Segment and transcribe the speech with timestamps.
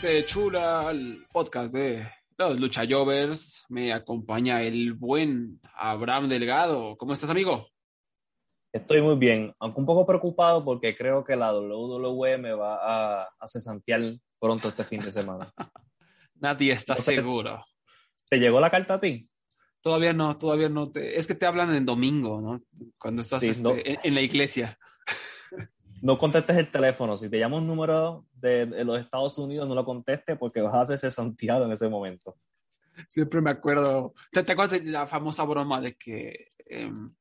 [0.00, 2.06] gente chula al podcast de
[2.38, 3.64] los Lucha Jovers.
[3.68, 6.96] Me acompaña el buen Abraham Delgado.
[6.96, 7.68] ¿Cómo estás, amigo?
[8.72, 13.28] Estoy muy bien, aunque un poco preocupado porque creo que la WWE me va a,
[13.38, 15.52] a cesantear pronto este fin de semana.
[16.36, 17.62] Nadie está seguro.
[18.30, 19.28] ¿Te llegó la carta a ti?
[19.82, 20.90] Todavía no, todavía no.
[20.90, 21.18] Te...
[21.18, 22.62] Es que te hablan en domingo, ¿no?
[22.96, 23.72] Cuando estás Sí, este, no.
[23.72, 24.78] en, en la iglesia.
[26.02, 27.16] No contestes el teléfono.
[27.16, 30.74] Si te llama un número de, de los Estados Unidos, no lo contestes porque vas
[30.74, 32.36] a ser cesanteado en ese momento.
[33.08, 34.14] Siempre me acuerdo.
[34.30, 37.12] ¿Te, acuerdas de la famosa broma de que em,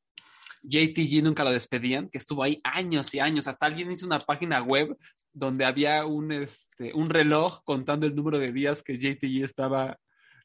[0.63, 2.09] JTG nunca lo despedían?
[2.09, 3.47] Que estuvo ahí años y años.
[3.47, 4.97] Hasta alguien hizo una página web
[5.31, 9.99] donde había un, este, un reloj contando el número de días que JTG estaba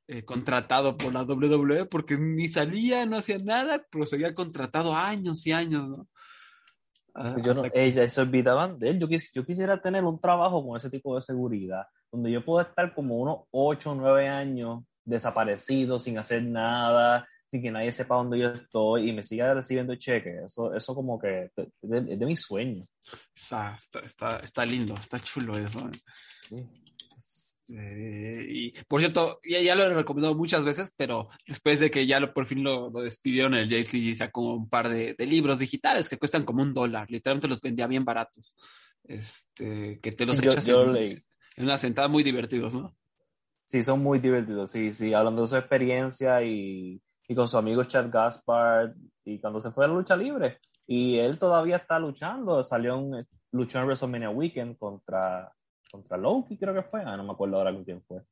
[0.06, 5.46] eh, contratado por la WWE porque ni salía, no hacía nada, pero seguía contratado años
[5.46, 6.08] y años, ¿no?
[7.14, 8.98] Ah, Yo no, que- ella se olvidaban de él.
[8.98, 12.60] Yo, quis- yo quisiera tener un trabajo con ese tipo de seguridad, donde yo puedo
[12.60, 18.16] estar como unos 8 o 9 años desaparecido, sin hacer nada, sin que nadie sepa
[18.16, 20.42] dónde yo estoy y me siga recibiendo cheques.
[20.46, 22.88] Eso, eso como que es de, de mis sueños.
[23.34, 25.80] Está, está, está, está lindo, está chulo eso.
[25.88, 25.92] ¿eh?
[26.48, 26.66] Sí.
[27.68, 32.06] Este, y por cierto, ya, ya lo he recomendado muchas veces, pero después de que
[32.06, 35.58] ya lo, por fin lo, lo despidieron, el JTG sacó un par de, de libros
[35.58, 37.10] digitales que cuestan como un dólar.
[37.10, 38.54] Literalmente los vendía bien baratos.
[39.04, 41.22] Este, que te los Yo- echas yo en, leí.
[41.56, 42.94] en una sentada muy divertidos, ¿no?
[43.66, 47.82] Sí, son muy divertidos, sí, sí, hablando de su experiencia y, y con su amigo
[47.84, 48.92] Chad Gaspard
[49.24, 50.58] y cuando se fue a la lucha libre.
[50.86, 55.50] Y él todavía está luchando, salió en, luchó en WrestleMania Weekend contra,
[55.94, 58.22] contra Loki, creo que fue, ah, no me acuerdo ahora con quién fue,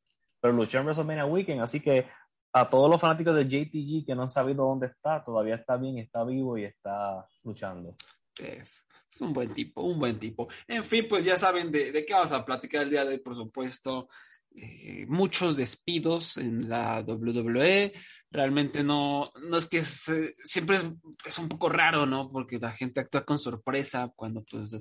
[0.41, 2.07] pero luchó en WrestleMania Weekend, así que
[2.53, 5.99] a todos los fanáticos de JTG que no han sabido dónde está, todavía está bien,
[5.99, 7.95] está vivo y está luchando.
[8.39, 10.49] Es, es un buen tipo, un buen tipo.
[10.67, 13.19] En fin, pues ya saben de, de qué vamos a platicar el día de hoy,
[13.21, 14.09] por supuesto.
[14.55, 17.95] Eh, muchos despidos en la WWE.
[18.31, 20.93] Realmente no, no es que se- siempre es,
[21.25, 22.31] es un poco raro, ¿no?
[22.31, 24.77] Porque la gente actúa con sorpresa cuando pues,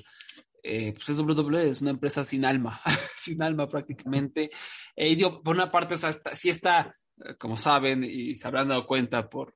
[0.63, 2.79] eh, pues es WWE, es una empresa sin alma,
[3.17, 4.49] sin alma prácticamente.
[4.95, 6.93] Eh, yo, por una parte, o sea, está-
[7.25, 9.55] eh, como saben y se habrán dado cuenta por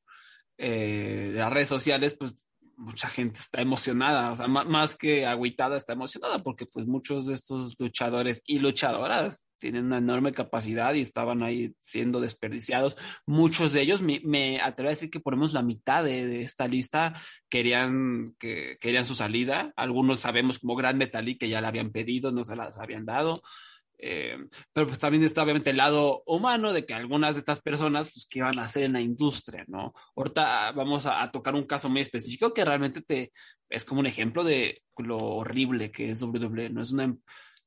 [0.58, 2.46] eh, las redes sociales, pues
[2.78, 7.26] mucha gente está emocionada, o sea, má- más que agüitada, está emocionada porque pues muchos
[7.26, 12.98] de estos luchadores y luchadoras tienen una enorme capacidad y estaban ahí siendo desperdiciados.
[13.26, 16.68] Muchos de ellos, me, me atrevo a decir que menos la mitad de, de esta
[16.68, 17.14] lista
[17.50, 19.74] querían, que, querían su salida.
[19.76, 23.42] Algunos sabemos como Gran Metalik que ya la habían pedido, no se las habían dado.
[23.98, 24.38] Eh,
[24.74, 28.28] pero pues también está obviamente el lado humano de que algunas de estas personas, pues,
[28.30, 29.94] ¿qué van a hacer en la industria, no?
[30.16, 33.32] Ahorita vamos a, a tocar un caso muy específico que realmente te
[33.70, 37.16] es como un ejemplo de lo horrible que es WWE, no es una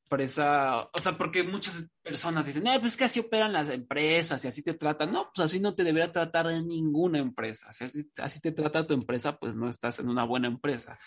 [0.09, 4.43] empresa, o sea, porque muchas personas dicen, eh, pues es que así operan las empresas
[4.45, 5.13] y así te tratan.
[5.13, 7.73] No, pues así no te debería tratar ninguna empresa.
[7.73, 10.99] Si así, así te trata tu empresa, pues no estás en una buena empresa.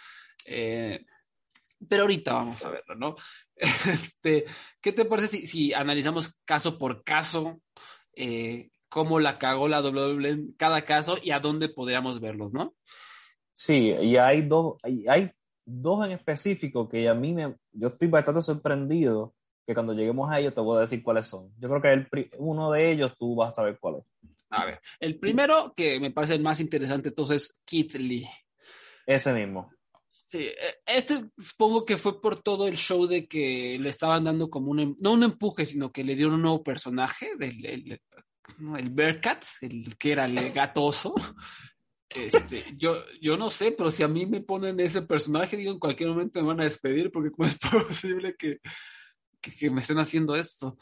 [0.45, 1.03] Eh,
[1.89, 3.15] pero ahorita vamos a verlo, ¿no?
[3.91, 4.45] Este,
[4.79, 7.61] ¿qué te parece si, si analizamos caso por caso
[8.15, 12.75] eh, cómo la cagó la WWE en cada caso y a dónde podríamos verlos, ¿no?
[13.53, 15.31] Sí, y hay dos, hay, hay
[15.71, 19.33] dos en específico que a mí me, yo estoy bastante sorprendido
[19.65, 21.51] que cuando lleguemos a ellos te voy a decir cuáles son.
[21.59, 24.03] Yo creo que el, uno de ellos tú vas a saber cuál es.
[24.49, 28.27] A ver, el primero que me parece el más interesante entonces es Keith Lee.
[29.05, 29.71] Ese mismo.
[30.25, 34.49] Sí, eh, este supongo que fue por todo el show de que le estaban dando
[34.49, 38.01] como un, em- no un empuje, sino que le dieron un nuevo personaje, del, el,
[38.77, 41.13] el Bearcat, el que era el gato oso.
[42.15, 45.79] Este, yo, yo no sé, pero si a mí me ponen ese personaje, digo, en
[45.79, 48.59] cualquier momento me van a despedir, porque cómo es posible que,
[49.39, 50.77] que, que me estén haciendo esto.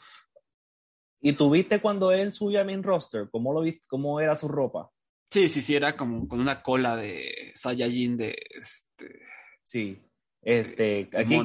[1.22, 3.28] ¿Y tú viste cuando él subió a main roster?
[3.30, 3.86] ¿Cómo lo viste?
[3.86, 4.90] ¿Cómo era su ropa?
[5.30, 9.20] Sí, sí, sí, era como con una cola de Saiyajin de este,
[9.64, 10.02] Sí.
[10.42, 11.38] Este, de aquí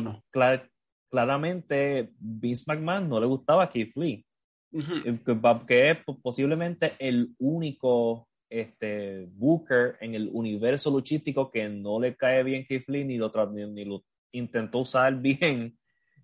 [1.12, 4.26] claramente Vince McMahon no le gustaba Keith Lee.
[4.74, 8.28] Eh, que que es po- posiblemente el único
[8.60, 13.32] este, Booker en el universo luchístico que no le cae bien Keith Lee ni lo,
[13.52, 15.78] ni, ni lo intentó usar bien.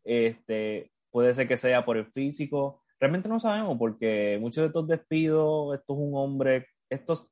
[0.03, 2.83] Este, puede ser que sea por el físico.
[2.99, 7.27] Realmente no sabemos porque muchos de estos despidos, esto es un hombre, estos,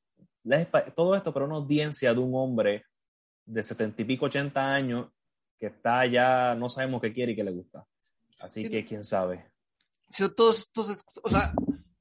[0.96, 2.84] todo esto para una audiencia de un hombre
[3.45, 5.07] de setenta y pico, ochenta años
[5.57, 7.86] que está ya, no sabemos qué quiere y qué le gusta.
[8.40, 9.52] Así que quién sabe.
[10.10, 11.54] Sí, todos, todos, o sea,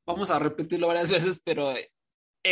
[0.07, 1.75] vamos a repetirlo varias veces, pero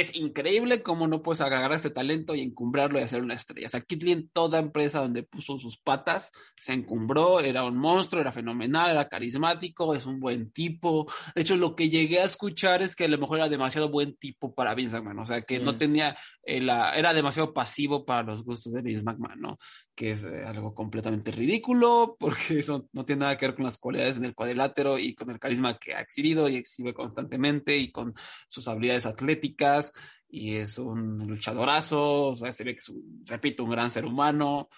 [0.01, 3.67] es increíble cómo no puedes agarrar ese talento y encumbrarlo y hacer una estrella.
[3.67, 3.85] O sea,
[4.33, 9.95] toda empresa donde puso sus patas se encumbró, era un monstruo, era fenomenal, era carismático,
[9.95, 11.07] es un buen tipo.
[11.35, 14.17] De hecho, lo que llegué a escuchar es que a lo mejor era demasiado buen
[14.17, 15.79] tipo para Vince McMahon, o sea, que no mm.
[15.79, 19.59] tenía, era demasiado pasivo para los gustos de Vince McMahon, ¿no?
[19.97, 23.79] Que es eh, algo completamente ridículo, porque eso no tiene nada que ver con las
[23.79, 27.91] cualidades en el cuadrilátero y con el carisma que ha exhibido y exhibe constantemente y
[27.91, 28.15] con
[28.47, 29.91] sus habilidades atléticas
[30.29, 32.93] y es un luchadorazo, o sea, se ve que es,
[33.25, 34.69] repito, un gran ser humano.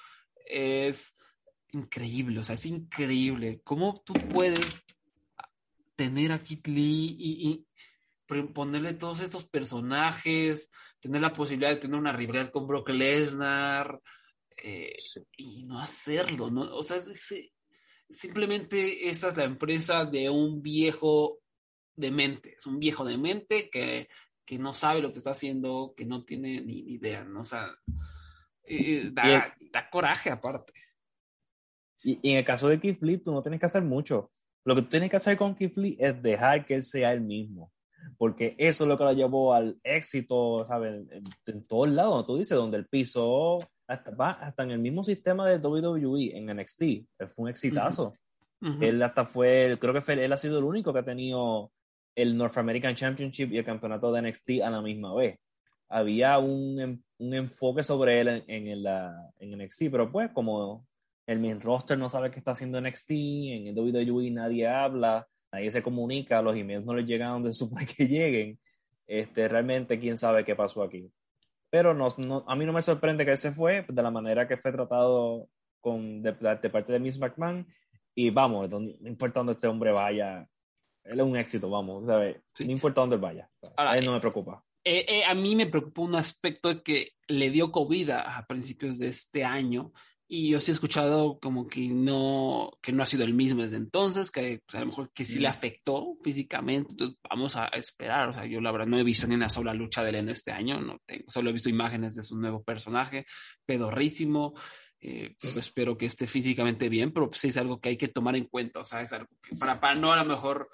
[0.47, 1.13] Es
[1.73, 3.61] increíble, o sea, es increíble.
[3.65, 4.85] ¿Cómo tú puedes
[5.97, 7.65] tener a Kit Lee y,
[8.55, 14.01] ponerle todos estos personajes, tener la posibilidad de tener una rivalidad con Brock Lesnar
[14.63, 14.95] eh,
[15.37, 16.63] y no hacerlo, ¿no?
[16.77, 17.01] O sea,
[18.11, 21.39] simplemente esa es la empresa de un viejo
[21.97, 24.09] demente, es un viejo demente que
[24.49, 27.43] que no sabe lo que está haciendo, que no tiene ni, idea, ¿no?
[27.43, 27.69] O sea,
[28.65, 29.55] eh, da,
[29.91, 30.73] coraje aparte.
[32.03, 34.33] Y, en el caso de Keith Lee, tú no tienes que hacer mucho.
[34.65, 37.21] Lo que tú tienes que hacer con Keith Lee es dejar que él sea el
[37.21, 37.71] mismo.
[38.19, 41.07] Porque eso es lo que lo llevó al éxito, ¿sabes?
[41.47, 45.49] En, todos lados, tú dices, donde él pisó, hasta, va hasta en el mismo sistema
[45.49, 46.83] de WWE, en NXT.
[46.83, 48.13] Él fue un exitazo.
[48.81, 51.71] Él hasta fue, creo que fue, él ha sido el único que ha tenido
[52.17, 55.39] el North American Championship y el campeonato de NXT a la misma vez.
[55.89, 60.85] Había un, un enfoque sobre él en, en, la, en NXT, pero pues como
[61.29, 65.71] el main roster no sabe qué está haciendo NXT, en el WWE nadie habla, nadie
[65.71, 68.59] se comunica, los emails no les llegan donde supone que lleguen,
[69.07, 71.11] este, realmente quién sabe qué pasó aquí.
[71.71, 74.49] Pero no, no, a mí no me sorprende que él se fue de la manera
[74.49, 75.49] que fue tratado
[75.81, 77.67] con, de, de parte de Miss McMahon.
[78.15, 80.49] Y vamos, no importa dónde este hombre vaya,
[81.05, 82.37] él es un éxito, vamos, ¿sabes?
[82.65, 83.49] No importa dónde vaya.
[83.77, 84.65] a él no me preocupa.
[84.85, 89.09] Eh, eh, a mí me preocupa un aspecto que le dio COVID a, principios de
[89.09, 89.93] este año
[90.31, 93.79] y yo sí he escuchado como que no, que no ha sido el mismo desde
[93.79, 95.51] entonces, que pues, a lo mejor que sí le mm.
[95.51, 99.37] afectó físicamente, entonces vamos a esperar, o sea, yo la verdad no he visto ni
[99.37, 102.23] una sola lucha de él en este año, no tengo, solo he visto imágenes de
[102.23, 103.25] su nuevo personaje,
[103.65, 104.53] pedorrísimo,
[105.01, 108.37] eh, pues, espero que esté físicamente bien, pero pues es algo que hay que tomar
[108.37, 110.69] en cuenta, o sea, es algo que para, para no a lo mejor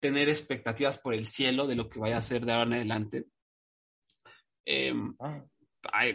[0.00, 3.24] tener expectativas por el cielo de lo que vaya a ser de ahora en adelante.
[4.66, 5.42] Em, ah.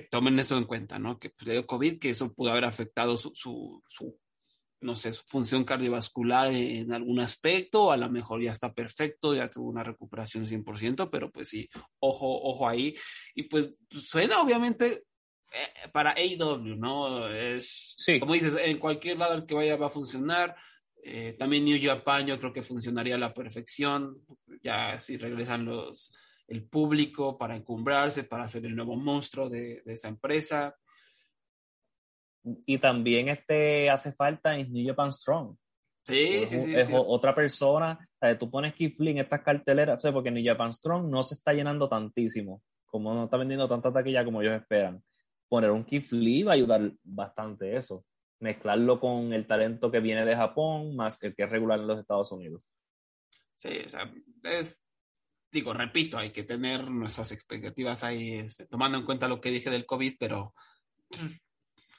[0.09, 1.19] Tomen eso en cuenta, ¿no?
[1.19, 3.81] Que pues, le dio COVID, que eso pudo haber afectado su, su,
[4.83, 9.49] no sé, su función cardiovascular en algún aspecto, a lo mejor ya está perfecto, ya
[9.49, 12.95] tuvo una recuperación 100%, pero pues sí, ojo, ojo ahí.
[13.33, 15.03] Y pues suena obviamente
[15.51, 17.29] eh, para AEW, ¿no?
[17.29, 18.19] Es, sí.
[18.19, 20.55] como dices, en cualquier lado al que vaya va a funcionar.
[21.05, 24.21] Eh, también New Japan yo creo que funcionaría a la perfección,
[24.61, 26.11] ya si regresan los,
[26.47, 30.75] el público para encumbrarse, para ser el nuevo monstruo de, esa empresa.
[32.43, 35.55] Y también este hace falta en New Japan Strong.
[36.05, 36.75] Sí, sí, sí.
[36.75, 37.97] Es otra persona.
[38.37, 42.61] tú pones Lee en estas carteleras, porque New Japan Strong no se está llenando tantísimo,
[42.85, 45.01] como no está vendiendo tanta taquilla como ellos esperan.
[45.47, 48.03] Poner un Lee va a ayudar bastante eso
[48.43, 51.99] mezclarlo con el talento que viene de Japón más el que es regular en los
[51.99, 52.61] Estados Unidos.
[53.55, 54.77] Sí, o sea, es,
[55.53, 59.69] digo, repito, hay que tener nuestras expectativas ahí, este, tomando en cuenta lo que dije
[59.69, 60.53] del COVID, pero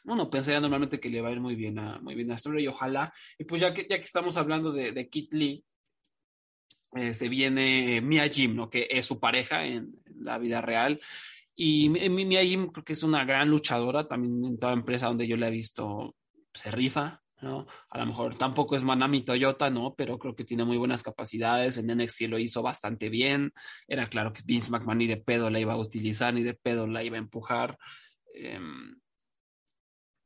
[0.02, 2.64] bueno, pensaría normalmente que le va a ir muy bien a, muy bien a Story
[2.64, 5.64] y ojalá, y pues ya que, ya que estamos hablando de, de Kit Lee,
[6.94, 8.70] eh, se viene Mia Jim, ¿no?
[8.70, 11.00] que es su pareja en, la vida real.
[11.56, 15.36] Y Mia Jim creo que es una gran luchadora, también en toda empresa donde yo
[15.36, 16.16] la he visto
[16.52, 17.66] se rifa, ¿no?
[17.90, 19.94] A lo mejor tampoco es Manami Toyota, ¿no?
[19.94, 21.76] Pero creo que tiene muy buenas capacidades.
[21.76, 23.52] En NXT lo hizo bastante bien.
[23.86, 26.86] Era claro que Vince McMahon ni de pedo la iba a utilizar, ni de pedo
[26.86, 27.78] la iba a empujar.
[28.34, 28.96] Em,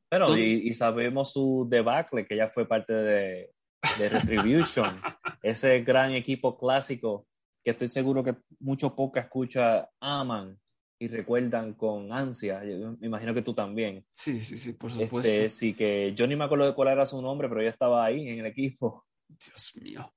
[0.09, 3.51] pero, y, sabemos su debacle, que ya fue parte de,
[3.99, 4.99] de Retribution.
[5.43, 7.27] Ese gran equipo clásico
[7.63, 10.59] que estoy seguro que mucho poca escucha aman
[10.99, 12.59] y recuerdan con ansia.
[12.99, 14.05] me imagino que tú también.
[14.13, 15.19] Sí, sí, sí, por supuesto.
[15.19, 18.03] Este, sí, que yo ni me acuerdo de cuál era su nombre, pero yo estaba
[18.03, 19.05] ahí en el equipo.
[19.27, 20.13] Dios mío,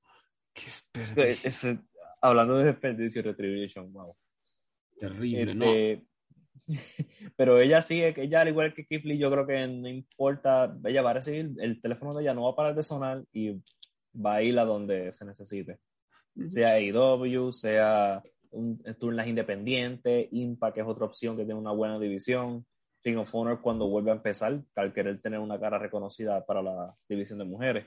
[0.52, 1.84] qué desperdicio.
[2.20, 4.16] hablando de desperdicio, Retribution, wow.
[4.98, 5.64] Terrible, ¿no?
[5.66, 6.06] Este,
[7.36, 11.10] pero ella sí, ella al igual que Kifley, yo creo que no importa, ella va
[11.10, 13.52] a recibir, el teléfono de ella no va a parar de sonar y
[14.14, 15.78] va a ir a donde se necesite.
[16.46, 22.66] Sea AEW, sea un turno independiente, Impact es otra opción que tiene una buena división.
[23.04, 26.94] Ring of Honor cuando vuelve a empezar, al querer tener una cara reconocida para la
[27.08, 27.86] división de mujeres.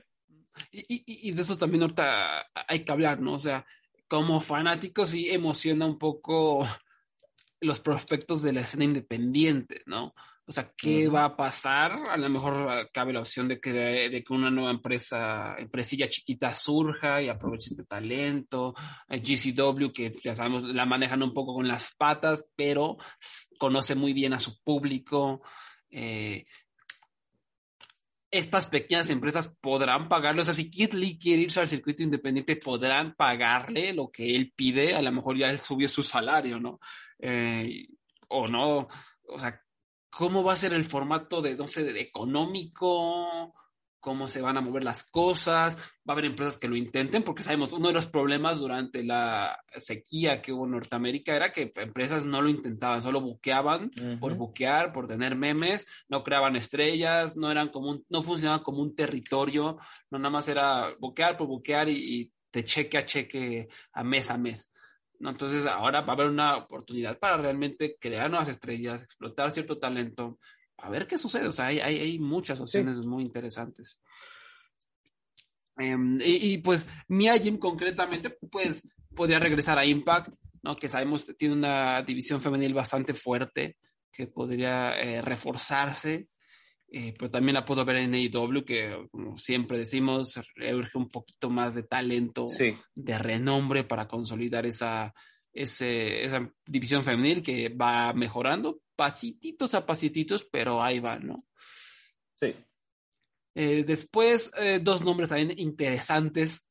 [0.70, 3.34] Y, y, de eso también ahorita hay que hablar, ¿no?
[3.34, 3.66] O sea,
[4.08, 6.66] como fanáticos sí emociona un poco
[7.60, 10.14] los prospectos de la escena independiente, ¿no?
[10.48, 11.92] O sea, ¿qué va a pasar?
[12.08, 16.54] A lo mejor cabe la opción de que, de que una nueva empresa, empresilla chiquita
[16.54, 18.72] surja y aproveche este talento.
[19.08, 22.96] GCW, que ya sabemos, la manejan un poco con las patas, pero
[23.58, 25.42] conoce muy bien a su público.
[25.90, 26.46] Eh,
[28.30, 32.54] estas pequeñas empresas podrán pagarle, o sea, si Kid Lee quiere irse al circuito independiente,
[32.54, 36.78] podrán pagarle lo que él pide, a lo mejor ya él subió su salario, ¿no?
[37.18, 37.88] Eh,
[38.28, 38.88] o no,
[39.28, 39.60] o sea,
[40.16, 43.52] cómo va a ser el formato de, no sé, de económico,
[44.00, 47.42] cómo se van a mover las cosas, va a haber empresas que lo intenten, porque
[47.42, 52.24] sabemos, uno de los problemas durante la sequía que hubo en Norteamérica era que empresas
[52.24, 57.68] no lo intentaban, solo buqueaban por buquear, por tener memes, no creaban estrellas, no eran
[57.68, 59.76] como no funcionaban como un territorio,
[60.10, 64.30] no nada más era buquear por buquear y, y de cheque a cheque, a mes
[64.30, 64.72] a mes.
[65.20, 70.38] Entonces ahora va a haber una oportunidad para realmente crear nuevas estrellas, explotar cierto talento,
[70.78, 71.48] a ver qué sucede.
[71.48, 73.98] O sea, hay, hay, muchas opciones muy interesantes.
[75.78, 78.82] Em, y, pues Mia Jim concretamente, pues
[79.14, 80.76] podría regresar a Impact, ¿no?
[80.76, 83.76] Que sabemos tiene una división femenil bastante fuerte
[84.12, 86.28] que podría eh, reforzarse.
[86.88, 91.50] Eh, pero también la puedo ver en AEW, que como siempre decimos, urge un poquito
[91.50, 92.46] más de talento,
[92.94, 95.12] de renombre para consolidar esa,
[95.52, 101.44] esa división femenil que va mejorando, pasititos a pasititos, pero ahí va, ¿no?
[102.34, 102.54] Sí.
[103.54, 106.62] Eh, después, eh, dos nombres también interesantes.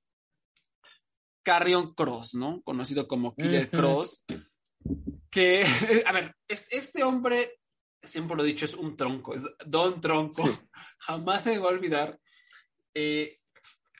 [1.43, 2.61] Carrion Cross, ¿no?
[2.63, 4.23] Conocido como Killer Cross.
[5.29, 5.63] Que,
[6.05, 7.59] a ver, este hombre
[8.05, 10.43] siempre lo he dicho, es un tronco, es Don Tronco.
[10.99, 12.19] Jamás se va a olvidar.
[12.93, 13.39] Eh,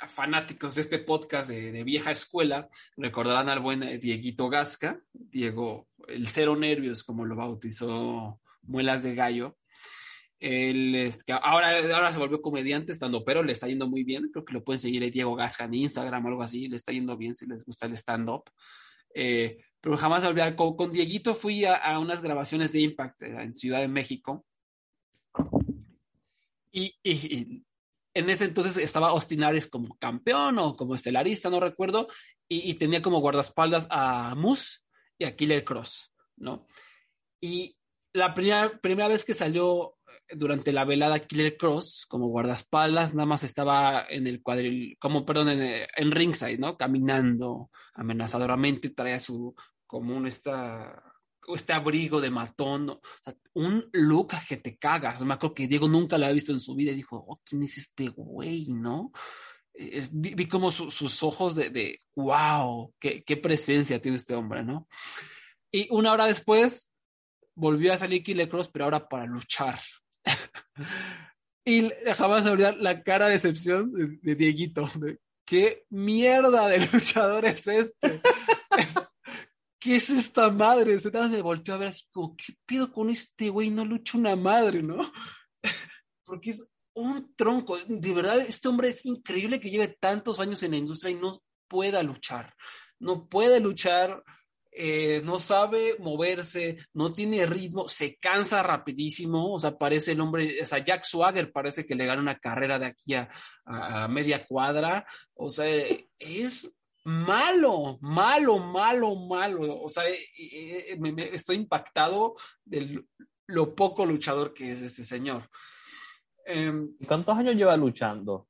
[0.07, 6.27] fanáticos de este podcast de, vieja escuela recordarán al buen eh, Dieguito Gasca, Diego, el
[6.27, 9.57] cero nervios, como lo bautizó Muelas de Gallo.
[10.39, 14.29] Él ahora, ahora se volvió comediante, estando, pero le está yendo muy bien.
[14.31, 16.67] Creo que lo pueden seguir a Diego Gasca en Instagram o algo así.
[16.67, 18.43] Le está yendo bien si les gusta el stand-up.
[19.13, 23.54] Eh, pero jamás olvidar, con, con Dieguito fui a, unas grabaciones de Impact eh, en
[23.54, 24.44] Ciudad de México.
[26.72, 26.96] Y,
[28.15, 32.08] en ese entonces estaba Austin Aries como campeón o como estelarista, no recuerdo,
[32.50, 34.80] y, tenía como guardaespaldas a Moose
[35.20, 36.65] y a Killer Cross, ¿no?
[37.39, 37.77] Y
[38.12, 43.27] la primera, primera vez que salió eh, durante la velada Killer Cross como guardaespaldas, nada
[43.27, 46.75] más estaba en el cuadril, como perdón, en, en ringside, ¿no?
[46.75, 51.04] Caminando amenazadoramente, traía su, como un esta,
[51.48, 53.00] este abrigo de matón,
[53.54, 55.24] un look que te cagas.
[55.24, 57.63] Me acuerdo que Diego nunca lo había visto en su vida y dijo, oh, ¿quién
[57.63, 59.12] es este güey, no?
[60.12, 64.88] vi, como sus ojos de, wow, qué, presencia tiene este hombre, ¿no?
[65.72, 66.89] Y una hora después
[67.56, 69.80] volvió a salir Killer Cross, pero ahora para luchar.
[71.65, 74.89] y jamás olvidar la cara de decepción de, Dieguito.
[75.46, 78.22] ¿Qué mierda de luchador es este?
[79.86, 81.00] ¿qué es esta madre?
[81.00, 83.70] Se me volteó a ver así como, ¿qué pido con este güey?
[83.70, 84.98] No lucha una madre, ¿no?
[86.25, 87.77] Porque es un tronco.
[87.88, 91.39] De verdad, este hombre es increíble que lleve tantos años en la industria y no
[91.68, 92.56] pueda luchar.
[92.98, 94.24] No puede luchar,
[94.72, 99.54] eh, no sabe moverse, no tiene ritmo, se cansa rapidísimo.
[99.54, 102.80] O sea, parece el hombre, o sea, Jack Swagger parece que le gana una carrera
[102.80, 103.30] de aquí a,
[103.65, 105.06] a media cuadra.
[105.36, 105.68] O sea,
[106.18, 106.68] es
[107.05, 109.81] malo, malo, malo, malo.
[109.81, 113.03] O sea, eh, eh, me, estoy impactado de
[113.47, 115.47] lo poco luchador que es ese señor.
[116.45, 118.47] Em, ¿Cuántos años lleva luchando?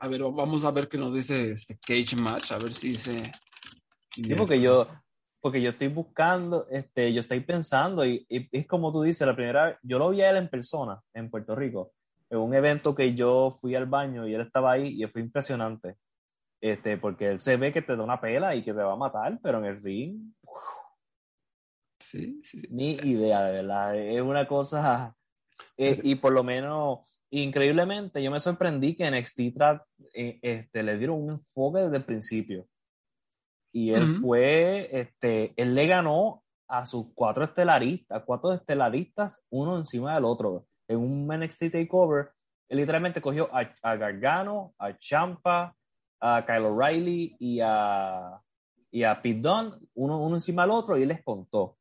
[0.00, 3.32] A ver, vamos a ver qué nos dice este Cage Match, a ver si dice.
[4.14, 4.86] Sí, porque yo,
[5.40, 9.78] porque yo estoy buscando, este, yo estoy pensando, y, es como tú dices, la primera,
[9.82, 11.92] yo lo vi a él en persona, en Puerto Rico,
[12.28, 15.96] en un evento que yo fui al baño y él estaba ahí y fue impresionante.
[16.62, 18.96] Este, porque él se ve que te da una pela y que te va a
[18.96, 20.32] matar, pero en el ring.
[22.04, 22.66] Sí, sí, sí.
[22.68, 23.96] Ni idea, de verdad.
[23.96, 25.14] Es una cosa.
[25.76, 30.98] Eh, y por lo menos, increíblemente, yo me sorprendí que en Extitra eh, este, le
[30.98, 32.66] dieron un enfoque desde el principio.
[33.72, 40.16] Y él fue, este, él le ganó a sus cuatro estelaristas, cuatro estelaristas, uno encima
[40.16, 40.66] del otro.
[40.88, 42.32] En un NXT Takeover,
[42.68, 45.76] él literalmente cogió a, a Gargano, a Champa,
[46.22, 48.40] a Kyle O'Reilly y a,
[48.92, 51.76] y a Pete Dunne, uno, uno encima del otro, y él les contó.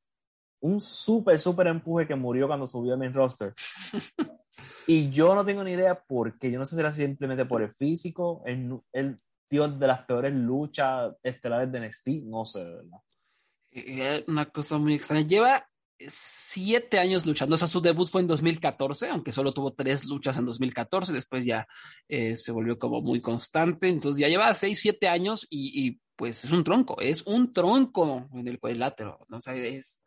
[0.62, 3.54] Un súper, súper empuje que murió cuando subió al main roster.
[4.88, 6.52] y yo no tengo ni idea por qué.
[6.52, 10.34] Yo no sé si era simplemente por el físico, el, el tío de las peores
[10.34, 14.24] luchas estelares de NXT, no sé, de verdad.
[14.28, 15.28] Una cosa muy extraña.
[15.28, 15.71] Lleva
[16.10, 17.56] siete años luchando.
[17.56, 21.14] O sea, su debut fue en 2014, aunque solo tuvo tres luchas en 2014.
[21.14, 21.68] Después ya
[22.08, 23.88] eh, se volvió como muy constante.
[23.88, 27.00] Entonces ya lleva seis, siete años y, y, pues es un tronco.
[27.00, 29.26] Es un tronco en el cuadrilátero.
[29.30, 29.38] ¿no?
[29.38, 30.02] O sea, es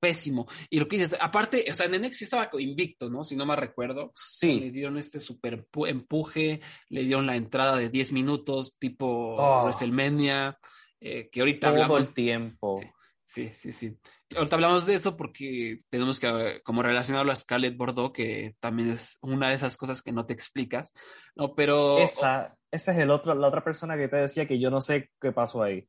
[0.00, 0.46] pésimo.
[0.70, 3.22] Y lo que dices, aparte, o sea, en NXT estaba invicto, ¿no?
[3.22, 4.10] Si no me recuerdo.
[4.14, 4.58] Sí.
[4.58, 9.64] Le dieron este super empuje, le dieron la entrada de 10 minutos, tipo Oh.
[9.64, 10.58] WrestleMania,
[11.00, 12.06] eh, que ahorita Todo hablamos.
[12.06, 12.78] el tiempo.
[12.80, 12.86] Sí.
[13.32, 13.96] Sí, sí, sí.
[14.36, 18.90] Ahorita hablamos de eso porque tenemos que, eh, como relacionarlo a Scarlett Bordeaux, que también
[18.90, 20.92] es una de esas cosas que no te explicas,
[21.36, 21.54] ¿no?
[21.54, 21.98] Pero...
[21.98, 25.12] Esa, esa es el otro, la otra persona que te decía que yo no sé
[25.20, 25.86] qué pasó ahí.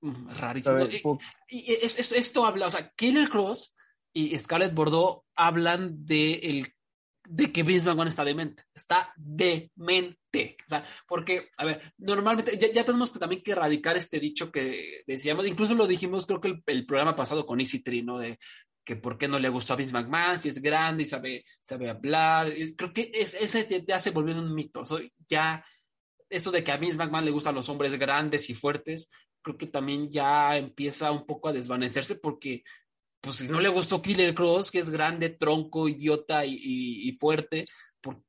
[0.00, 0.78] Mm, Rarísimo.
[0.84, 1.00] Y-
[1.48, 3.74] Y es- es- esto habla, o sea, Killer Cross
[4.12, 6.68] y Scarlett Bordeaux hablan de, el,
[7.32, 8.64] de que Vince McMahon está demente.
[8.74, 10.56] Está demente.
[10.66, 14.50] O sea, porque, a ver, normalmente ya, ya tenemos que también que erradicar este dicho
[14.50, 18.18] que decíamos, incluso lo dijimos, creo que el, el programa pasado con Easy Tree, ¿no?
[18.18, 18.38] De
[18.84, 21.88] que por qué no le gustó a Vince McMahon, si es grande y sabe, sabe
[21.88, 22.48] hablar.
[22.48, 24.80] Es- creo que es, ese ya se volvió un mito.
[24.80, 25.64] O sea, ya,
[26.28, 29.08] eso de que a Vince McMahon le gustan los hombres grandes y fuertes,
[29.42, 32.62] creo que también ya empieza un poco a desvanecerse porque,
[33.20, 37.12] pues si no le gustó Killer Cross, que es grande, tronco, idiota y, y- y
[37.12, 37.64] fuerte,
[38.00, 38.22] ¿por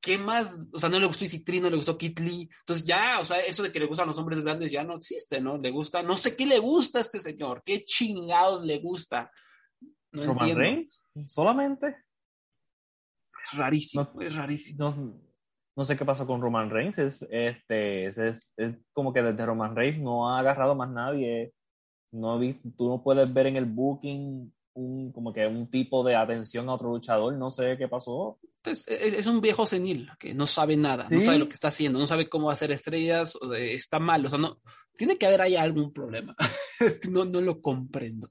[0.00, 0.66] qué más?
[0.72, 2.48] O sea, no le gustó Isitri, no le gustó Kit Lee.
[2.60, 5.40] Entonces ya, o sea, eso de que le gustan los hombres grandes ya no existe,
[5.40, 5.58] ¿no?
[5.58, 9.30] Le gusta, no sé qué le gusta a este señor, qué chingados le gusta.
[10.12, 10.60] No Roman entiendo.
[10.60, 11.96] Reigns, solamente.
[13.44, 14.90] Es rarísimo, es rarísimo.
[14.90, 15.20] No,
[15.76, 16.98] no sé qué pasó con Roman Reigns.
[16.98, 21.52] Es, este, es, es- es como que desde Roman Reigns no ha agarrado más nadie.
[22.16, 26.16] No vi, tú no puedes ver en el booking un, como que un tipo de
[26.16, 27.34] atención a otro luchador.
[27.34, 28.38] No sé qué pasó.
[28.64, 32.00] Es, es un viejo senil que no sabe nada, no sabe lo que está haciendo,
[32.00, 34.58] no sabe cómo hacer estrellas, está mal, o sea, no,
[34.96, 36.34] tiene que haber ahí algún problema.
[37.10, 38.28] No, no lo comprendo.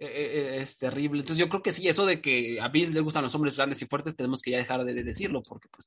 [0.00, 1.20] Eh, eh, es terrible.
[1.20, 3.80] Entonces, yo creo que sí, eso de que a Vince le gustan los hombres grandes
[3.82, 5.86] y fuertes, tenemos que ya dejar de, de decirlo, porque pues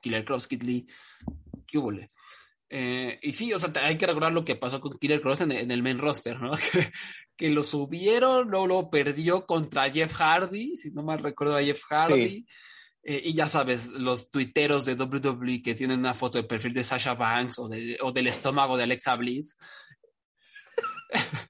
[0.00, 0.86] Killer Cross, Kid Lee,
[1.64, 1.92] ¿qué hubo?
[2.70, 5.52] Eh, y sí, o sea, hay que recordar lo que pasó con Killer Cross en,
[5.52, 6.52] en el main roster, ¿no?
[6.72, 6.90] Que,
[7.36, 11.82] que lo subieron, luego lo perdió contra Jeff Hardy, si no mal recuerdo a Jeff
[11.88, 12.28] Hardy.
[12.28, 12.46] Sí.
[13.04, 16.84] Eh, y ya sabes, los tuiteros de WWE que tienen una foto de perfil de
[16.84, 19.56] Sasha Banks o, de- o del estómago de Alexa Bliss,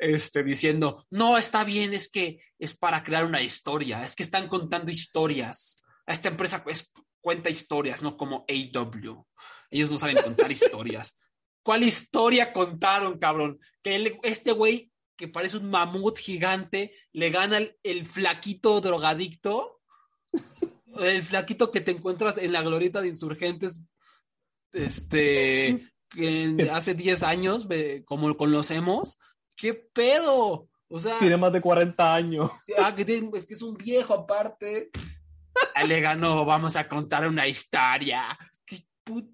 [0.00, 4.48] este, diciendo, no, está bien, es que es para crear una historia, es que están
[4.48, 5.82] contando historias.
[6.06, 9.26] Esta empresa pues, cuenta historias, no como AW.
[9.74, 11.16] Ellos no saben contar historias.
[11.62, 13.58] ¿Cuál historia contaron, cabrón?
[13.82, 19.80] Que este güey, que parece un mamut gigante, le gana el, el flaquito drogadicto
[20.98, 23.80] el flaquito que te encuentras en la glorieta de insurgentes,
[24.72, 27.66] este, que hace 10 años,
[28.04, 29.18] como lo conocemos,
[29.56, 30.68] ¿qué pedo?
[30.88, 32.50] O sea, Tiene más de 40 años.
[32.78, 34.90] ah, que tiene- es que es un viejo aparte.
[35.74, 38.38] Ah, Le ganó, vamos a contar una historia.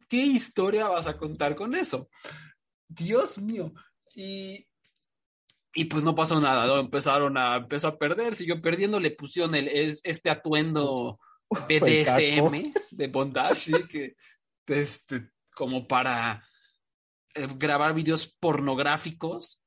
[0.08, 2.08] ¿Qué, historia vas a contar con eso?
[2.88, 3.72] Dios mío.
[4.14, 4.66] Y,
[5.74, 6.78] y pues no pasó nada, ¿no?
[6.80, 11.18] Empezaron a, empezó a perder, siguió perdiendo, le pusieron el, es- este atuendo
[11.68, 14.16] BDSM de bondage, sí, que
[14.66, 16.44] este, como para
[17.34, 19.62] eh, grabar videos pornográficos.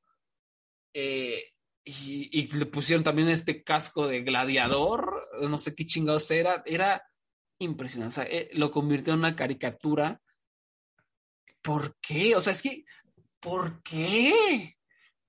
[0.93, 1.43] eh,
[1.85, 7.03] y, y le pusieron también este casco de gladiador, no sé qué chingados era, era
[7.63, 8.21] impresionante.
[8.21, 10.21] O sea, eh, lo convirtió en una caricatura.
[11.61, 12.35] ¿Por qué?
[12.35, 12.85] O sea, es que,
[13.39, 14.77] ¿por qué?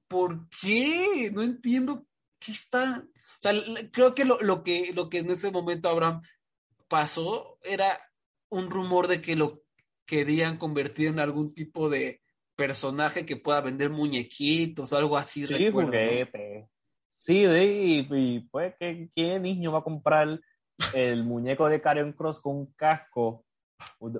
[0.08, 1.30] ¿Por qué?
[1.32, 2.06] No entiendo
[2.38, 3.04] qué está.
[3.06, 3.52] O sea,
[3.92, 6.22] creo que lo, lo que lo que en ese momento Abraham
[6.88, 7.98] pasó era
[8.48, 9.64] un rumor de que lo
[10.06, 12.22] querían convertir en algún tipo de
[12.56, 15.46] personaje que pueda vender muñequitos o algo así.
[15.46, 15.92] Sí, recuerdo.
[17.18, 20.38] Sí, de, y, y, pues, ¿qué, ¿qué niño va a comprar
[20.94, 23.44] el muñeco de Karen Cross con un casco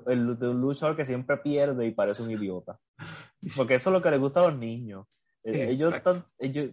[0.07, 2.79] el, de un luchador que siempre pierde y parece un idiota?
[3.57, 5.07] Porque eso es lo que le gusta a los niños.
[5.43, 6.11] Eh, Sí, ellos exacto.
[6.17, 6.71] están ellos,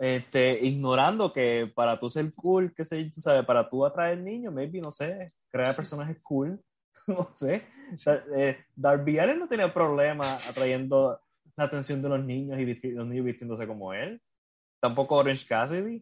[0.00, 4.52] este, ignorando que para tú ser cool, que sé, tú sabes, para tú atraer niños,
[4.54, 6.60] maybe, no sé, crear personajes cool,
[7.06, 7.64] no sé.
[8.04, 11.20] Da- eh, Darby Allin no tenía problema atrayendo
[11.56, 14.22] la atención de los niños y los niños vistiéndose como él.
[14.80, 15.98] Tampoco Orange Cassidy.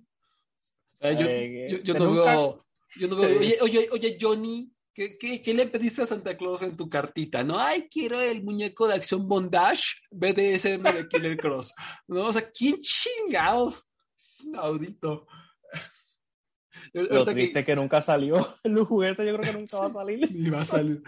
[1.01, 5.41] Yo, Eh, yo- yo no veo, yo no veo, oye, oye, oye, Johnny, ¿Qué, qué,
[5.41, 7.45] qué le pediste a Santa Claus en tu cartita?
[7.45, 11.73] No, ay, quiero el muñeco de acción bondage BDSM de Killer Cross.
[12.09, 13.87] No, o sea, ¿quién chingados?
[14.17, 15.25] Es inaudito.
[16.95, 17.65] Lo triste que...
[17.65, 20.33] que nunca salió el juguete, yo creo que nunca va a salir.
[20.35, 21.01] Ni va a salir.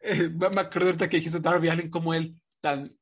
[0.00, 2.96] Eh, me acuerdo ahorita que dijiste Darby Allen como él tan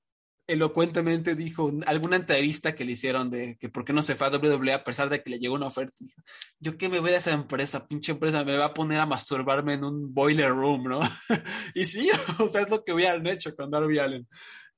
[0.47, 4.31] elocuentemente dijo alguna entrevista que le hicieron de que por qué no se fue a
[4.31, 5.95] WWE a pesar de que le llegó una oferta.
[5.99, 6.21] Dijo,
[6.59, 9.75] yo qué me voy a esa empresa, pinche empresa, me va a poner a masturbarme
[9.75, 11.01] en un boiler room, ¿no?
[11.75, 14.29] y sí, o sea, es lo que hubieran hecho con Darby Allen,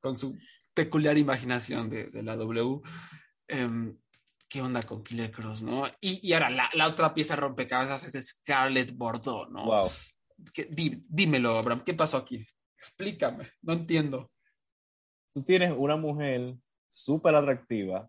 [0.00, 0.36] con su
[0.74, 2.80] peculiar imaginación de, de la W.
[3.52, 3.96] Um,
[4.46, 5.86] ¿Qué onda con Killer Cross, no?
[6.00, 9.64] Y, y ahora la, la, otra pieza rompecabezas es Scarlett Bordeaux, ¿no?
[9.64, 9.90] Wow.
[10.52, 12.46] ¿Qué, di, dímelo, Abraham, ¿qué pasó aquí?
[12.78, 14.30] Explícame, no entiendo
[15.34, 16.54] tú tienes una mujer
[16.90, 18.08] súper atractiva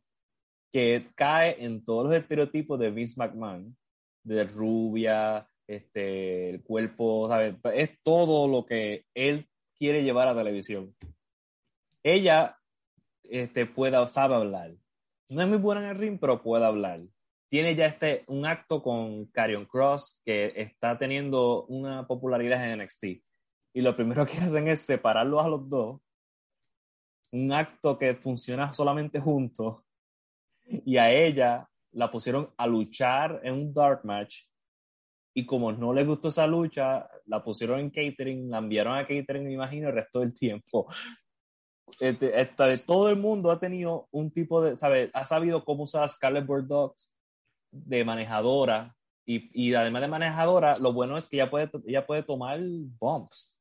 [0.71, 3.75] que cae en todos los estereotipos de Vince McMahon,
[4.23, 7.55] de rubia, este, el cuerpo, ¿sabes?
[7.73, 10.95] Es todo lo que él quiere llevar a televisión.
[12.03, 12.57] Ella
[13.23, 14.75] este, puede, sabe hablar.
[15.29, 16.99] No es muy buena en el ring, pero puede hablar.
[17.49, 23.03] Tiene ya este, un acto con Carion Cross que está teniendo una popularidad en NXT.
[23.73, 26.01] Y lo primero que hacen es separarlos a los dos
[27.35, 29.83] un acto que funciona solamente juntos
[30.63, 34.43] y a ella la pusieron a luchar en un dark match
[35.33, 39.43] y como no le gustó esa lucha, la pusieron en catering, la enviaron a catering,
[39.43, 40.87] me imagino, el resto del tiempo.
[41.99, 45.11] Este, este, todo el mundo ha tenido un tipo de, ¿sabes?
[45.13, 47.11] Ha sabido cómo usar a Scarlett Bordeaux
[47.69, 48.95] de manejadora
[49.25, 53.54] y, y, además de manejadora, lo bueno es que ella puede, ella puede tomar bumps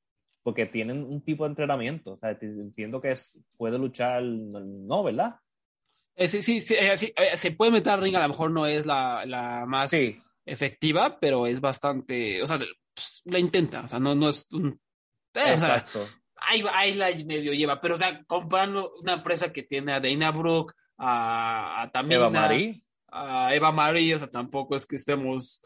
[0.44, 2.12] porque tienen un tipo de entrenamiento.
[2.12, 5.36] O sea, entiendo que es, puede luchar, no, ¿verdad?
[6.14, 8.50] Eh, sí, sí, sí, eh, sí eh, se puede meter al ring, a lo mejor
[8.50, 10.20] no es la, la más sí.
[10.44, 14.78] efectiva, pero es bastante, o sea, pues, la intenta, o sea, no, no es un...
[15.32, 16.02] Exacto.
[16.02, 19.92] O sea, ahí, ahí, la medio lleva, pero o sea, comparando una empresa que tiene
[19.92, 22.84] a Dana Brooke, a, a Tamina, Eva Marie.
[23.08, 25.62] a Eva Marie, o sea, tampoco es que estemos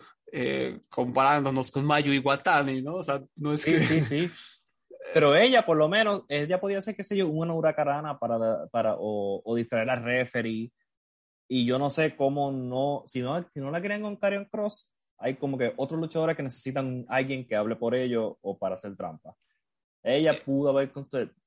[0.91, 2.97] comparándonos con Mayu y Watani, ¿no?
[2.97, 3.81] O sea, no es sí, que...
[3.81, 4.31] Sí, sí,
[5.14, 8.94] pero ella, por lo menos, ella podía ser, qué sé yo, una huracarana para, para,
[8.99, 10.73] o, o distraer al referee.
[11.49, 14.94] Y yo no sé cómo no, si no, si no la quieren con Karrion Cross,
[15.18, 18.97] hay como que otros luchadores que necesitan alguien que hable por ellos o para hacer
[18.97, 19.35] trampa.
[20.03, 20.42] Ella Eh.
[20.44, 20.92] pudo haber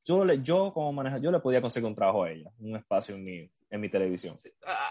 [0.04, 3.16] yo, le, yo como manejador, yo le podía conseguir un trabajo a ella, un espacio
[3.16, 4.38] en mi, en mi televisión.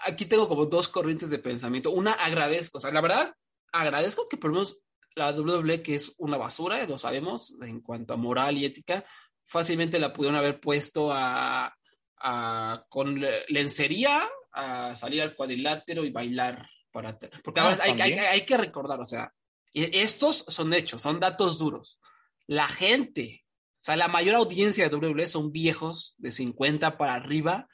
[0.06, 1.90] Aquí tengo como dos corrientes de pensamiento.
[1.90, 3.34] Una, agradezco, o sea, la verdad,
[3.72, 4.78] agradezco que por lo menos
[5.14, 9.04] la WWE, que es una basura, lo sabemos, en cuanto a moral y ética,
[9.44, 11.74] fácilmente la pudieron haber puesto a,
[12.18, 18.12] a- con le- lencería a salir al cuadrilátero y bailar para porque Ah, hay, hay,
[18.18, 19.32] hay que recordar, o sea,
[19.72, 22.00] estos son hechos, son datos duros.
[22.46, 23.44] La gente,
[23.74, 27.68] o sea, la mayor audiencia de WWE son viejos de 50 para arriba.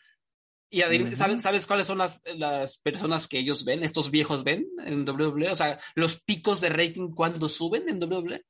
[0.70, 1.16] Y adivina- Ujú.
[1.18, 5.50] ¿sabes, ¿sabes cuáles son las, las personas que ellos ven, estos viejos ven en WWE?
[5.50, 8.44] O sea, los picos de rating cuando suben en WWE.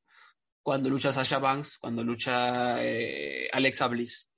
[0.63, 4.29] Cuando lucha Sasha Banks, cuando lucha eh, Alexa Bliss.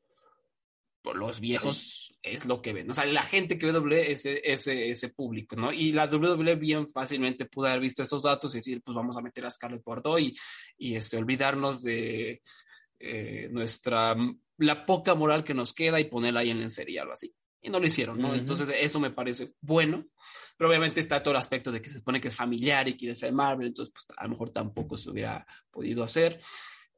[1.01, 2.91] Por los viejos es lo que ven.
[2.91, 5.73] O sea, la gente que ve WWE es ese, ese, ese público, ¿no?
[5.73, 9.23] Y la WWE bien fácilmente pudo haber visto esos datos y decir, pues vamos a
[9.23, 10.35] meter a Scarlett Bordeaux y,
[10.77, 12.43] y este, olvidarnos de
[12.99, 14.15] eh, nuestra,
[14.59, 17.33] la poca moral que nos queda y ponerla ahí en lencería o algo así.
[17.61, 18.35] Y no lo hicieron, ¿no?
[18.35, 20.07] Entonces eso me parece bueno,
[20.57, 23.15] pero obviamente está todo el aspecto de que se supone que es familiar y quiere
[23.17, 26.41] ser Marvel, entonces pues a lo mejor tampoco se hubiera podido hacer.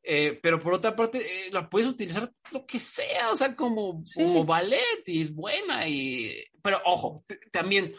[0.03, 4.03] Eh, pero por otra parte, eh, la puedes utilizar lo que sea, o sea, como,
[4.05, 4.23] Sí.
[4.23, 5.87] como ballet y es buena.
[5.88, 6.44] Y...
[6.62, 7.94] Pero ojo, también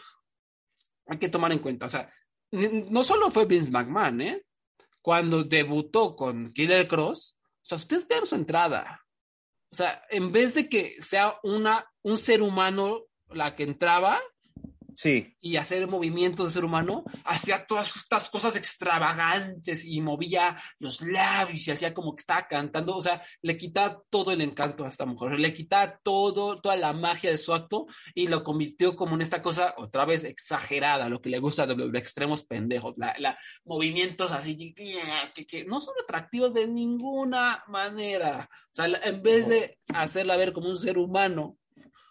[1.08, 2.12] hay que tomar en cuenta, o sea,
[2.52, 4.44] no solo fue Vince McMahon, ¿eh?
[5.02, 9.02] Cuando debutó con Killer Cross, o sea, ustedes vean su entrada.
[9.72, 14.22] O sea, en vez de que sea una, un ser humano la que entraba,
[14.96, 21.02] Sí, y hacer movimientos de ser humano, hacía todas estas cosas extravagantes y movía los
[21.02, 24.90] labios y hacía como que estaba cantando, o sea, le quitaba todo el encanto a
[24.90, 29.16] esta mujer, le quitaba todo, toda la magia de su acto y lo convirtió como
[29.16, 33.16] en esta cosa otra vez exagerada, lo que le gusta de los extremos pendejos, la,
[33.18, 34.98] la, movimientos así que,
[35.48, 40.70] que no son atractivos de ninguna manera, o sea, en vez de hacerla ver como
[40.70, 41.58] un ser humano,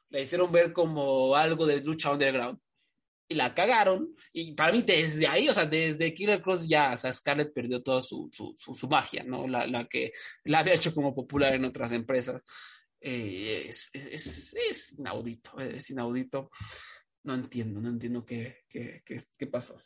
[0.09, 2.59] la hicieron ver como algo de lucha underground
[3.31, 4.14] y la cagaron.
[4.33, 7.81] Y para mí, desde ahí, o sea, desde Killer Cross ya, o sea, Scarlett perdió
[7.83, 9.47] toda su, su, su, su magia, ¿no?
[9.47, 10.12] La, la, que
[10.45, 12.45] la había hecho como popular en otras empresas.
[13.01, 16.51] Eh, es, es, es, inaudito, es inaudito.
[17.23, 19.81] No entiendo, no entiendo qué, qué, qué, qué pasó.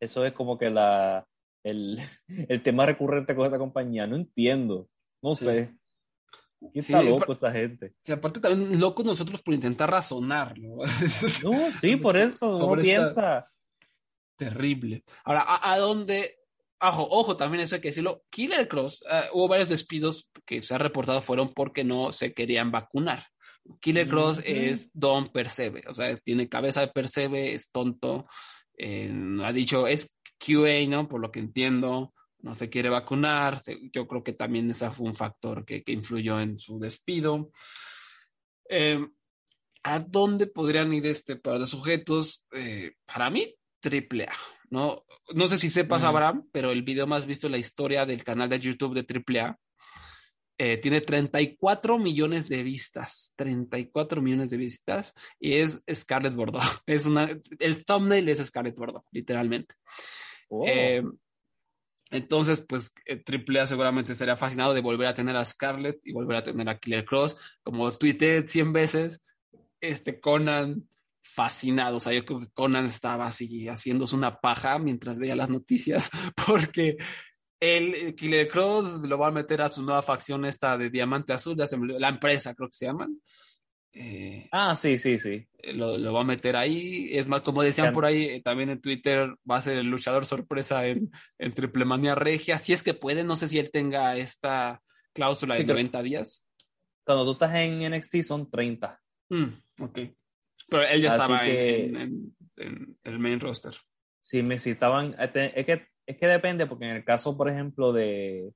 [0.00, 1.26] eso es como que la,
[1.62, 1.98] el,
[2.48, 4.06] el tema recurrente con esta compañía.
[4.06, 4.88] No entiendo.
[5.22, 5.44] No Sí.
[5.44, 5.74] sé.
[6.74, 7.94] ¿Qué Sí, está loco esta gente?
[8.02, 10.76] Sí, aparte también locos nosotros por intentar razonar, ¿no?
[11.44, 12.58] No, sí, por eso.
[12.58, 13.46] No esta- piensa.
[14.36, 15.04] Terrible.
[15.24, 16.36] Ahora, ¿a, a dónde?
[16.82, 18.24] Ojo, ojo, también eso hay que decirlo.
[18.30, 22.70] Killer Cross, eh, hubo varios despidos que se ha reportado fueron porque no se querían
[22.70, 23.26] vacunar.
[23.80, 24.46] Killer Cross Ujú.
[24.48, 28.26] es Don Percebe, o sea, tiene cabeza de Percebe, es tonto,
[28.78, 29.12] eh,
[29.44, 31.06] ha dicho, es QA, ¿no?
[31.06, 33.60] Por lo que entiendo, no se quiere vacunar.
[33.92, 37.50] yo creo que también ese fue un factor que, que influyó en su despido.
[38.68, 39.04] Eh,
[39.82, 42.44] ¿A dónde podrían ir este par de sujetos?
[42.52, 44.34] Eh, para mí, triple A,
[44.68, 45.04] ¿no?
[45.34, 46.06] No sé si sepas, Mm.
[46.06, 49.40] Abraham, pero el video más visto en la historia del canal de YouTube de triple
[49.40, 49.58] A
[50.58, 56.62] eh, tiene 34 millones de vistas, 34 millones de vistas, y es Scarlett Bordeaux.
[56.86, 59.74] Es una, el thumbnail es Scarlett Bordeaux, literalmente.
[60.50, 60.66] Oh.
[60.68, 61.02] Eh,
[62.10, 66.38] entonces, pues eh, AAA seguramente sería fascinado de volver a tener a Scarlett y volver
[66.38, 67.36] a tener a Killer Cross.
[67.62, 69.22] Como tuiteé 100 veces,
[69.80, 70.88] este Conan
[71.22, 71.98] fascinado.
[71.98, 76.10] O sea, yo creo que Conan estaba así haciéndose una paja mientras veía las noticias,
[76.46, 76.96] porque
[77.60, 81.32] el eh, Killer Cross lo va a meter a su nueva facción esta de Diamante
[81.32, 83.20] Azul, la empresa creo que se llaman.
[83.92, 85.46] Eh, Ah, sí, sí, sí.
[85.74, 87.08] lo, lo va a meter ahí.
[87.12, 90.26] Es más, como decían por ahí, eh, también en Twitter va a ser el luchador
[90.26, 92.58] sorpresa en, en Triple Manía Regia.
[92.58, 94.80] Si es que puede, no sé si él tenga esta
[95.12, 96.46] cláusula Sí, de creo- 90 días.
[97.04, 99.00] Cuando tú estás en NXT son 30.
[99.30, 99.98] Mm, ok.
[100.68, 103.72] Pero él ya Así estaba que- en, en- en el main roster.
[104.22, 105.30] Si me citaban, es
[105.66, 108.52] que, es que depende, porque en el caso, por ejemplo, de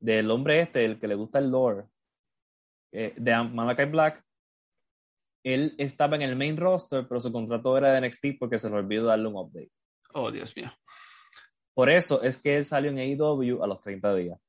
[0.00, 1.84] del hombre este, el que le gusta el lore,
[2.92, 4.22] eh, de Malachi Black,
[5.54, 8.76] él estaba en el main roster, pero su contrato era de NXT porque se le
[8.76, 9.70] olvidó darle un update.
[10.12, 10.72] Oh, Dios mío.
[11.72, 14.40] Por eso es que él salió en AEW a los 30 días.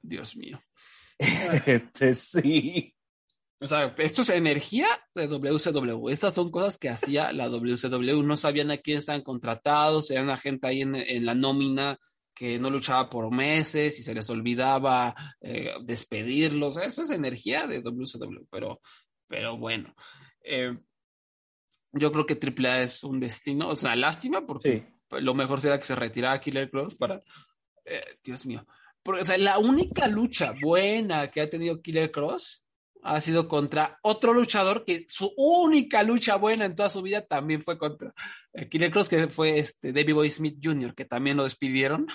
[0.00, 0.62] Dios mío.
[1.66, 2.94] Este sí.
[3.60, 6.08] O sea, esto es energía de WCW.
[6.08, 8.22] Estas son cosas que hacía la WCW.
[8.22, 11.98] No sabían a quién estaban contratados, tenían una gente ahí en, en la nómina
[12.40, 16.78] que no luchaba por meses y se les olvidaba eh, despedirlos.
[16.78, 18.80] Eso es energía de WCW, pero,
[19.30, 19.94] pero bueno.
[20.42, 20.76] Eh,
[21.92, 25.18] yo creo que AAA es un destino, o sea, lástima porque Sí.
[25.22, 27.22] lo mejor será que se retirara Killer Cross para...
[27.84, 28.66] eh, Dios mío.
[29.02, 32.62] Porque, o sea, la única lucha buena que ha tenido Killer Cross
[33.02, 37.62] ha sido contra otro luchador que su única lucha buena en toda su vida también
[37.62, 38.12] fue contra
[38.52, 42.06] eh, Killer Cross, que fue este David Boy Smith Jr., que también lo despidieron.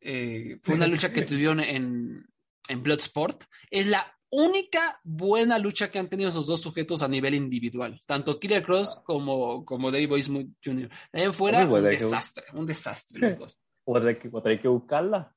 [0.00, 2.26] Eh, fue una lucha que tuvieron en,
[2.68, 3.44] en Bloodsport.
[3.70, 8.38] Es la única buena lucha que han tenido esos dos sujetos a nivel individual, tanto
[8.38, 10.88] Killer Cross como, como David Boy Smith Jr.
[11.12, 13.60] Ahí fuera, un desastre, un desastre los dos.
[13.86, 15.34] Hay que, hay que buscarla.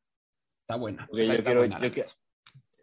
[0.62, 1.06] Está buena.
[1.08, 2.06] Porque o sea, yo está quiero- buena, yo que-.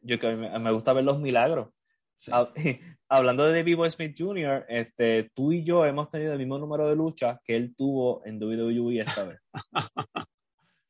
[0.03, 1.71] Yo que me, me gusta ver los milagros.
[2.19, 2.31] Sí.
[2.31, 2.53] Hab-
[3.09, 6.87] Hablando de David Boy Smith Jr., este, tú y yo hemos tenido el mismo número
[6.89, 9.39] de luchas que él tuvo en WWE esta vez.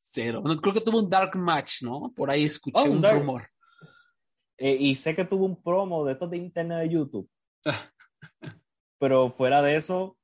[0.00, 0.42] Cero.
[0.44, 2.12] No, creo que tuvo un dark match, ¿no?
[2.14, 3.48] Por ahí escuché Oh, un un dark- rumor.
[4.58, 7.28] Eh, y sé que tuvo un promo de estos de internet de YouTube.
[8.98, 10.16] Pero fuera de eso,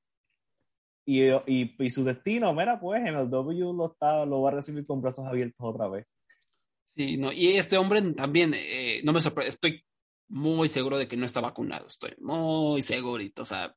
[1.04, 4.54] y, y, y su destino, mira, pues en el W lo, está, lo va a
[4.54, 6.06] recibir con brazos abiertos otra vez.
[6.96, 9.84] Sí, no, y este hombre también, eh, no me sorprende, estoy
[10.28, 13.74] muy seguro de que no está vacunado, estoy muy segurito, o sea,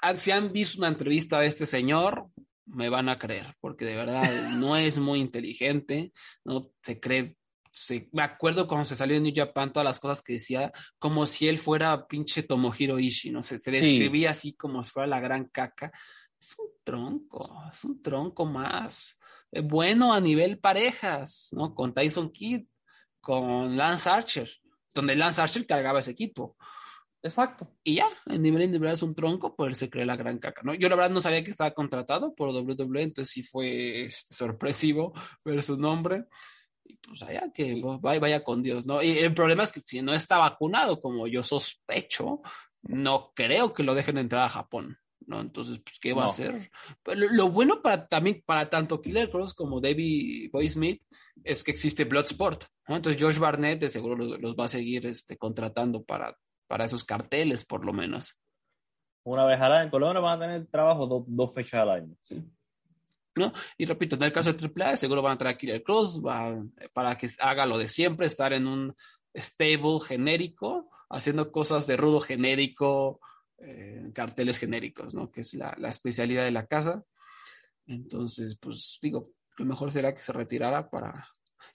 [0.00, 2.28] ah, si han visto una entrevista de este señor,
[2.66, 6.12] me van a creer, porque de verdad no es muy inteligente,
[6.44, 7.36] no se cree,
[7.70, 11.24] se- me acuerdo cuando se salió de New Japan, todas las cosas que decía, como
[11.26, 13.70] si él fuera pinche Tomohiro Ishii, no se Sí.
[13.70, 15.92] describía así como si fuera la gran caca,
[16.40, 19.16] es un tronco, es un tronco más
[19.52, 21.74] eh, bueno a nivel parejas, ¿no?
[21.74, 22.66] Con Tyson Kidd,
[23.20, 24.48] con Lance Archer,
[24.94, 26.56] donde Lance Archer cargaba ese equipo.
[27.22, 27.76] Exacto.
[27.84, 30.72] Y ya, en nivel individual es un tronco, pues se cree la gran caca, ¿no?
[30.74, 35.12] Yo la verdad no sabía que estaba contratado por WWE, entonces sí fue este, sorpresivo
[35.44, 36.24] ver su nombre.
[36.90, 39.00] Y pues allá que pues, vaya, vaya con Dios, ¿no?
[39.00, 42.40] Y el problema es que si no está vacunado, como yo sospecho,
[42.82, 45.40] no creo que lo dejen entrar a Japón, ¿no?
[45.40, 46.72] Entonces, pues, ¿qué va a hacer?
[47.04, 51.00] Pero lo, lo bueno para también, para tanto Killer Cross como David Boy Smith,
[51.44, 52.96] es que existe Bloodsport, ¿no?
[52.96, 57.04] Entonces Josh Barnett de seguro los, los va a seguir este, contratando para, para esos
[57.04, 58.36] carteles, por lo menos.
[59.22, 61.90] Una vez al año, por lo menos van a tener trabajo dos, dos fechas al
[61.90, 62.16] año.
[62.22, 62.42] Sí.
[63.40, 63.52] ¿No?
[63.78, 66.56] Y repito, en el caso de AAA, seguro van a traer a Killer Cross va,
[66.92, 68.94] para que haga lo de siempre, estar en un
[69.34, 73.20] stable genérico, haciendo cosas de rudo genérico,
[73.58, 75.30] eh, carteles genéricos, ¿no?
[75.30, 77.02] Que es la, la especialidad de la casa.
[77.86, 81.28] Entonces, pues digo, lo mejor será que se retirara para...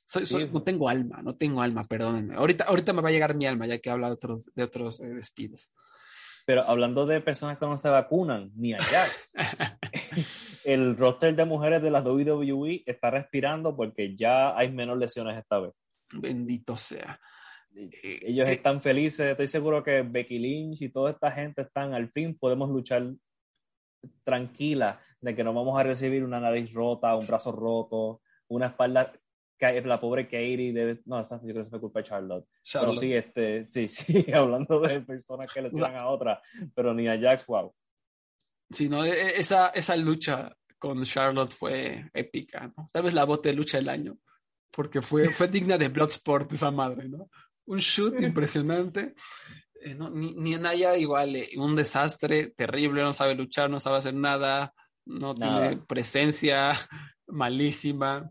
[0.05, 0.27] Soy, Sí.
[0.29, 2.35] soy- no tengo alma, no tengo alma, perdónenme.
[2.35, 4.99] Ahorita, ahorita me va a llegar mi alma, ya que habla de otros, de otros
[4.99, 5.73] eh, despidos.
[6.45, 9.33] Pero hablando de personas que no se vacunan, ni a Jax.
[10.65, 15.59] el roster de mujeres de la WWE está respirando porque ya hay menos lesiones esta
[15.59, 15.73] vez.
[16.11, 17.19] Bendito sea.
[17.75, 21.93] Eh, Ellos eh, están felices, estoy seguro que Becky Lynch y toda esta gente están,
[21.93, 23.13] al fin podemos luchar
[24.23, 29.13] tranquila de que no vamos a recibir una nariz rota, un brazo roto, una espalda,
[29.57, 32.47] que la pobre Katie debe, no, esa yo creo que fue culpa de Charlotte.
[32.63, 32.89] Charlotte.
[32.89, 33.87] Pero sí, este, sí,
[34.25, 36.39] sí, hablando de personas que lesionan a otras,
[36.73, 37.73] pero ni a Jax, wow.
[38.69, 42.89] Sí, no, e- e- esa, esa lucha con Charlotte fue épica, ¿no?
[42.91, 44.17] Tal vez la bote de lucha del año,
[44.71, 47.29] porque fue, fue digna de Bloodsport esa madre, ¿no?
[47.65, 49.15] Un shoot impresionante.
[49.81, 53.97] Eh, no, ni, ni Naya igual, eh, un desastre terrible, no sabe luchar, no sabe
[53.97, 54.73] hacer nada,
[55.05, 55.69] no Nada.
[55.69, 56.71] tiene presencia,
[57.27, 58.29] malísima,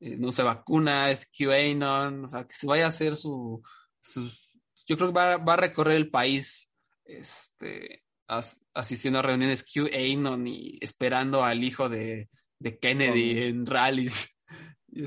[0.00, 3.62] eh, no se vacuna, es QAnon, o sea, que se vaya a hacer su,
[4.00, 4.50] sus...
[4.86, 6.70] Yo creo que va, va a recorrer el país,
[7.04, 13.66] este, as- asistiendo a reuniones QAnon y esperando al hijo de, de Kennedy Con- en
[13.66, 14.28] rallies.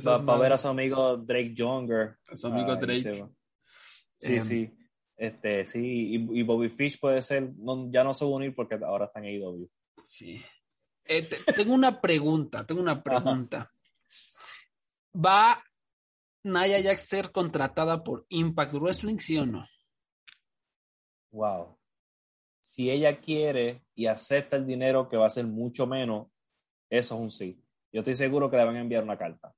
[0.05, 2.17] Va, va a ver a su amigo Drake Younger.
[2.27, 3.25] A su amigo Drake.
[4.19, 4.75] Sí, Em, sí.
[5.17, 8.55] Este, sí, y, y Bobby Fish puede ser, no, ya no se va a unir
[8.55, 9.69] porque ahora está en AEW.
[10.03, 10.41] Sí.
[11.05, 13.69] Eh, te- tengo una pregunta, tengo una pregunta.
[15.13, 15.62] ¿Va
[16.43, 19.65] Naya Jax ser contratada por Impact Wrestling, sí o no?
[21.32, 21.78] Wow.
[22.62, 26.28] Si ella quiere y acepta el dinero que va a ser mucho menos,
[26.89, 27.63] eso es un sí.
[27.91, 29.54] Yo estoy seguro que le van a enviar una carta.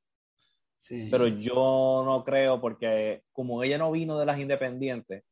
[0.78, 1.08] Sí.
[1.12, 5.24] Pero yo no creo porque como ella no vino de las independientes,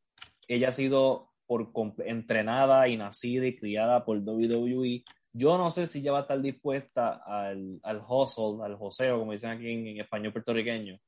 [0.48, 1.72] ella ha sido por
[2.06, 5.04] entrenada y nacida y criada por WWE.
[5.34, 9.32] Yo no sé si ella va a estar dispuesta al, al hustle, al joseo, como
[9.32, 11.00] dicen aquí en, en español puertorriqueño,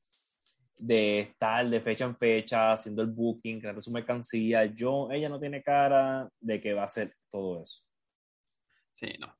[0.84, 4.64] de estar de fecha en fecha, haciendo el booking, creando su mercancía.
[4.66, 7.82] Yo, ella no tiene cara de que va a hacer todo eso.
[8.92, 9.32] Sí, no.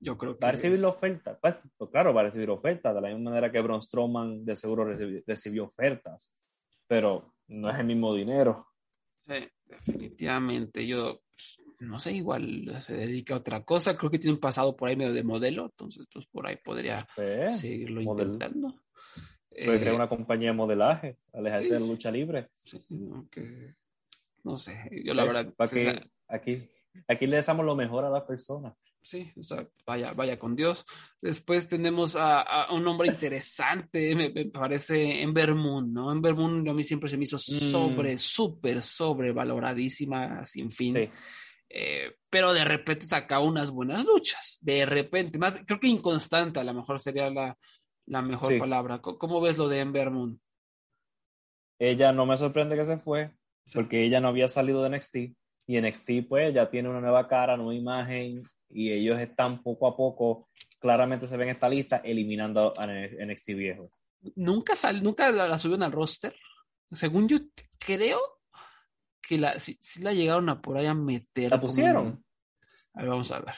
[0.00, 0.44] Yo creo que.
[0.44, 1.38] Va a recibir es- la oferta.
[1.40, 4.56] Pues, pues claro, va a recibir ofertas, de la misma manera que Braun Strowman de
[4.56, 6.32] seguro recibi- recibió ofertas,
[6.86, 8.66] pero no es el mismo dinero.
[9.26, 10.86] Sí, definitivamente.
[10.86, 13.96] Yo pues, no sé, igual se dedica a otra cosa.
[13.96, 17.06] Creo que tiene un pasado por ahí medio de modelo, entonces, pues por ahí podría
[17.14, 18.80] Pues, seguirlo model- intentando.
[19.64, 22.48] Puede Eh, crear una compañía de modelaje, alejarse de la lucha libre.
[22.54, 23.74] sí, no, que-
[24.44, 25.54] no sé, yo la Eh, verdad.
[25.56, 26.68] para que sea, aquí,
[27.06, 28.74] aquí le deseamos lo mejor a las personas.
[29.00, 30.84] Sí, o sea, vaya, vaya con Dios.
[31.22, 36.10] Después tenemos a, a un hombre interesante, me, me parece Ember Moon, ¿no?
[36.12, 40.94] Ember Moon a mí siempre se me hizo sobre, súper sobrevaloradísima, sin fin.
[40.96, 41.08] Sí.
[41.70, 44.58] Eh, pero de repente sacaba unas buenas luchas.
[44.60, 47.56] De repente, más, creo que inconstante a lo mejor sería la,
[48.08, 48.58] la mejor Sí.
[48.58, 49.00] palabra.
[49.00, 50.40] ¿Cómo, ves lo de Ember Moon?
[51.78, 53.32] Ella no me sorprende que se fue,
[53.66, 53.74] Sí.
[53.74, 55.16] porque ella no había salido de NXT,
[55.66, 59.96] y NXT pues ya tiene una nueva cara, nueva imagen, y ellos están poco a
[59.96, 63.90] poco, claramente se ven en esta lista, eliminando a NXT viejo.
[64.34, 66.34] Nunca sal, nunca la, la subieron al roster.
[66.90, 67.36] Según yo
[67.78, 68.18] creo
[69.22, 71.50] que la, sí, sí la llegaron a por ahí a meter.
[71.50, 72.24] ¿La como- pusieron?
[72.94, 73.54] A ver, vamos a ver.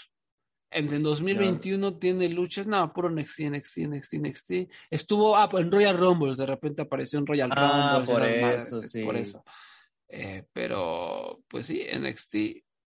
[0.70, 4.52] En, en 2021 tiene luchas, no, puro NXT, NXT, NXT, NXT.
[4.90, 8.08] Estuvo ah, en Royal Rumbles, de repente apareció en Royal Ah, Rumbles.
[8.10, 9.04] por esas eso, madres, sí.
[9.04, 9.44] Por eso.
[10.08, 12.34] Eh, pero, pues sí, NXT.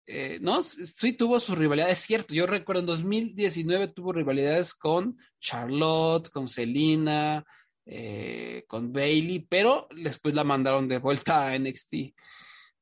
[0.07, 2.35] eh, no, sí tuvo su rivalidad, es cierto.
[2.35, 7.45] Yo recuerdo en 2019 tuvo rivalidades con Charlotte, con Selina,
[7.87, 11.95] eh, con Bailey, pero después la mandaron de vuelta a NXT.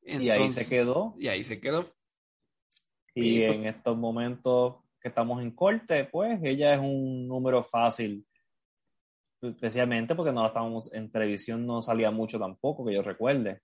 [0.03, 1.15] y ahí se quedó.
[1.19, 1.95] Y ahí se quedó.
[3.15, 8.27] Y Y- en estos momentos que estamos en corte, pues ella es un número fácil,
[9.42, 13.61] especialmente porque no la estábamos en televisión, no salía mucho tampoco, que yo recuerde.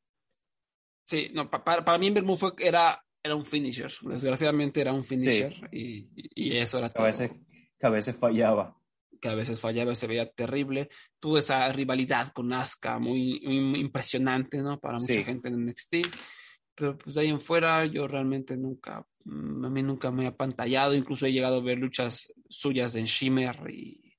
[1.05, 3.93] Sí, no, pa- para, para mí Moon fue, era, era un finisher.
[4.03, 7.30] Desgraciadamente era un finisher y, y eso era Que a veces,
[7.78, 8.76] que a veces fallaba.
[9.20, 10.89] que a veces fallaba se veía terrible.
[11.20, 14.80] Tuvo esa rivalidad con Asuka muy, muy impresionante, ¿no?
[14.80, 15.24] Para mucha Sí.
[15.24, 15.95] gente en NXT.
[16.74, 20.95] Pero pues de ahí en fuera yo realmente nunca, a mí nunca me he apantallado.
[20.95, 24.14] Incluso he llegado a ver luchas suyas en Shimmer y,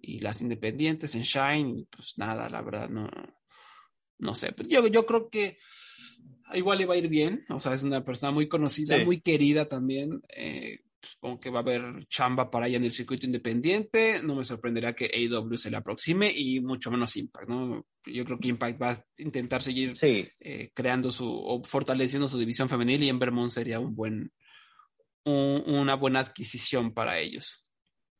[0.00, 1.80] y las independientes en Shine.
[1.80, 3.08] Y pues nada, la verdad no,
[4.18, 4.52] no sé.
[4.52, 5.58] Pero yo, yo creo que
[6.54, 7.44] igual le va a ir bien.
[7.50, 9.04] O sea, es una persona muy conocida, Sí.
[9.04, 10.20] muy querida también.
[10.34, 14.20] Eh, supongo que va a haber chamba para ella en el circuito independiente.
[14.22, 17.86] No me sorprendería que AEW se le aproxime y mucho menos Impact, ¿no?
[18.04, 22.38] Yo creo que Impact va a intentar seguir Sí, eh, creando su o fortaleciendo su
[22.38, 24.32] división femenil y en Vermont sería un buen
[25.28, 27.64] un- una buena adquisición para ellos.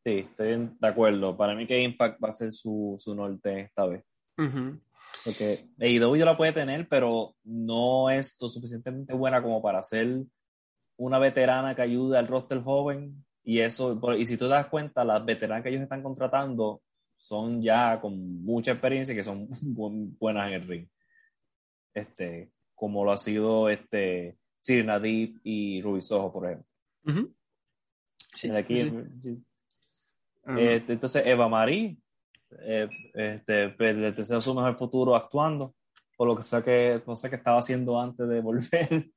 [0.05, 1.37] Sí, estoy de acuerdo.
[1.37, 4.05] Para mí que Impact va a ser su, su norte esta vez.
[4.39, 4.81] Ujú.
[5.25, 10.23] Porque AEW la puede tener, pero no es lo suficientemente buena como para ser
[10.97, 13.25] una veterana que ayude al roster joven.
[13.43, 16.83] Y eso, y si tú te das cuenta, las veteranas que ellos están contratando
[17.17, 20.89] son ya con mucha experiencia y que son bu- buenas en el ring.
[21.95, 26.68] Este, como lo ha sido este Sirna Deep y Ruby Soho, por ejemplo.
[28.35, 28.93] Sí, Aquí, sí,
[29.23, 29.45] sí.
[30.45, 31.99] Ah, este, entonces, Eva Marie,
[32.63, 35.75] eh, este, pues, le deseo su mejor futuro actuando,
[36.17, 38.67] por lo que sé que no sé qué estaba haciendo antes de volver.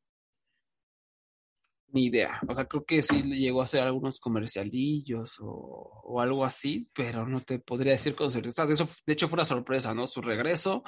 [1.93, 2.39] Ni idea.
[2.47, 6.89] O sea, creo que sí le llegó a hacer algunos comercialillos o, o algo así,
[6.93, 8.65] pero no te podría decir con certeza.
[8.65, 10.07] De, eso, de hecho, fue una sorpresa, ¿no?
[10.07, 10.83] Su regreso.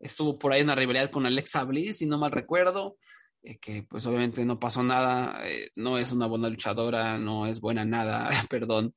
[0.00, 2.96] Estuvo por ahí en una rivalidad con Alexa Bliss, si no mal recuerdo.
[3.42, 5.46] Eh, que pues obviamente no pasó nada.
[5.48, 8.94] eh, no es una buena luchadora, no es buena nada, perdón.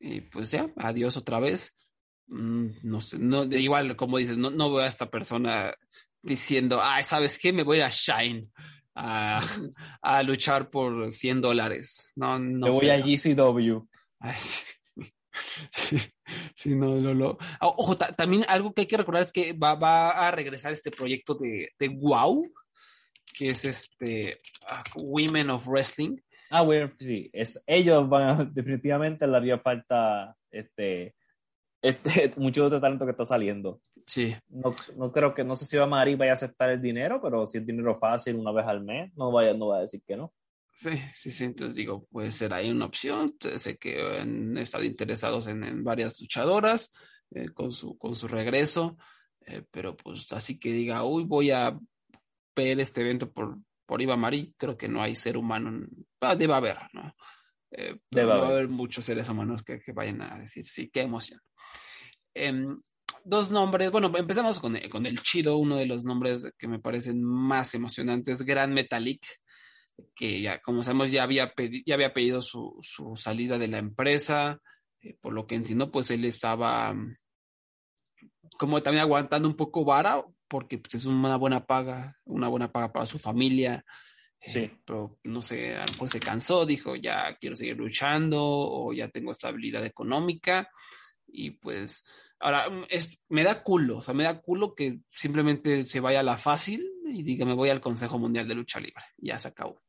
[0.00, 1.74] Y pues ya, adiós otra vez.
[2.28, 5.74] Mm, no sé, no, de igual, como dices, no, no veo a esta persona
[6.22, 7.52] diciendo, ay, ¿sabes qué?
[7.52, 8.48] Me voy a a Shine
[8.94, 9.42] a,
[10.02, 12.10] a luchar por 100 dólares.
[12.16, 12.66] No, no.
[12.66, 13.06] Me voy a creo.
[13.16, 13.88] GCW.
[14.20, 14.62] Ay, sí.
[15.70, 15.96] Sí,
[16.54, 17.38] sí, no, no.
[17.58, 20.72] Ah, Ojo, ta- también algo que hay que recordar es que va, va a regresar
[20.72, 22.52] este proyecto de, de WOW,
[23.32, 26.16] que es este ah, Women of Wrestling.
[26.50, 31.14] Ah, bueno, sí, es, ellos van a, definitivamente le haría falta este,
[31.80, 33.80] este, mucho otro talento que está saliendo.
[34.06, 37.20] Sí, No, no creo que, no sé si Eva Marie vaya a aceptar el dinero,
[37.22, 40.02] pero si es dinero fácil una vez al mes, no vaya, no va a decir
[40.06, 40.32] que no.
[40.72, 41.44] sí, sí, sí.
[41.44, 43.36] Entonces digo, puede ser ahí una opción.
[43.56, 46.92] Sé que han estado interesados en, en varias luchadoras
[47.34, 48.96] eh, con, su, con su regreso,
[49.46, 51.78] eh, pero pues así que diga, uy, voy a
[52.54, 55.86] ver este evento por, por Iva Marie, creo que no hay ser humano,
[56.20, 57.14] ah, debe haber, ¿no?
[57.70, 58.50] Eh, Debe va haber.
[58.52, 61.40] haber muchos seres humanos que, que vayan a decir, sí, qué emoción.
[62.34, 62.80] Em,
[63.24, 67.22] dos nombres, bueno, empezamos con, con el chido, uno de los nombres que me parecen
[67.22, 69.24] más emocionantes, Gran Metalik,
[70.14, 73.78] que ya, como sabemos, ya había, pedi- ya había pedido su, su salida de la
[73.78, 74.58] empresa,
[75.00, 77.16] eh, por lo que entiendo, pues él estaba mm,
[78.58, 80.22] como también aguantando un poco vara,
[80.52, 83.82] porque pues, es una buena paga, una buena paga para su familia.
[84.38, 84.70] eh, Sí.
[84.84, 89.08] pero no sé, a lo mejor se cansó, dijo, ya quiero seguir luchando o ya
[89.08, 90.68] tengo estabilidad económica.
[91.26, 92.04] Y pues,
[92.38, 96.20] ahora, mm, es, me da culo, o sea, me da culo que simplemente se vaya
[96.20, 99.04] a la fácil y diga, me voy al Consejo Mundial de Lucha Libre.
[99.16, 99.80] Ya se acabó.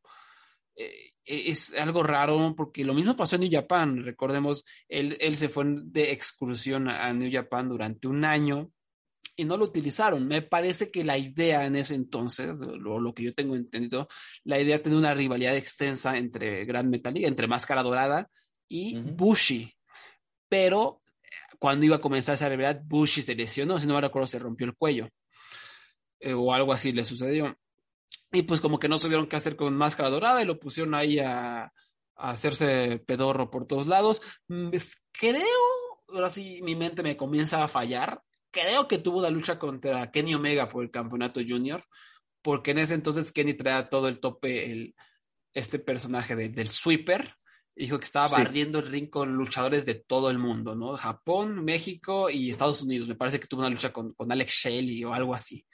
[0.78, 4.01] Eh, es algo raro porque lo mismo pasó en New Japan.
[4.01, 8.72] Recordemos, él, él se fue de excursión a New Japan durante un año
[9.36, 10.27] y no lo utilizaron.
[10.27, 14.07] Me parece que la idea en ese entonces, lo, lo que yo tengo entendido,
[14.43, 18.29] la idea tenía una rivalidad extensa entre Gran Metalik, entre Máscara Dorada
[18.67, 19.11] y Ujú.
[19.11, 19.73] Bushi.
[20.49, 21.27] Pero eh,
[21.59, 24.67] cuando iba a comenzar esa rivalidad, Bushi se lesionó, si no me recuerdo, se rompió
[24.67, 25.09] el cuello.
[26.19, 27.57] Eh, o algo así le sucedió.
[28.31, 31.19] Y pues como que no supieron qué hacer con Máscara Dorada y lo pusieron ahí
[31.19, 31.71] a, a
[32.29, 34.21] hacerse pedorro por todos lados.
[34.47, 35.43] Mm, pues, creo,
[36.07, 38.21] ahora sí mi mente me comienza a fallar,
[38.54, 41.84] creo que tuvo una lucha contra Kenny Omega por el campeonato junior,
[42.41, 44.95] porque en ese entonces Kenny traía todo el tope, el,
[45.54, 47.36] este personaje de- del sweeper,
[47.76, 48.36] dijo que estaba Sí.
[48.36, 50.93] barriendo el ring con luchadores de todo el mundo, ¿no?
[50.95, 53.08] Japón, México y Estados Unidos.
[53.08, 55.66] Me parece que tuvo una lucha con, con Alex Shelley o algo así.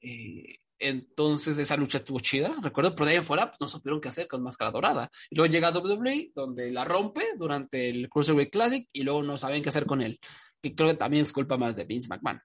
[0.00, 4.00] Eh, entonces esa lucha estuvo chida, recuerdo, pero de ahí en fuera pues, no supieron
[4.00, 5.10] qué hacer con Máscara Dorada.
[5.30, 9.62] Y luego llega WWE, donde la rompe durante el Cruiserweight Classic y luego no saben
[9.62, 10.18] qué hacer con él,
[10.62, 12.40] que creo que también es culpa más de Vince McMahon.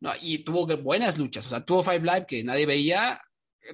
[0.00, 3.20] No, y tuvo buenas luchas, o sea, tuvo Five Live que nadie veía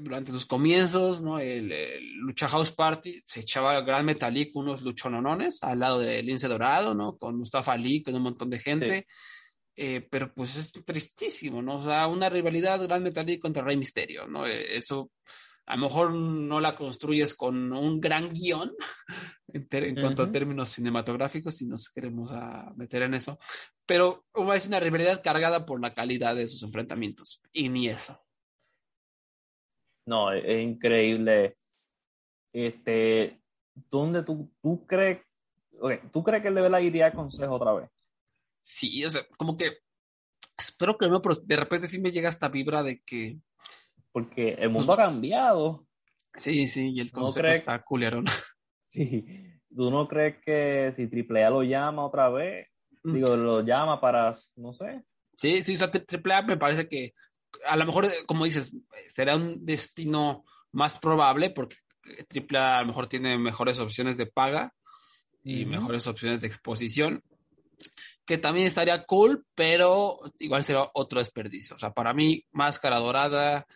[0.00, 1.38] durante sus comienzos, ¿no?
[1.38, 6.48] El, el Lucha House Party se echaba Gran Metalik unos luchononones al lado de Lince
[6.48, 7.16] Dorado, ¿no?
[7.16, 9.06] Con Mustafa Ali, con un montón de gente.
[9.76, 11.76] Eh, pero pues es tristísimo, ¿no?
[11.76, 14.46] O sea, una rivalidad Gran Metalik contra Rey Misterio, ¿no?
[14.46, 15.12] Eh, eso
[15.66, 18.72] a lo mejor no la construyes con un gran guion
[19.52, 23.38] en, cuanto a términos cinematográficos, si nos queremos a meter en eso,
[23.84, 28.18] pero es una rivalidad cargada por la calidad de sus enfrentamientos, y ni eso.
[30.06, 31.56] No, es, es increíble.
[32.52, 33.42] Este,
[33.74, 35.22] ¿dónde tú, tú crees?
[35.80, 37.90] ok, ¿Tú crees que él de verdad iría a consejo otra vez?
[38.62, 39.78] Sí, o sea, como que
[40.56, 43.38] espero que no, pero de repente sí me llega esta vibra de que
[44.16, 45.86] Porque el mundo ha cambiado.
[46.36, 48.24] sí, sí, y el ¿No concepto crees- está culerón.
[48.88, 49.26] Sí.
[49.76, 52.66] ¿Tú no crees que si AAA lo llama otra vez?
[53.02, 53.12] Mm.
[53.12, 55.02] Digo, lo llama para, no sé.
[55.36, 57.12] Sí, sí, o sea, Triple A me parece que
[57.66, 58.74] a lo mejor, como dices,
[59.14, 61.76] será un destino más probable porque
[62.26, 64.72] Triple A a lo mejor tiene mejores opciones de paga
[65.42, 65.72] y Ujú.
[65.72, 67.22] mejores opciones de exposición,
[68.24, 71.74] que también estaría cool, pero igual sería otro desperdicio.
[71.74, 73.66] O sea, para mí, Máscara Dorada,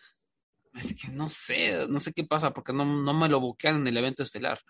[0.75, 3.87] es que no sé, no sé qué pasa, porque no, no me lo buquean en
[3.87, 4.61] el evento estelar.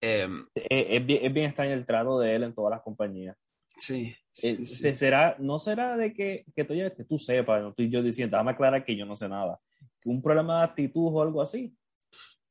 [0.00, 3.36] Em, Es, es bien, es bien extraño el trato de él en todas las compañías.
[3.78, 4.14] sí.
[4.42, 4.76] Eh, sí, sí.
[4.76, 8.36] se- será, no será de que, que, tú, que tú sepas, no estoy yo diciendo,
[8.36, 9.60] déjame aclarar que yo no sé nada.
[10.04, 11.76] Un problema de actitud o algo así.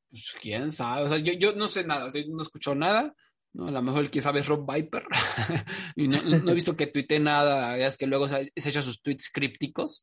[0.08, 2.74] Pues, quién sabe, o sea, yo, yo no sé nada, o sea, yo no escucho
[2.74, 3.14] nada,
[3.54, 3.66] ¿no?
[3.66, 5.04] A lo mejor el que sabe es Rob Viper,
[5.96, 8.80] y no, no- no he visto que tuite nada, es que luego se, se echa
[8.82, 10.02] sus tweets crípticos,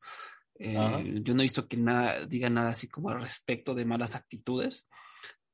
[0.62, 4.14] Eh, yo no he visto que nada, diga nada así como al respecto de malas
[4.16, 4.86] actitudes,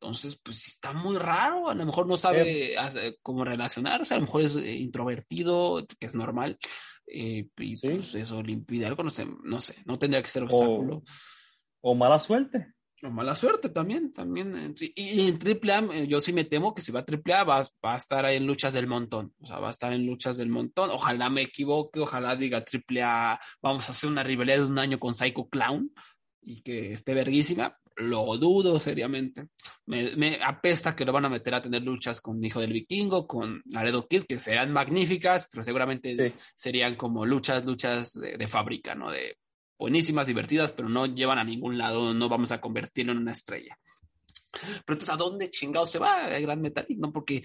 [0.02, 4.24] entonces, pues está muy raro, a lo mejor no sabe hace- cómo relacionarse, a lo
[4.24, 6.58] mejor es eh, introvertido, que es normal,
[7.08, 7.88] eh, y Sí.
[7.90, 11.04] pues eso le impide algo, no sé, no sé, no tendría que ser O- obstáculo.
[11.82, 12.74] O mala suerte.
[13.12, 14.56] Mala suerte también, también.
[14.58, 14.92] eh.
[14.96, 17.94] Y, en AAA, eh, yo sí me temo que si va a AAA va, va
[17.94, 19.34] a estar ahí en luchas del montón.
[19.42, 20.90] O sea, va a estar en luchas del montón.
[20.92, 25.14] Ojalá me equivoque, ojalá diga AAA, vamos a hacer una rivalidad de un año con
[25.16, 25.92] Psycho Clown
[26.42, 27.78] y que esté verguísima.
[27.98, 29.48] Lo dudo seriamente.
[29.86, 33.26] Me, me apesta que lo van a meter a tener luchas con Hijo del Vikingo,
[33.26, 36.34] con Laredo Kid, que serán magníficas, pero seguramente Sí.
[36.56, 39.10] serían como luchas, luchas de, de fábrica, ¿no?
[39.10, 39.38] De
[39.78, 43.78] buenísimas, divertidas, pero no llevan a ningún lado, no vamos a convertirlo en una estrella.
[44.52, 46.98] Pero entonces, ¿a dónde chingados se va el Gran Metalik?
[46.98, 47.44] No, porque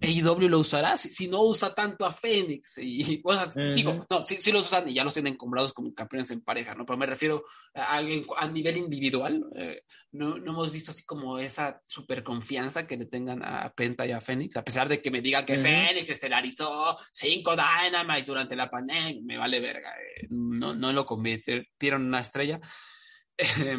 [0.00, 2.78] AEW lo usará si, si no usa tanto a Fénix.
[2.78, 3.74] Y, o sea, Ujú.
[3.74, 6.74] digo, no, sí, sí los usan y ya los tienen comprados como campeones en pareja,
[6.74, 6.84] ¿no?
[6.86, 8.02] Pero me refiero a, a,
[8.38, 9.44] a nivel individual.
[9.56, 9.82] Eh,
[10.12, 14.12] no, no hemos visto así como esa super confianza que le tengan a Penta y
[14.12, 15.62] a Fénix, a pesar de que me digan que Ujú.
[15.62, 19.90] Fénix estelarizó cinco Dynamites durante la pandemia, me vale verga.
[19.90, 21.66] eh, no, no lo convirtieron
[22.02, 22.60] en una estrella.
[23.38, 23.76] Eh,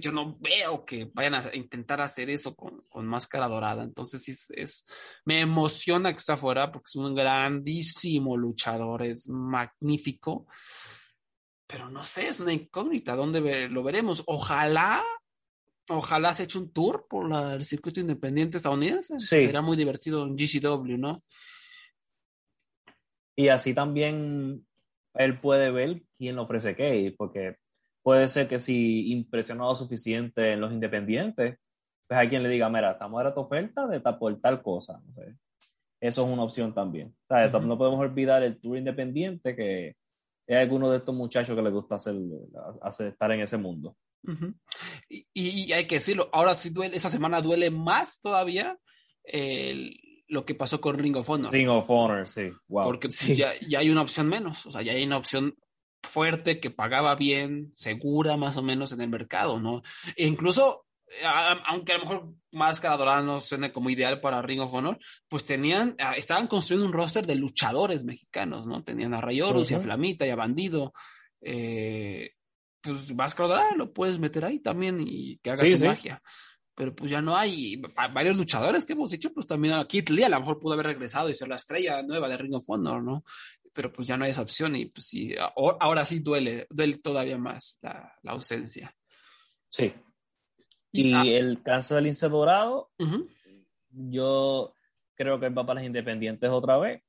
[0.00, 3.82] yo no veo que vayan a intentar hacer eso con, con máscara dorada.
[3.82, 4.84] Entonces, es, es,
[5.24, 10.46] me emociona que está fuera porque es un grandísimo luchador, es magnífico.
[11.66, 13.16] Pero no sé, es una incógnita.
[13.16, 14.22] ¿Dónde ve- lo veremos?
[14.26, 15.02] Ojalá,
[15.88, 19.18] ojalá se eche un tour por la- el circuito independiente estadounidense.
[19.18, 19.40] Sí.
[19.40, 21.24] Será muy divertido en GCW, ¿no?
[23.36, 24.66] Y así también
[25.14, 27.56] él puede ver quién ofrece qué, porque
[28.04, 31.58] puede ser que si impresionado suficiente en los independientes,
[32.06, 35.00] pues hay quien le diga, mira, estamos a tu oferta de por tal cosa.
[35.04, 35.34] no sé.
[36.00, 37.16] Eso es una opción también.
[37.26, 37.52] ¿Sabes?
[37.52, 37.66] Ujú.
[37.66, 39.96] No podemos olvidar el tour independiente, que
[40.46, 42.14] es alguno de estos muchachos que les gusta hacer,
[42.82, 43.96] hacer- estar en ese mundo.
[44.26, 44.54] Ujú.
[45.08, 48.78] y, y hay que decirlo, ahora sí duele, esa semana duele más todavía
[49.22, 49.98] el-
[50.28, 51.52] lo que pasó con Ring of Honor.
[51.52, 52.50] Ring of Honor, sí.
[52.68, 52.84] Wow.
[52.84, 53.34] porque Sí.
[53.36, 55.54] ya, ya hay una opción menos, o sea, ya hay una opción
[56.04, 59.82] fuerte que pagaba bien, segura más o menos en el mercado, ¿no?
[60.16, 60.86] E incluso,
[61.24, 64.98] a- aunque a lo mejor Máscara Dorada no suene como ideal para Ring of Honor,
[65.28, 68.82] pues tenían, estaban construyendo un roster de luchadores mexicanos, ¿no?
[68.84, 69.80] Tenían a Ray Horus y a.
[69.80, 70.92] Flamita y a Bandido.
[71.40, 72.30] Eh,
[72.80, 75.88] pues Máscara Dorada lo puedes meter ahí también y que haga Sí, su sí.
[75.88, 76.22] magia.
[76.76, 80.10] Pero pues ya no hay va- varios luchadores que hemos dicho, pues también a Kit
[80.10, 82.64] Lee a lo mejor pudo haber regresado y ser la estrella nueva de Ring of
[82.68, 83.24] Honor, ¿no?
[83.74, 87.36] Pero pues ya no hay esa opción y pues sí, ahora sí duele, duele todavía
[87.36, 88.94] más la, la ausencia.
[89.68, 89.92] Sí.
[90.92, 92.92] Y ah, el caso del Lince Dorado,
[93.90, 94.74] yo
[95.16, 97.02] creo que va para las independientes otra vez.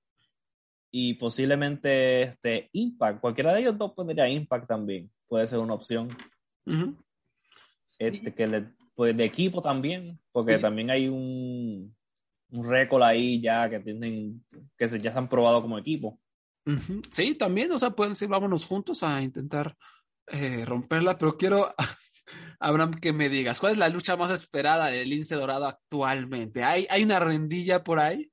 [0.92, 6.18] Y posiblemente este Impact, cualquiera de ellos dos podría Impact también, puede ser una opción.
[8.00, 11.96] Este, que le, pues de equipo también, porque también hay un,
[12.50, 14.44] un récord ahí ya que tienen,
[14.78, 16.20] que se, ya se han probado como equipo.
[17.12, 19.76] Sí, también, o sea, pueden decir, vámonos juntos a intentar
[20.28, 21.74] eh, romperla, pero quiero,
[22.60, 26.64] Abraham, que me digas, ¿cuál es la lucha más esperada del lince dorado actualmente?
[26.64, 28.32] ¿Hay, hay una rendilla por ahí?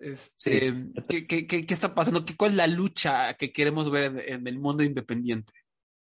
[0.00, 0.74] Este,
[1.08, 2.24] ¿qué, qué, qué, qué está pasando?
[2.24, 5.52] ¿Qué, ¿Cuál es la lucha que queremos ver en, en el mundo independiente?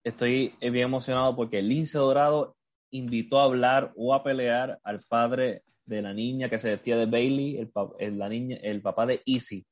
[0.02, 2.56] Estoy eh, bien emocionado porque el Lince Dorado
[2.90, 7.04] invitó a hablar o a pelear al padre de la niña que se vestía de
[7.06, 9.66] Bailey, el, pa- el- la niña, el papá de Easy.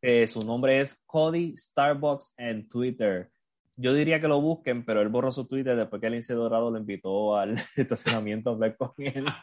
[0.00, 3.30] Que su nombre es Cody Starbucks en Twitter.
[3.76, 6.70] Yo diría que lo busquen, pero él borró su Twitter después que el Lince Dorado
[6.70, 9.26] lo invitó al estacionamiento a hablar con él.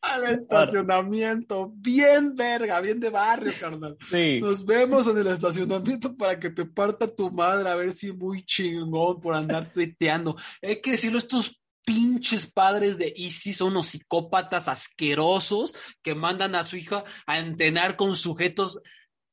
[0.00, 3.96] Al estacionamiento, bien verga, bien de barrio, carnal.
[4.08, 4.40] Sí.
[4.40, 8.42] Nos vemos en el estacionamiento para que te parta tu madre a ver si muy
[8.42, 10.36] chingón por andar tuiteando.
[10.62, 16.64] Hay que decirlo, estos pinches padres de Easy son unos psicópatas asquerosos que mandan a
[16.64, 18.80] su hija a entrenar con sujetos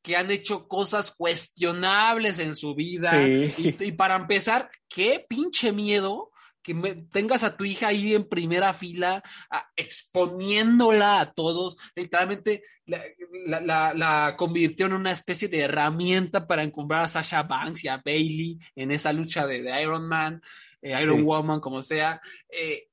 [0.02, 3.12] que han hecho cosas cuestionables en su vida.
[3.12, 3.54] Sí.
[3.80, 6.32] Y, y para empezar, qué pinche miedo
[6.62, 12.64] que me- tengas a tu hija ahí en primera fila, a- exponiéndola a todos, literalmente
[12.86, 13.02] la,
[13.46, 17.88] la- la- la convirtió en una especie de herramienta para encumbrar a Sasha Banks y
[17.88, 20.42] a Bailey en esa lucha de, de Iron Man,
[20.86, 21.24] eh, Iron Sí.
[21.24, 22.22] Woman, como sea.
[22.50, 22.90] eh,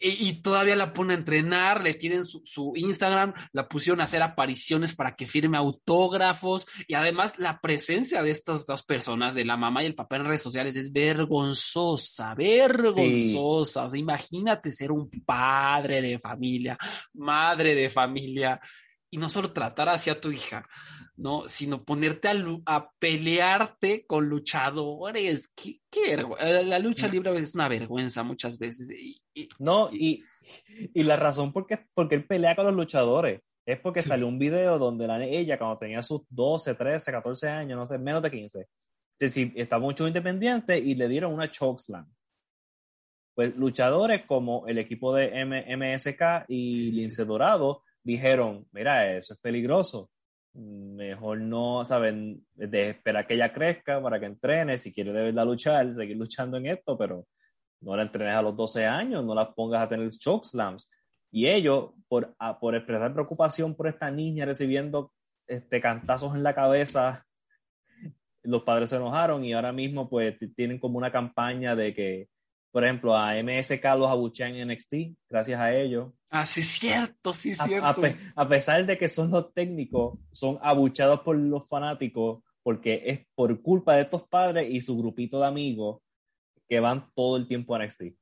[0.00, 4.04] eh, y todavía la pone a entrenar, le tienen su, su Instagram, la pusieron a
[4.04, 9.44] hacer apariciones para que firme autógrafos y además la presencia de estas dos personas, de
[9.44, 13.84] la mamá y el papá en redes sociales, es vergonzosa, vergonzosa.
[13.84, 16.78] O sea, imagínate ser un padre de familia,
[17.14, 18.60] madre de familia
[19.10, 20.66] y no solo tratar así a tu hija,
[21.16, 21.48] ¿no?
[21.48, 22.34] Sino ponerte a,
[22.66, 25.48] a pelearte con luchadores.
[25.54, 28.88] ¿Qué, qué eh, La lucha libre a veces es una vergüenza muchas veces.
[28.90, 30.22] Y, y- No, y,
[30.94, 34.38] y la razón por qué, porque él pelea con los luchadores es porque salió un
[34.38, 38.30] video donde la, ella, cuando tenía sus 12, 13, 14 años, no sé, menos de
[38.30, 38.68] 15, es
[39.18, 42.06] decir, estaba mucho independiente y le dieron una chokeslam.
[43.34, 49.16] Pues luchadores como el equipo de M- MSK y Sí, sí, Lince Dorado dijeron, mira,
[49.16, 50.10] eso es peligroso.
[50.56, 52.44] Mejor no, ¿saben?
[52.54, 56.56] De esperar que ella crezca para que entrene, si quiere de verdad luchar, seguir luchando
[56.56, 57.26] en esto, pero
[57.80, 60.90] no la entrenes a los 12 años, no la pongas a tener chokeslams.
[61.30, 65.12] Y ellos, por, por expresar preocupación por esta niña recibiendo
[65.46, 67.26] este, cantazos en la cabeza,
[68.42, 72.28] los padres se enojaron y ahora mismo pues tienen como una campaña de que,
[72.76, 74.94] por ejemplo, a MSK los abuchean en NXT,
[75.30, 76.12] gracias a ellos.
[76.28, 77.86] Ah, sí, es cierto, sí, A, cierto.
[77.86, 83.00] a pe- a pesar de que son los técnicos, son abuchados por los fanáticos porque
[83.06, 86.02] es por culpa de estos padres y su grupito de amigos
[86.68, 88.14] que van todo el tiempo a NXT.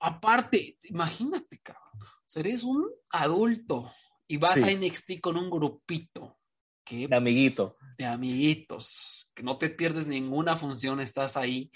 [0.00, 1.82] Aparte, imagínate, cabrón.
[2.02, 3.90] O sea, eres un adulto
[4.28, 4.62] y vas Sí.
[4.64, 6.38] a NXT con un grupito
[6.84, 7.78] que, De amiguito.
[7.96, 11.70] de amiguitos, que no te pierdes ninguna función, estás ahí,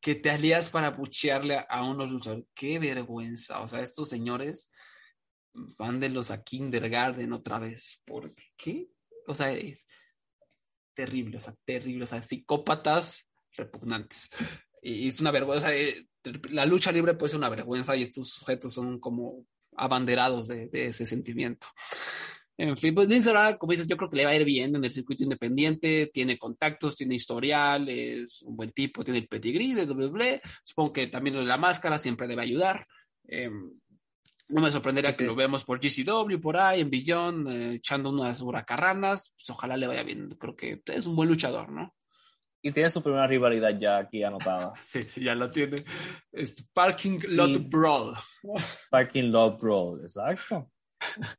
[0.00, 2.46] que te alías para buchearle a, unos luchadores.
[2.54, 3.60] Qué vergüenza.
[3.60, 4.70] O sea, estos señores,
[5.78, 8.00] mándenlos a kindergarten otra vez.
[8.04, 8.88] ¿Por qué?
[9.26, 9.84] O sea, es
[10.94, 12.04] terrible, o sea, terrible.
[12.04, 14.28] O sea, psicópatas repugnantes.
[14.82, 15.74] Y es una vergüenza.
[15.74, 16.06] eh,
[16.50, 19.44] La lucha libre puede ser una vergüenza y estos sujetos son como
[19.76, 21.66] abanderados de, de ese sentimiento.
[22.60, 24.84] En fin, pues Lince como dices, yo creo que le va a ir bien en
[24.84, 29.84] el circuito independiente, tiene contactos, tiene historial, es un buen tipo, tiene el pedigrí de
[29.84, 32.84] WWE, supongo que también la máscara siempre debe ayudar.
[33.28, 33.48] Eh,
[34.48, 38.40] no me sorprendería que lo veamos por GCW, por ahí, en Billón, eh, echando unas
[38.40, 41.94] huracarranas, pues ojalá le vaya bien, creo que es un buen luchador, ¿no?
[42.60, 44.72] Y tiene su primera rivalidad ya aquí anotada.
[44.82, 45.84] Sí, sí, ya lo tiene.
[46.32, 48.14] Este, Parking Lot Y- Brawl.
[48.90, 50.72] Parking Lot Brawl, exacto.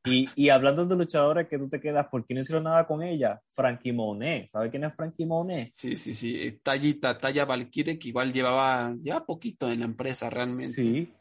[0.06, 3.04] Y, y hablando de luchadores que tú te quedas, ¿por qué no hicieron nada con
[3.04, 3.42] ella?
[3.52, 4.48] Frankie Monet.
[4.48, 5.72] ¿Sabe quién es Frankie Monet?
[5.74, 6.42] Sí, sí, sí.
[6.42, 10.74] eh, Tallita, Talla Valkyrie, que igual llevaba, lleva poquito en la empresa realmente.
[10.74, 11.14] Sí.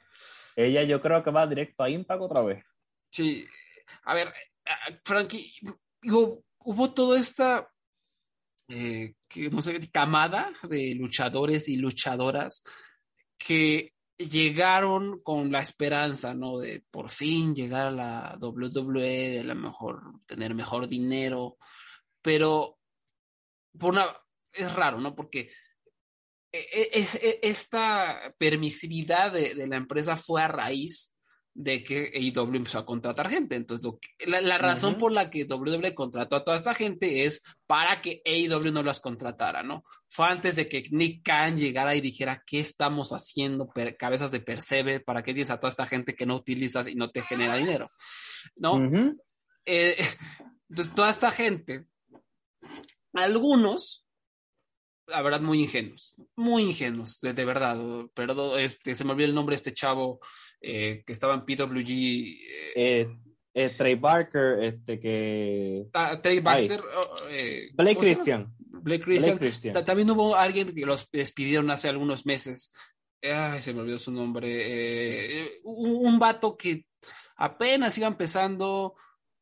[0.57, 2.64] Ella yo creo que va directo a Impact otra vez.
[3.11, 3.45] Sí.
[4.05, 4.28] A ver,
[4.66, 5.53] ah, Frankie,
[6.05, 7.68] hubo, hubo toda esta,
[8.68, 12.62] eh, que no sé, camada de luchadores y luchadoras
[13.39, 16.59] que llegaron con la esperanza, ¿no?
[16.59, 21.57] De por fin llegar a la WWE, de la mejor, tener mejor dinero,
[22.21, 22.79] pero
[23.79, 24.07] por una,
[24.53, 25.14] es raro, ¿no?
[25.14, 25.51] Porque
[26.53, 31.18] e- e- es, e- esta permisividad de, de la empresa fue a raíz
[31.61, 33.57] de que AEW empezó a contratar gente.
[33.57, 35.01] Entonces, lo que- la, la razón Ujú.
[35.01, 39.01] por la que WWE contrató a toda esta gente es para que AEW no las
[39.01, 39.83] contratara, ¿no?
[40.09, 43.69] Fue antes de que Nick Khan llegara y dijera, ¿qué estamos haciendo?
[43.69, 46.95] Per- cabezas de percebe, ¿para qué tienes a toda esta gente que no utilizas y
[46.95, 47.91] no te genera dinero?
[48.55, 48.75] ¿No?
[48.75, 49.21] Ujú.
[49.67, 49.97] Eh,
[50.71, 51.87] entonces, toda esta gente,
[53.15, 54.07] algunos,
[55.09, 57.79] la verdad, muy ingenuos, muy ingenuos, de, de verdad.
[58.15, 60.21] Perdón, este, se me olvidó el nombre de este chavo
[60.61, 63.09] eh, que estaba en PWG, eh, Eh,
[63.55, 65.87] eh, Trey Barker, este que.
[65.93, 66.81] Ta- Trey Baxter.
[66.81, 67.17] oh,
[67.75, 67.99] Blake.
[67.99, 68.55] Christian.
[68.59, 69.31] Blake Christian.
[69.37, 69.75] Blake Christian.
[69.75, 72.71] Ta- También hubo alguien que los despidieron hace algunos meses.
[73.23, 75.49] Ay, se me olvidó su nombre.
[75.65, 76.87] Un, un vato que
[77.37, 78.95] apenas iba empezando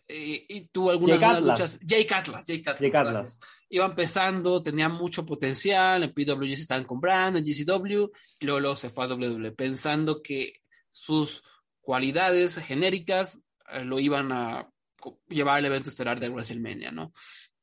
[0.08, 1.78] y tuvo algunas Jake luchas.
[1.82, 2.80] Jake Atlas, Jake Atlas.
[2.80, 3.14] Jake Atlas.
[3.14, 3.38] gracias.
[3.68, 8.10] Iba empezando, tenía mucho potencial, en PWG se estaban comprando, en GCW,
[8.40, 10.60] y luego, luego se fue a WWE pensando que
[10.96, 11.42] sus
[11.82, 13.38] cualidades genéricas
[13.68, 14.70] eh, lo iban a
[15.28, 17.12] llevar al evento estelar de WrestleMania, ¿no?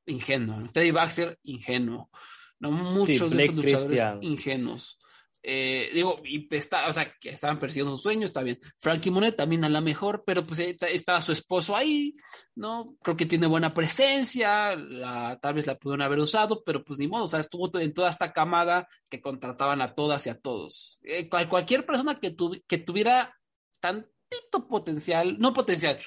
[0.05, 0.59] Ingenuo.
[0.59, 0.71] ¿no?
[0.71, 2.11] Trey Baxter, ingenuo.
[2.59, 2.71] ¿no?
[2.71, 4.23] Muchos de estos luchadores Christian.
[4.23, 4.99] ingenuos.
[5.45, 8.59] Eh, digo, y está, o sea, que estaban persiguiendo su sueño, está bien.
[8.79, 12.15] Frankie Monet también a la mejor, pero pues estaba su esposo ahí,
[12.55, 12.95] ¿no?
[13.03, 17.09] Creo que tiene buena presencia, la, tal vez la pudieron haber usado, pero pues ni
[17.09, 20.99] modo, o sea, estuvo en toda esta camada que contrataban a todas y a todos.
[21.03, 22.33] Eh, cualquier persona que,
[22.65, 23.37] que tuviera
[23.81, 25.99] tantito potencial, no potencial,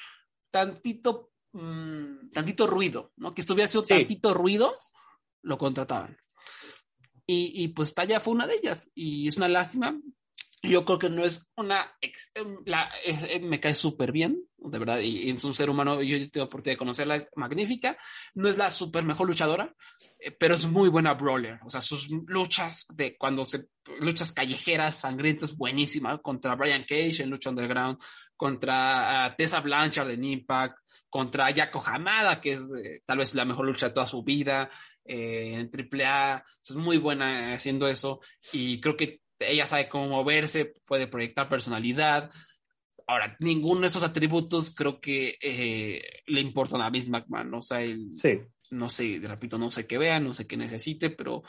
[0.50, 3.34] tantito, mmm, tantito ruido, ¿no?
[3.34, 4.72] Que estuviera haciendo tantito ruido,
[5.42, 6.16] lo contrataban.
[7.26, 8.90] Y, y, pues Talla fue una de ellas.
[8.94, 9.98] Y es una lástima.
[10.62, 11.92] Yo creo que no es una.
[12.34, 15.00] Em, la, eh, me cae súper bien, de verdad.
[15.00, 16.02] Y, es un ser humano.
[16.02, 17.96] Yo tengo oportunidad de conocerla, es magnífica.
[18.34, 19.74] No es la súper mejor luchadora,
[20.20, 21.58] eh, pero es muy buena brawler.
[21.64, 23.66] O sea, sus luchas de cuando se.
[24.00, 26.18] luchas callejeras, sangrientas, buenísima.
[26.18, 27.98] Contra Brian Cage en Lucha Underground,
[28.36, 33.44] contra uh, Tessa Blanchard en Impact, contra Yako Hamada, que es eh, tal vez la
[33.44, 34.70] mejor lucha de toda su vida
[35.08, 38.20] eh, en AAA, es muy buena haciendo eso
[38.52, 42.30] y creo que ella sabe cómo moverse, puede proyectar personalidad.
[43.06, 47.86] Ahora, ninguno de esos atributos creo que eh, le importan a Vince McMahon, o sea,
[48.16, 48.40] sí.
[48.70, 51.42] no sé, repito, no sé qué vea, no sé qué necesite, pero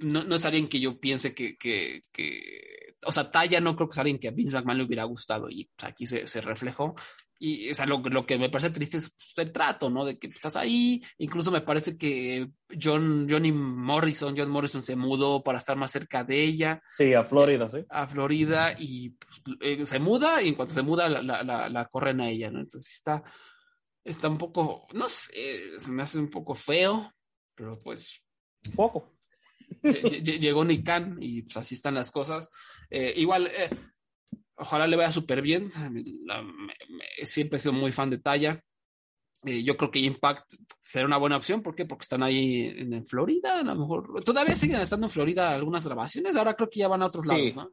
[0.00, 3.88] no, no es alguien que yo piense que, que, que, o sea, Taya no creo
[3.88, 6.94] que es alguien que a Vince McMahon le hubiera gustado y aquí se, se reflejó.
[7.42, 10.04] Y o sea, lo, lo, que me parece triste es pues, el trato, ¿no?
[10.04, 11.02] De que estás ahí.
[11.16, 16.22] Incluso me parece que John, Johnny Morrison, John Morrison se mudó para estar más cerca
[16.22, 16.82] de ella.
[16.98, 17.78] Sí, a Florida, sí.
[17.88, 21.84] A Florida y pues, eh, se muda y en cuanto se muda la, la, la,
[21.86, 22.60] corren a ella, ¿no?
[22.60, 23.22] Entonces está,
[24.04, 27.10] está un poco, no sé, se me hace un poco feo,
[27.54, 28.22] pero pues...
[28.66, 29.14] Un poco.
[30.22, 32.50] Llegó Nikan y pues así están las cosas.
[32.90, 33.70] Eh, igual, eh,
[34.60, 35.72] Ojalá le vaya súper bien.
[37.22, 38.62] siempre he sido muy fan de Talla.
[39.44, 40.52] Eh, yo creo que Impact
[40.82, 41.62] será una buena opción.
[41.62, 41.86] ¿Por qué?
[41.86, 44.22] Porque están ahí en, Florida, a lo mejor.
[44.22, 46.36] Todavía siguen estando en Florida algunas grabaciones.
[46.36, 47.70] Ahora creo que ya van a otros lados, ¿no?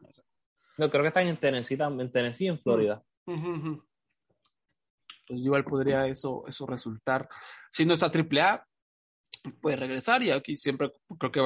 [0.78, 3.04] No, creo que están en Tennessee, en Tennessee, en Florida.
[3.26, 7.28] Pues igual podría eso, eso resultar.
[7.72, 8.66] Si no está AAA,
[9.60, 11.42] puede regresar y aquí siempre creo que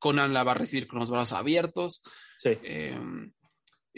[0.00, 2.02] Conan la va a recibir con los brazos abiertos.
[2.38, 2.58] Sí.
[2.64, 2.98] Eh,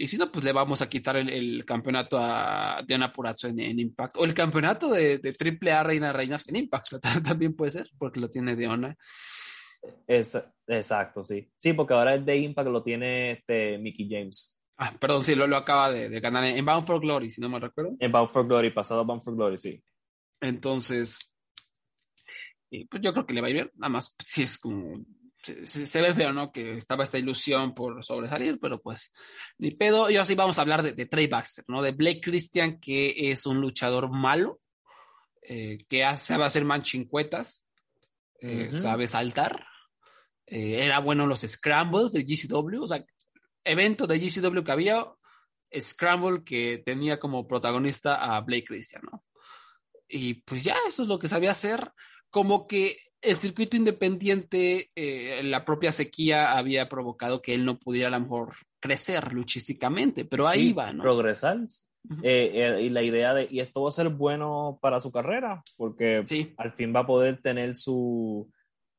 [0.00, 4.16] y si no, pues le vamos a quitar el, campeonato a Diana Purazzo en, Impact.
[4.18, 6.92] O el campeonato de, de AAA Reina Reinas en Impact.
[7.24, 8.96] También puede ser, porque lo tiene Diana.
[10.06, 10.38] Es,
[10.68, 11.50] exacto, sí.
[11.56, 14.60] Sí, porque ahora el de Impact lo tiene este Mickey James.
[14.76, 17.58] Ah, perdón, sí, lo, lo acaba de, ganar en, Bound for Glory, si no me
[17.58, 17.96] recuerdo.
[17.98, 19.82] En Bound for Glory, pasado Bound for Glory, sí.
[20.40, 21.34] Entonces,
[22.88, 23.70] pues yo creo que le va a ir bien.
[23.74, 25.04] Nada más, si es como
[25.66, 26.52] se, ve feo, ¿no?
[26.52, 29.10] Que estaba esta ilusión por sobresalir, pero pues
[29.58, 30.10] ni pedo.
[30.10, 31.82] Y así vamos a hablar de, de Trey Baxter, ¿no?
[31.82, 34.60] De Blake Christian, que es un luchador malo,
[35.42, 37.66] eh, que hace, sabe hacer manchincuetas,
[38.40, 39.66] eh, sabe saltar.
[40.46, 43.04] Eh, era bueno en los scrambles de GCW, o sea,
[43.64, 45.06] evento de GCW que había,
[45.78, 49.24] Scramble que tenía como protagonista a Blake Christian, ¿no?
[50.08, 51.92] Y pues ya, eso es lo que sabía hacer.
[52.30, 58.08] Como que el circuito independiente, eh, la propia sequía había provocado que él no pudiera
[58.08, 61.02] a lo mejor crecer luchísticamente, pero ahí va, ¿no?
[61.02, 61.58] Progresar.
[62.22, 65.62] Eh, eh, y la idea de, y esto va a ser bueno para su carrera,
[65.76, 66.24] porque
[66.56, 68.50] al fin va a poder tener su,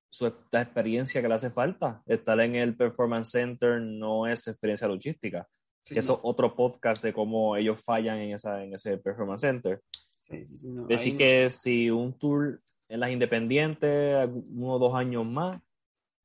[0.10, 2.04] su experiencia que le hace falta.
[2.06, 5.48] Estar en el Performance Center no es experiencia logística.
[5.90, 9.82] Eso es otro podcast de cómo ellos fallan en, esa, en ese Performance Center.
[10.20, 10.46] Sí,
[10.88, 15.62] Decir que si un tour en las independientes, uno o dos años más.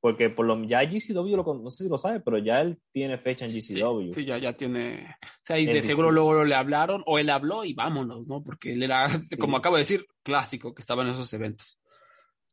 [0.00, 3.16] Porque por lo ya GCW, lo, no sé si lo sabe, pero ya él tiene
[3.16, 4.12] fecha en GCW.
[4.12, 5.16] Sí, ya, ya tiene.
[5.22, 8.42] O sea, y de seguro luego le hablaron, o él habló y vámonos, ¿no?
[8.42, 9.06] Porque él era,
[9.40, 11.78] como acabo de decir, clásico que estaba en esos eventos.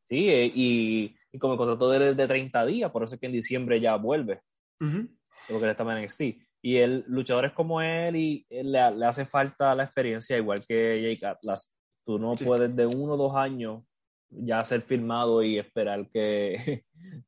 [0.09, 3.19] Sí, eh, y, y como el contrato de él de 30 días, por eso es
[3.19, 4.41] que en diciembre ya vuelve.
[4.79, 6.21] Porque él estaba en NXT.
[6.61, 11.25] Y el luchadores como él, y le, le, hace falta la experiencia, igual que Jake
[11.25, 11.69] Atlas.
[12.05, 13.83] Tú no puedes de uno o dos años
[14.31, 16.85] ya ser filmado y esperar que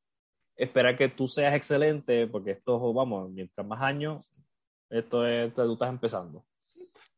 [0.56, 4.32] esperar que tú seas excelente, porque esto, vamos, mientras más años,
[4.90, 6.46] esto es, tú estás empezando.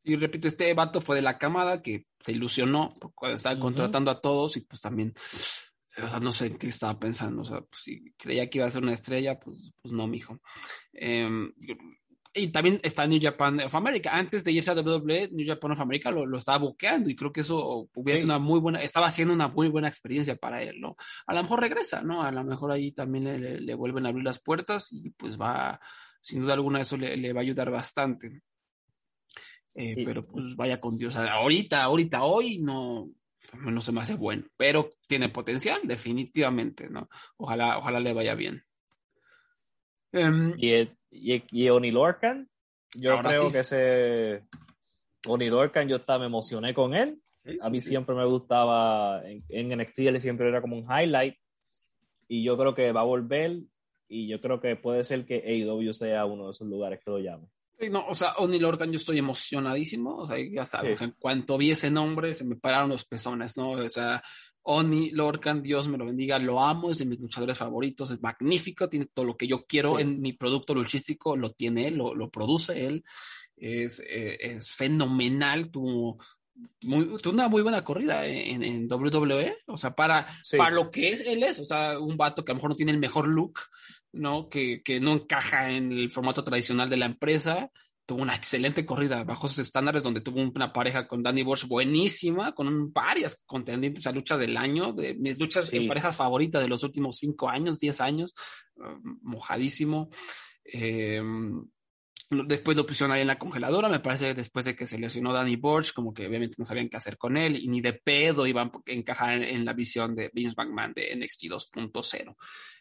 [0.03, 4.21] Y repito, este vato fue de la camada que se ilusionó cuando estaba contratando a
[4.21, 5.13] todos y pues también,
[6.01, 8.67] o sea, no sé en qué estaba pensando, o sea, pues, si creía que iba
[8.67, 10.39] a ser una estrella, pues, pues no, mijo.
[10.93, 11.27] Eh,
[12.35, 14.15] y también está New Japan of America.
[14.15, 17.31] Antes de irse a WWE, New Japan of America lo, lo estaba buqueando y creo
[17.31, 20.97] que eso hubiese una muy buena, estaba haciendo una muy buena experiencia para él, ¿no?
[21.25, 22.21] A lo mejor regresa, ¿no?
[22.21, 25.79] A lo mejor ahí también le, le, vuelven a abrir las puertas y pues va,
[26.19, 28.41] sin duda alguna, eso le, le va a ayudar bastante.
[29.73, 31.15] Eh, pero pues vaya con Dios.
[31.15, 33.09] Ahorita, ahorita, hoy no,
[33.53, 37.09] no se me hace bueno, pero tiene potencial, definitivamente, ¿no?
[37.37, 38.63] Ojalá, ojalá le vaya bien.
[40.15, 40.73] Em, Y,
[41.11, 42.49] y, y Oni Lorcan,
[42.95, 43.51] yo creo sí.
[43.51, 44.43] que ese
[45.27, 47.19] Oni Lorcan, yo hasta me emocioné con él.
[47.61, 51.35] A mí siempre me gustaba, en, en NXT él siempre era como un highlight.
[52.27, 53.59] Y yo creo que va a volver.
[54.07, 57.19] Y yo creo que puede ser que AEW sea uno de esos lugares que lo
[57.19, 57.47] llame.
[57.79, 60.17] Sí, no, o sea, Oni Lorcan, yo estoy emocionadísimo.
[60.17, 61.05] O sea, ya sabes, Sí.
[61.05, 63.71] en cuanto vi ese nombre, se me pararon los pezones, ¿no?
[63.71, 64.23] O sea,
[64.67, 68.89] Oni Lorcan, Dios me lo bendiga, lo amo, es de mis luchadores favoritos, es magnífico,
[68.89, 70.01] tiene todo lo que yo quiero Sí.
[70.01, 73.03] en mi producto luchístico, lo tiene él, lo, lo produce él,
[73.55, 76.17] es, eh, es fenomenal, tuvo,
[76.81, 80.57] muy, tuvo una muy buena corrida en, en WWE, o sea, para, Sí.
[80.57, 82.75] para lo que es, él es, o sea, un vato que a lo mejor no
[82.75, 83.59] tiene el mejor look,
[84.13, 84.49] ¿no?
[84.49, 87.69] Que, que no encaja en el formato tradicional de la empresa,
[88.05, 92.53] tuvo una excelente corrida bajo sus estándares, donde tuvo una pareja con Danny Borsch buenísima,
[92.53, 95.77] con un- varias contendientes a lucha del año, de mis luchas Sí.
[95.77, 98.33] en parejas favoritas de los últimos cinco años, diez años,
[99.21, 100.09] mojadísimo.
[100.63, 101.21] Eh,
[102.47, 105.55] después lo pusieron ahí en la congeladora, me parece después de que se lesionó Danny
[105.57, 108.71] Borch, como que obviamente no sabían qué hacer con él y ni de pedo iban
[108.73, 112.35] a encajar en, en la visión de Vince McMahon de NXT 2.0.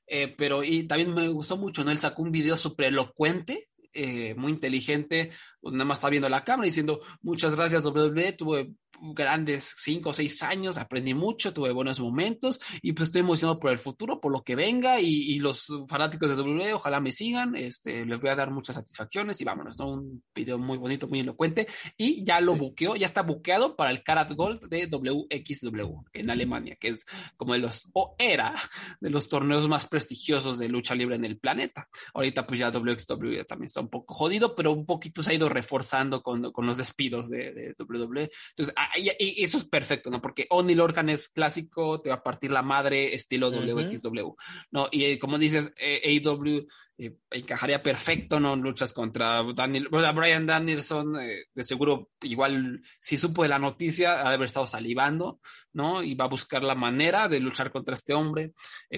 [0.06, 1.90] Eh, pero y también me gustó mucho, ¿no?
[1.90, 5.30] Él sacó un video súper elocuente, eh, muy inteligente,
[5.62, 10.42] nada más está viendo la cámara diciendo muchas gracias WWE, tuve grandes cinco o seis
[10.42, 14.42] años, aprendí mucho, tuve buenos momentos y pues estoy emocionado por el futuro, por lo
[14.42, 18.36] que venga y, y los fanáticos de WWE ojalá me sigan, este, les voy a
[18.36, 19.90] dar muchas satisfacciones y vámonos, ¿no?
[19.90, 21.66] Un video muy bonito, muy elocuente
[21.96, 22.58] y ya lo Sí.
[22.60, 27.04] buqueó, ya está buqueado para el Karat Gold de WXW en Alemania, que es
[27.36, 28.54] como de los, o era
[29.00, 31.88] de los torneos más prestigiosos de lucha libre en el planeta.
[32.14, 35.48] Ahorita pues ya WXW también está un poco jodido, pero un poquito se ha ido
[35.48, 38.30] reforzando con, con los despidos de, de WWE.
[38.50, 40.20] Entonces, y, y eso es perfecto, ¿no?
[40.20, 43.60] Porque Oni Lorcan es clásico, te va a partir la madre estilo Ujú.
[43.60, 44.34] WXW,
[44.70, 44.88] ¿no?
[44.90, 46.66] Y eh, como dices, eh, AEW
[46.98, 48.56] eh, encajaría perfecto, ¿no?
[48.56, 54.28] Luchas contra Daniel, Brian Danielson, eh, de seguro, igual, si supo de la noticia, ha
[54.28, 55.40] de haber estado salivando,
[55.72, 56.02] ¿no?
[56.02, 58.52] Y va a buscar la manera de luchar contra este hombre,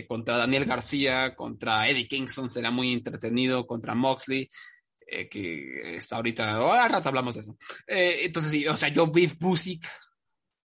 [0.08, 4.48] contra Daniel García, contra Eddie Kingston, será muy entretenido, contra Moxley.
[5.06, 7.56] Eh, que está ahorita, ahora al rato hablamos de eso.
[7.86, 9.86] Eh, entonces, sí, o sea, yo, Beef Busick,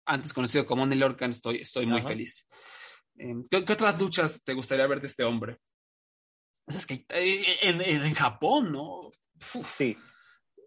[0.05, 2.09] antes conocido como Neil Lorcan, estoy, estoy muy Ajá.
[2.09, 2.47] feliz.
[3.17, 5.57] Eh, ¿qué, qué otras luchas te gustaría ver de este hombre?
[6.67, 9.07] Es que eh, en, en, en Japón, ¿no?
[9.53, 9.97] Uf, Sí.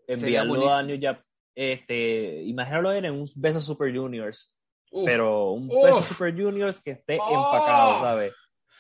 [0.09, 1.25] Enviarlo a New Japan.
[1.55, 4.55] Este, imagínalo en un beso Super Juniors.
[4.93, 5.05] uf.
[5.07, 5.85] pero un Uf.
[5.85, 7.35] beso Super Juniors que esté Oh.
[7.35, 8.33] empacado, ¿sabes?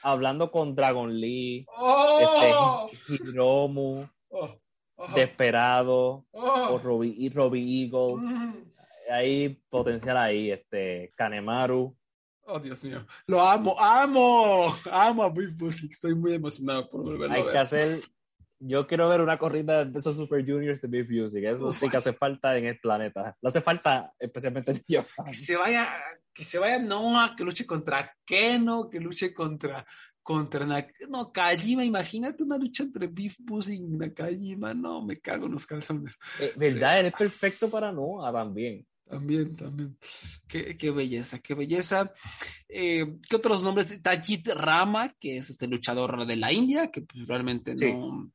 [0.03, 2.91] Hablando con Dragon Lee, ¡Oh!
[3.01, 4.61] este, Hiromu, Oh,
[4.97, 6.69] oh, Desperado, oh.
[6.71, 8.25] o Robbie, Robbie Eagles.
[8.25, 8.55] Mm.
[9.11, 11.97] Hay potencial ahí, este, Kanemaru.
[12.49, 13.05] Oh, Dios mío.
[13.27, 15.93] Lo amo, amo, amo a Beef Busick.
[15.93, 17.53] Estoy muy emocionado por volverlo Hay a ver.
[17.53, 18.03] que hacer.
[18.59, 21.45] Yo quiero ver una corrida de esos Super Juniors de Beef Music.
[21.45, 21.79] Eso Uf.
[21.79, 23.37] sí que hace falta en el planeta.
[23.41, 25.27] Le hace falta, especialmente en Japan.
[25.27, 25.89] que se vaya,
[26.33, 29.85] que se vaya Noah, que luche contra Keno, que luche contra,
[30.27, 35.47] contra Nak- no, Kajima, imagínate una lucha entre Beef Pussy y Nakajima, no, me cago
[35.47, 36.19] en los calzones.
[36.41, 36.99] Eh, ¿Verdad?
[36.99, 38.85] Él es perfecto para Noah también.
[39.09, 39.97] También, también.
[40.49, 42.13] Qué, qué belleza, qué belleza.
[42.69, 44.03] Eh, ¿Qué otros nombres?
[44.03, 47.93] Tajit Rama, que es este luchador de la India, que pues realmente Sí.
[47.93, 48.29] no.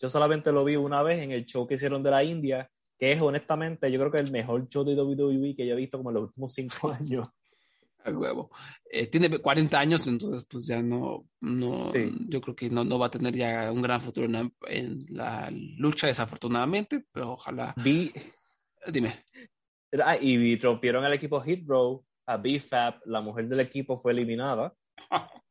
[0.00, 2.68] Yo solamente lo vi una vez en el show que hicieron de la India,
[2.98, 5.98] que es honestamente, yo creo que el mejor show de WWE que yo he visto
[5.98, 7.28] como en los últimos cinco años.
[8.04, 8.50] A huevo.
[8.90, 12.10] Eh, tiene 40 años, entonces pues ya no, no Sí.
[12.28, 15.04] yo creo que no, no va a tener ya un gran futuro en la, en
[15.10, 17.74] la lucha, desafortunadamente, pero ojalá.
[17.76, 18.12] Vi,
[18.86, 19.24] Dime.
[20.02, 24.74] ah, y rompieron el equipo Hit Row, a B-Fab, la mujer del equipo fue eliminada.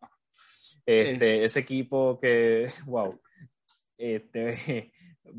[0.90, 3.20] Este, Ese equipo que, wow,
[3.98, 4.94] este,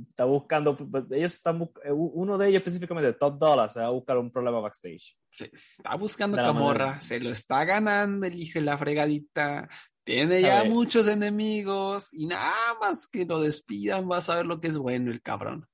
[0.09, 0.77] está buscando,
[1.11, 4.61] ellos están, bus- uno de ellos específicamente, Top Dollar, se va a buscar un problema
[4.61, 5.17] backstage.
[5.31, 7.01] Está buscando Camorra, manera.
[7.01, 9.69] se lo está ganando el hijo de la fregadita.
[10.05, 10.71] Tiene ya ver.
[10.71, 15.11] muchos enemigos y nada más que lo despidan, vas a ver lo que es bueno
[15.11, 15.67] el cabrón.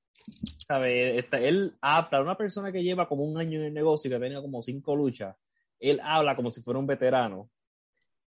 [0.67, 1.17] ¿Sabe?
[1.19, 4.19] Esta- él habla, una persona que lleva como un año en el negocio, que ha
[4.19, 5.35] tenido como cinco luchas,
[5.79, 7.49] él habla como si fuera un veterano.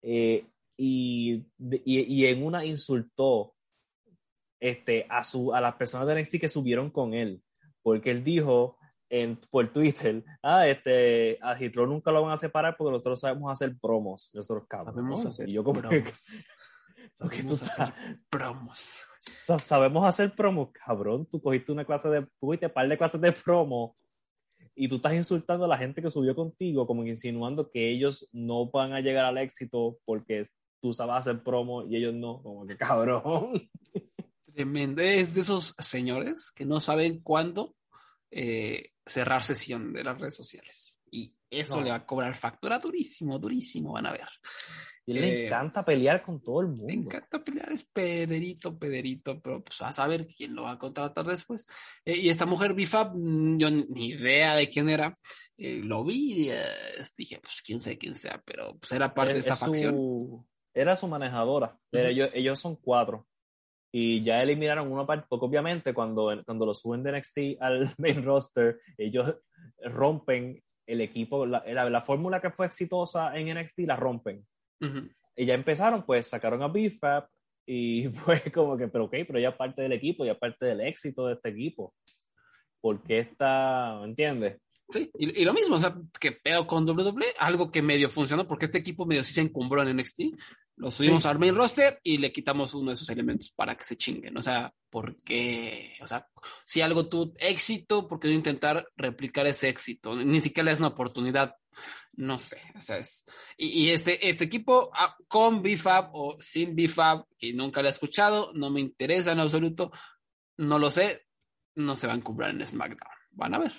[0.02, 0.44] Eh,
[0.76, 1.46] y,
[1.84, 3.53] y, y en una insultó
[4.64, 7.42] este, a, su, a las personas de NXT que subieron con él,
[7.82, 8.78] porque él dijo
[9.10, 13.52] en, por Twitter, ah, este, a Hitro nunca lo van a separar porque nosotros sabemos
[13.52, 14.66] hacer promos, nosotros
[15.24, 15.28] ¿no?
[15.28, 16.24] hacer Y yo como que, promos.
[17.18, 17.92] porque tú hacer
[18.30, 19.02] promos.
[19.20, 21.26] sa- sabemos hacer promo, cabrón.
[21.30, 23.96] Tú cogiste una clase de, tú cogiste un par de clases de promo
[24.74, 28.70] y tú estás insultando a la gente que subió contigo, como insinuando que ellos no
[28.70, 30.46] van a llegar al éxito porque
[30.80, 33.68] tú sabes hacer promo y ellos no, como que cabrón.
[34.54, 35.02] Tremendo.
[35.02, 37.74] Es de esos señores que no saben cuándo
[38.30, 40.96] eh, cerrar sesión de las redes sociales.
[41.10, 41.82] Y eso No.
[41.84, 44.28] le va a cobrar factura durísimo, durísimo, van a ver.
[45.06, 46.86] Y él Eh, le encanta pelear con todo el mundo.
[46.88, 51.66] encanta pelear, es pederito, pederito, pero pues a saber quién lo va a contratar después.
[52.04, 55.16] Eh, y esta mujer, Bifab, mm, yo ni idea de quién era.
[55.58, 56.48] Eh, lo vi
[57.16, 59.66] dije, pues quién sé quién sea, pero pues era parte de Es- esa es su-
[59.66, 60.46] facción.
[60.72, 61.78] Era su manejadora.
[61.92, 62.10] Era- Ujú.
[62.12, 63.28] ellos, ellos son cuatro.
[63.96, 68.24] Y ya eliminaron una parte, porque obviamente cuando, cuando lo suben de NXT al main
[68.24, 69.36] roster, ellos
[69.84, 74.44] rompen el equipo, la, la- la fórmula que fue exitosa en NXT la rompen.
[74.80, 75.08] Ujú.
[75.36, 77.28] Y ya empezaron, pues sacaron a BFAP
[77.66, 81.28] y fue como que, pero ok, pero es parte del equipo, es parte del éxito
[81.28, 81.94] de este equipo.
[82.80, 84.58] ¿Por qué está, ¿me entiendes?
[84.90, 88.46] Sí, y, y lo mismo, o sea, que pedo con WWE, algo que medio funcionó,
[88.46, 90.20] porque este equipo medio sí se encumbró en NXT.
[90.76, 91.28] Lo subimos Sí.
[91.28, 94.36] al main roster y le quitamos uno de esos elementos para que se chinguen.
[94.36, 95.94] O sea, ¿por qué?
[96.00, 96.26] O sea,
[96.64, 100.16] si algo tuvo éxito, ¿por qué no intentar replicar ese éxito?
[100.16, 101.54] Ni siquiera es una oportunidad.
[102.16, 103.24] No sé, o sea, es.
[103.56, 107.90] Y, y este, este equipo ah, con BFAB o sin BFAB, que nunca lo he
[107.90, 109.90] escuchado, no me interesa en absoluto,
[110.58, 111.26] no lo sé,
[111.76, 113.10] no se van a encumbrar en SmackDown.
[113.32, 113.72] Van a ver.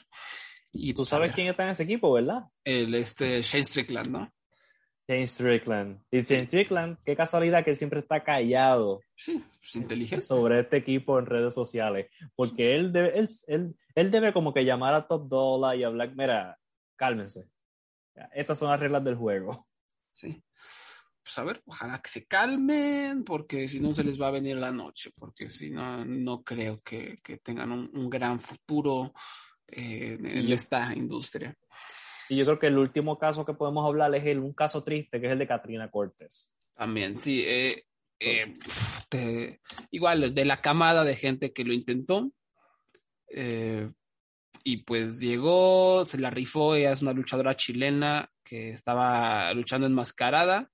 [0.73, 2.43] Y Tú pues, sabes quién está en ese equipo, ¿verdad?
[2.65, 4.33] El este Shane Strickland, ¿no?
[5.07, 6.01] James Strickland.
[6.11, 10.25] Y James Strickland, qué casualidad que él siempre está callado Sí, pues inteligente.
[10.25, 12.09] sobre este equipo en redes sociales.
[12.35, 16.15] Porque él debe, él, él, él debe como que llamar a Top Dollar y hablar,
[16.15, 16.57] mira,
[16.95, 17.49] cálmense.
[18.33, 19.65] Estas son las reglas del juego.
[20.13, 20.41] Sí.
[21.21, 24.57] Pues a ver, ojalá que se calmen, porque si no se les va a venir
[24.57, 29.11] la noche, porque si no, no creo que, que tengan un, un gran futuro
[29.67, 31.55] eh, en, en esta industria.
[32.29, 35.19] Y yo creo que el último caso que podemos hablar es el, un caso triste,
[35.19, 36.51] que es el de Katrina Cortés.
[36.75, 37.43] También, sí.
[37.45, 37.85] eh,
[38.19, 38.57] eh,
[39.09, 39.61] te-
[39.91, 42.31] igual, de la camada de gente que lo intentó.
[43.29, 43.91] eh,
[44.63, 50.71] y pues llegó, se la rifó, ella es una luchadora chilena que estaba luchando enmascarada.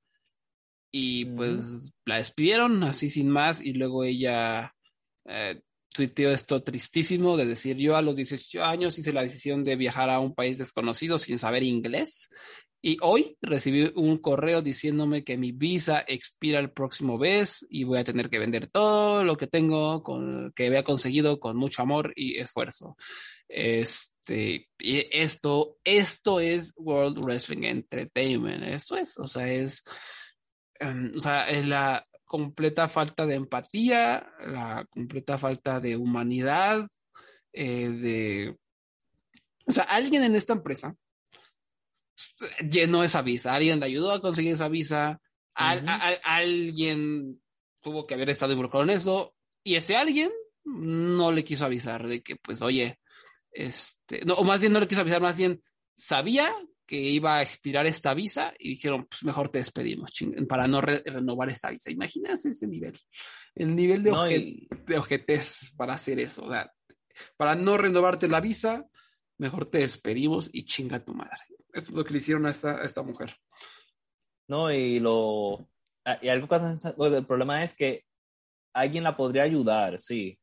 [0.93, 3.61] Y pues la despidieron así sin más.
[3.61, 4.73] Y luego ella
[5.25, 5.61] eh,
[5.93, 10.09] tuiteó esto tristísimo de decir: Yo a los 18 años hice la decisión de viajar
[10.09, 12.29] a un país desconocido sin saber inglés.
[12.83, 17.99] Y hoy recibí un correo diciéndome que mi visa expira el próximo mes y voy
[17.99, 22.11] a tener que vender todo lo que tengo, con, que había conseguido con mucho amor
[22.15, 22.97] y esfuerzo.
[23.47, 28.63] Este, y esto, esto es World Wrestling Entertainment.
[28.63, 29.83] Eso es, o sea, es,
[30.79, 36.87] um, o sea, es la completa falta de empatía, la completa falta de humanidad,
[37.51, 38.57] eh, de,
[39.67, 40.95] o sea, alguien en esta empresa
[42.69, 45.19] llenó esa visa, alguien le ayudó a conseguir esa visa,
[45.53, 45.89] al, Ujú.
[45.89, 47.41] a, a, alguien
[47.81, 50.31] tuvo que haber estado involucrado en eso, y ese alguien
[50.63, 52.97] no le quiso avisar de que, pues, oye,
[53.51, 55.61] este, no, o más bien no le quiso avisar, más bien
[55.97, 56.55] sabía
[56.91, 60.81] que iba a expirar esta visa y dijeron, pues mejor te despedimos, ching, para no
[60.81, 61.89] re renovar esta visa.
[61.89, 62.99] Imagínate ese nivel,
[63.55, 65.41] el nivel de, No, y- de
[65.77, 66.69] para hacer eso, o sea,
[67.37, 68.85] para no renovarte la visa,
[69.37, 71.39] mejor te despedimos y chinga tu madre.
[71.71, 73.37] Esto es lo que le hicieron a esta, a esta mujer.
[74.49, 75.65] No, y lo.
[76.21, 78.03] Y algo que el problema es que
[78.75, 80.37] alguien la podría ayudar, sí.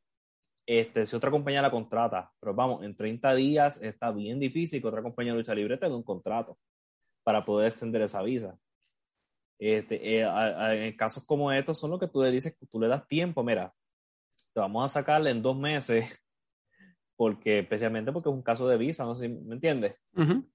[0.71, 4.89] Este, si otra compañía la contrata, pero vamos, en 30 días está bien difícil que
[4.89, 6.59] otra compañía de lucha libre tenga un contrato
[7.25, 8.59] para poder extender esa visa.
[9.59, 12.79] Este, eh, a- a- en casos como estos son lo que tú le dices, tú
[12.79, 13.73] le das tiempo, mira,
[14.53, 16.05] te vamos a sacarle en dos meses,
[17.17, 19.95] porque especialmente porque es un caso de visa, no sé si me entiendes.
[20.15, 20.47] Ujú.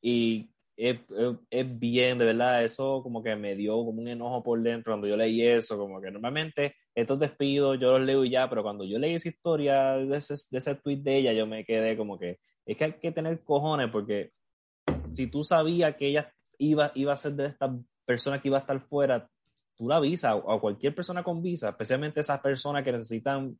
[0.00, 4.42] Y es, es- es bien, de verdad, eso como que me dio como un enojo
[4.42, 8.30] por dentro cuando yo leí eso, como que normalmente estos despidos yo los leo y
[8.30, 11.46] ya, pero cuando yo leí esa historia de ese, de ese tweet de ella, yo
[11.46, 14.32] me quedé como que es que hay que tener cojones porque
[15.12, 17.74] si tú sabías que ella iba, iba a ser de esta
[18.04, 19.28] persona que iba a estar fuera,
[19.76, 23.58] tú la avisas o a cualquier persona con visa, especialmente esas personas que necesitan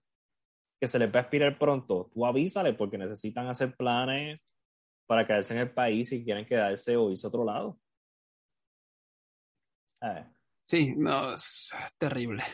[0.81, 4.41] que se les va a expirar pronto, tú avísale porque necesitan hacer planes
[5.07, 7.79] para quedarse en el país si quieren quedarse o irse a otro lado.
[10.01, 10.27] A ver.
[10.65, 12.45] Sí, no, es terrible.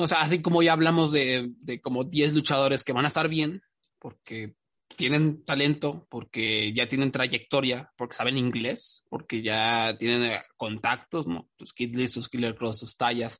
[0.00, 3.28] O sea, así como ya hablamos de, de como 10 luchadores que van a estar
[3.28, 3.62] bien,
[3.98, 4.54] porque
[4.96, 11.48] tienen talento, porque ya tienen trayectoria, porque saben inglés, porque ya tienen eh, contactos, ¿no?
[11.56, 13.38] Tus Kid Lee, tus Killer Cross, sus tallas.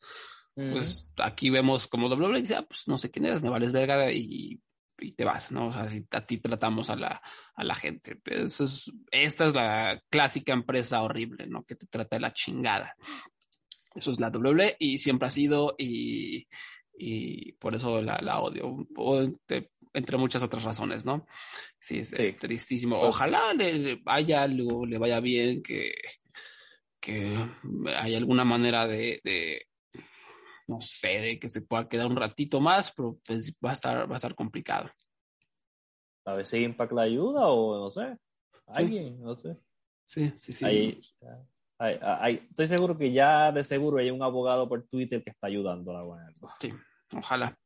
[0.54, 4.12] Pues aquí vemos como WWE dice, ah, pues no sé quién eres, me vales verga
[4.12, 4.60] y,
[4.98, 5.68] y te vas, ¿no?
[5.68, 7.22] O sea, si a ti tratamos a la,
[7.54, 8.20] a la gente.
[8.26, 11.64] Eso es, esta es la clásica empresa horrible, ¿no?
[11.64, 12.94] Que te trata de la chingada.
[13.94, 16.46] Eso es la WWE y siempre ha sido y,
[16.96, 21.26] y por eso la, la odio, o te- entre muchas otras razones, ¿no?
[21.80, 22.22] Sí, es Sí.
[22.22, 23.00] eh, tristísimo.
[23.00, 25.92] Pues- Ojalá le, vaya algo, le vaya bien, que,
[27.00, 27.36] que
[27.96, 29.66] hay alguna manera de, de,
[30.68, 34.08] no sé, de que se pueda quedar un ratito más, pero pues va a estar,
[34.08, 34.88] va a estar complicado.
[36.26, 38.16] A ver si Impact la ayuda o no sé.
[38.52, 38.82] Sí.
[38.82, 39.56] Alguien, no sé.
[40.04, 40.64] Sí, sí, sí.
[40.64, 41.00] Ahí-
[41.80, 45.46] hay- hay- estoy seguro que ya de seguro hay un abogado por Twitter que está
[45.48, 46.72] ayudando a la Sí,
[47.12, 47.58] ojalá.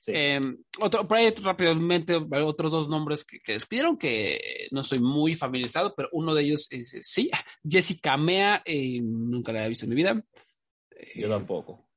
[0.00, 0.12] Sí.
[0.14, 0.40] Eh,
[0.80, 4.40] otro, por ahí rápidamente, otros dos nombres que, que despidieron que
[4.70, 7.30] no soy muy familiarizado, pero uno de ellos es, eh, sí,
[7.68, 10.14] Jessica Mea, eh, nunca la había visto en mi vida.
[11.14, 11.88] Yo Eh, tampoco.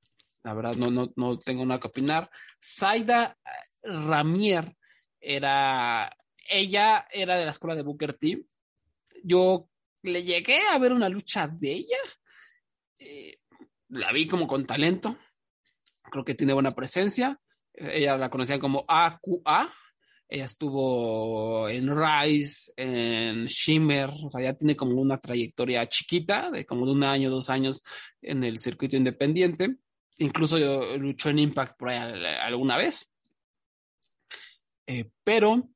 [0.44, 2.30] La verdad, no, no, no tengo nada que opinar.
[2.62, 3.38] Zaida
[3.84, 4.76] Ramier
[5.22, 6.10] era,
[6.50, 8.44] ella era de la escuela de Booker T.
[9.24, 9.70] Yo
[10.04, 11.98] le llegué a ver una lucha de ella.
[13.00, 13.38] Eh,
[13.90, 15.18] la vi como con talento.
[16.04, 17.40] Creo que tiene buena presencia.
[17.74, 19.74] Ella la conocían como AQA.
[20.30, 26.66] Ella estuvo en Rise, en Shimmer, o sea, ya tiene como una trayectoria chiquita, de
[26.66, 27.84] como de un año, dos años
[28.22, 29.76] en el circuito independiente.
[30.18, 33.12] Incluso yo luchó en Impact por ahí al- alguna vez.
[34.88, 35.70] Eh, pero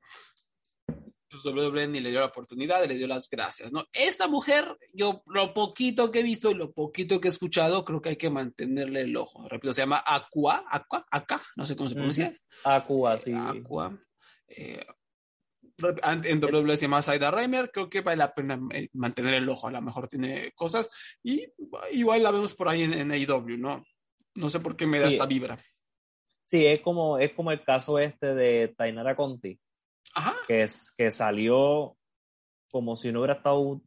[1.29, 3.85] pues WWE ni le dio la oportunidad, le dio las gracias, ¿no?
[3.93, 8.01] Esta mujer, yo lo poquito que he visto y lo poquito que he escuchado, creo
[8.01, 9.47] que hay que mantenerle el ojo.
[9.47, 12.33] Repito, se llama Aqua, Aqua, Acá, no sé cómo se pronuncia.
[12.63, 13.33] Aqua, sí.
[13.35, 13.97] Aqua.
[14.47, 14.85] Eh,
[16.03, 19.67] en WWE se llama Saida Reimer, creo que vale la pena eh, mantener el ojo,
[19.67, 20.89] a lo mejor tiene cosas,
[21.21, 21.45] y
[21.91, 23.83] igual la vemos por ahí en, en AEW, ¿no?
[24.35, 25.13] No sé por qué me da Sí.
[25.13, 25.57] esta vibra.
[26.45, 29.59] Sí, es como, es como el caso este de Tainara Conti,
[30.13, 30.35] Ajá.
[30.47, 31.95] que, es, que salió
[32.71, 33.81] como si no hubiera estado,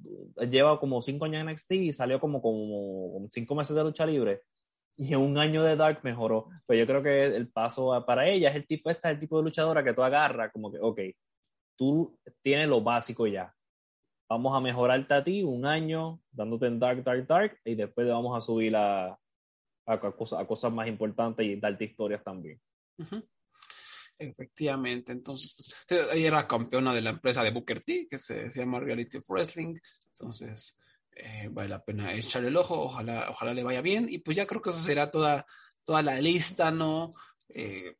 [0.50, 4.42] lleva como cinco años en NXT y salió como, como, cinco meses de lucha libre.
[4.96, 6.48] Y en un año de Dark mejoró.
[6.66, 9.20] Pues yo creo que el paso a- para ella es el tipo, esta es el
[9.20, 11.00] tipo de luchadora que tú agarras, como que, ok,
[11.76, 13.54] tú tienes lo básico ya.
[14.28, 18.12] Vamos a mejorarte a ti un año dándote en Dark, Dark, Dark, y después le
[18.12, 19.18] vamos a subir a, a,
[19.86, 22.60] a cosas, a cosas más importantes y darte historias también.
[22.98, 23.22] Ujú.
[24.20, 25.74] Efectivamente, entonces, pues,
[26.12, 29.76] ella era campeona de la empresa de Booker T, que se, llama Reality of Wrestling,
[30.12, 30.78] entonces
[31.16, 34.46] eh, vale la pena echarle el ojo, ojalá, ojalá le vaya bien, y pues ya
[34.46, 35.46] creo que eso será toda,
[35.84, 37.14] toda la lista, ¿no?
[37.48, 37.94] Eh,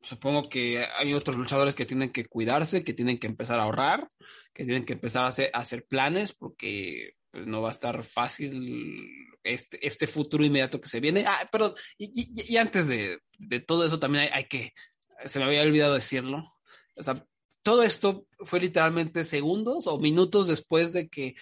[0.00, 4.08] supongo que hay otros luchadores que tienen que cuidarse, que tienen que empezar a ahorrar,
[4.54, 9.06] que tienen que empezar a hacer, planes, porque pues, no va a estar fácil
[9.44, 11.26] este, este futuro inmediato que se viene.
[11.26, 14.72] Ah, perdón, y, antes de, de todo eso también hay que,
[15.24, 16.44] se me había olvidado decirlo,
[16.96, 17.24] o sea,
[17.62, 21.34] todo esto fue literalmente segundos o minutos después de que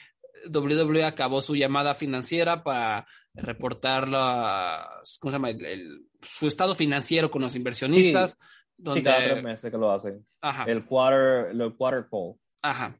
[0.51, 5.51] WWE acabó su llamada financiera para reportar las, ¿cómo se llama?
[5.51, 8.37] El- el- su estado financiero con los inversionistas.
[8.77, 10.27] donde, Sí, cada tres meses que lo hacen.
[10.41, 12.35] Ajá, El quarter, el quarter call.
[12.61, 12.99] ajá.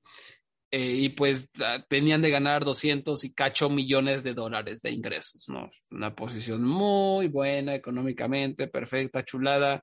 [0.71, 5.49] Eh, y pues ah, venían de ganar 200 y cacho millones de dólares de ingresos,
[5.49, 5.71] ¿no?
[5.91, 9.83] Una posición muy buena económicamente, perfecta, chulada.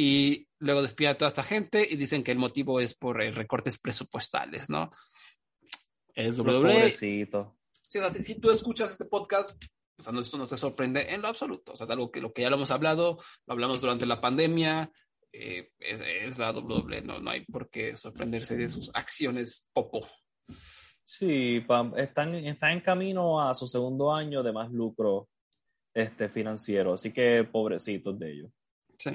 [0.00, 3.32] Y luego despiden a toda esta gente y dicen que el motivo es por eh,
[3.32, 4.90] recortes presupuestales, ¿no?
[6.14, 6.60] Es WWE.
[6.60, 7.48] pobrecitos.
[7.88, 9.60] Sí, o sea, si, si tú escuchas este podcast,
[9.98, 11.72] o sea, no, esto no te sorprende en lo absoluto.
[11.72, 14.20] O sea, es algo que lo que ya lo hemos hablado, lo hablamos durante la
[14.20, 14.92] pandemia,
[15.32, 20.06] eh, es, es la WWE, no, no hay por qué sorprenderse de sus acciones popo.
[21.02, 25.28] Sí, pa- están, están en camino a su segundo año de más lucro
[25.92, 28.50] este, financiero, así que pobrecitos de ellos.
[28.98, 29.10] Sí.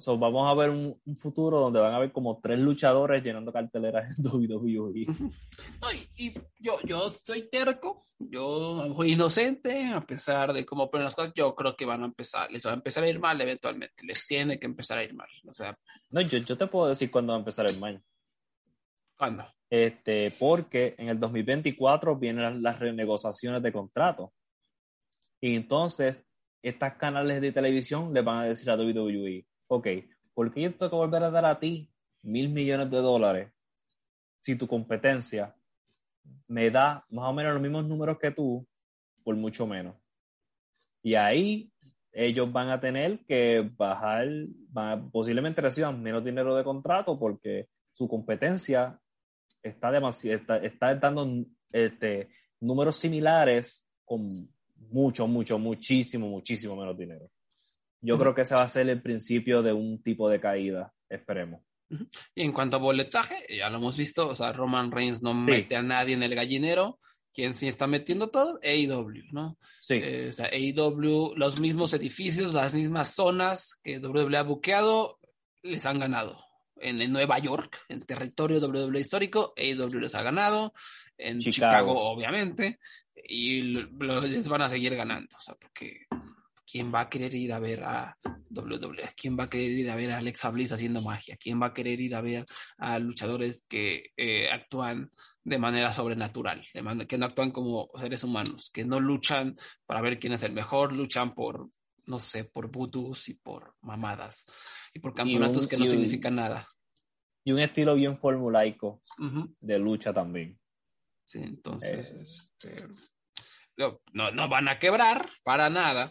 [0.00, 3.52] So, vamos a ver un, un futuro donde van a haber como tres luchadores llenando
[3.52, 5.06] carteleras en WWE.
[5.80, 11.04] No, y, y yo, yo soy terco, yo soy inocente, a pesar de cómo ponen
[11.04, 13.40] las cosas, yo creo que van a empezar, les va a empezar a ir mal
[13.40, 15.28] eventualmente, les tiene que empezar a ir mal.
[15.48, 15.78] O sea,
[16.10, 18.00] No, yo, yo te puedo decir cuándo va a empezar el mayo.
[19.16, 19.44] ¿cuándo?
[19.70, 24.32] Este, porque en el 2024 vienen las, las renegociaciones de contrato.
[25.40, 26.27] Y entonces,
[26.62, 29.86] estas canales de televisión le van a decir a WWE, ok,
[30.34, 31.90] ¿por qué yo tengo que volver a dar a ti
[32.22, 33.52] mil millones de dólares
[34.42, 35.54] si tu competencia
[36.46, 38.66] me da más o menos los mismos números que tú
[39.24, 39.94] por mucho menos?
[41.02, 41.70] Y ahí
[42.12, 44.26] ellos van a tener que bajar,
[44.70, 48.98] van a- posiblemente reciban menos dinero de contrato porque su competencia
[49.62, 52.28] está, demasi- está, está dando este,
[52.60, 54.48] números similares con
[54.90, 57.30] mucho, mucho, muchísimo, muchísimo menos dinero.
[58.00, 61.62] Yo creo que ese va a ser el principio de un tipo de caída, esperemos.
[62.34, 65.74] Y en cuanto a boletaje, ya lo hemos visto, o sea, Roman Reigns no mete
[65.74, 66.98] a nadie en el gallinero.
[67.32, 68.58] ¿Quién sí está metiendo todo?
[68.62, 69.58] AEW, ¿no?
[69.80, 69.94] Sí.
[69.94, 75.18] Eh, o sea, AEW, los mismos edificios, las mismas zonas que WWE ha buqueado,
[75.62, 76.47] les han ganado.
[76.80, 80.72] En, en Nueva York, en territorio WWE histórico, AEW les ha ganado.
[81.16, 82.10] En Chicago, Chicago.
[82.10, 82.78] obviamente.
[83.14, 85.28] Y lo- lo- les van a seguir ganando.
[85.36, 86.06] O sea, porque
[86.70, 88.16] ¿quién va a querer ir a ver a
[88.50, 89.10] WWE?
[89.16, 91.36] ¿Quién va a querer ir a ver a Alexa Bliss haciendo magia?
[91.38, 92.44] ¿Quién va a querer ir a ver
[92.78, 95.10] a luchadores que eh, actúan
[95.44, 99.54] de manera sobrenatural, de man- que no actúan como seres humanos, que no luchan
[99.86, 101.70] para ver quién es el mejor, luchan por,
[102.08, 104.44] no sé, por voodoos y por mamadas
[104.94, 106.66] y por campeonatos un- que no un- significan nada.
[107.44, 109.02] Y un estilo bien formulaico
[109.60, 110.58] de lucha también.
[111.24, 112.18] Sí, entonces, Eh.
[112.20, 112.86] este,
[113.76, 116.10] no, no, van a quebrar para nada,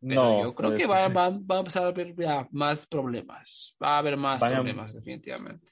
[0.00, 2.86] pero No, yo creo pues, que va, va, va a empezar a haber ya más
[2.86, 5.70] problemas, va a haber más Van a- problemas definitivamente.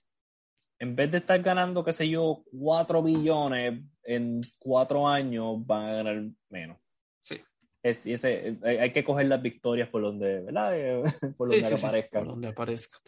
[0.81, 5.93] en vez de estar ganando, qué sé yo, 4 billones en 4 años, van a
[5.93, 6.79] ganar menos.
[7.83, 10.77] Es, ese, hay, hay que coger las victorias por donde, ¿verdad?
[10.77, 11.03] Eh,
[11.37, 12.23] por donde sí, sí, aparezcan.
[12.25, 12.99] por donde aparezca.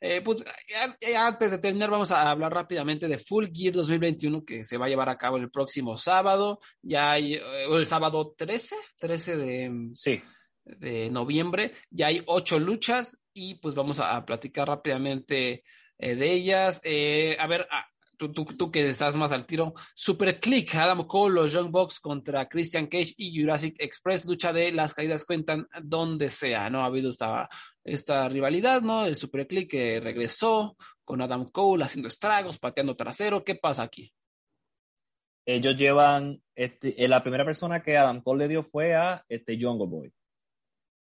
[0.00, 4.44] Eh, pues ya- ya antes de terminar, vamos a hablar rápidamente de Full Gear 2021
[4.44, 6.60] que se va a llevar a cabo el próximo sábado.
[6.82, 7.40] Ya hay, eh,
[7.70, 10.22] el sábado 13, 13 de, Sí,
[10.64, 11.74] de noviembre.
[11.90, 15.62] Ya hay ocho luchas y pues vamos a, a platicar rápidamente
[15.98, 16.80] eh, de ellas.
[16.84, 17.84] Eh, a ver, ah,
[18.16, 19.74] tú, tú, tú que estás más al tiro.
[19.94, 24.24] Super Click, Adam Cole, los Young Bucks contra Christian Cage y Jurassic Express.
[24.24, 26.82] Lucha de las caídas cuentan donde sea, ¿no?
[26.82, 27.48] Ha habido esta,
[27.84, 29.06] esta rivalidad, ¿no?
[29.06, 33.44] El Super Click que regresó con Adam Cole haciendo estragos, pateando trasero.
[33.44, 34.12] ¿Qué pasa aquí?
[35.48, 39.56] ellos llevan, este, eh, la primera persona que Adam Cole le dio fue a este
[39.60, 40.12] Jungle Boy.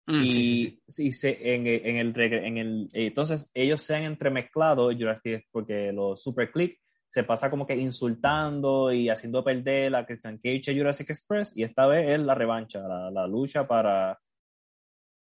[0.07, 4.03] Mm, y sí, sí, se- en, en el, en el, eh, entonces ellos se han
[4.03, 6.79] entremezclado Jurassic, porque los Super Click
[7.11, 11.63] se pasa como que insultando y haciendo perder a Christian Cage y Jurassic Express y
[11.63, 14.17] esta vez es la revancha, la, la lucha para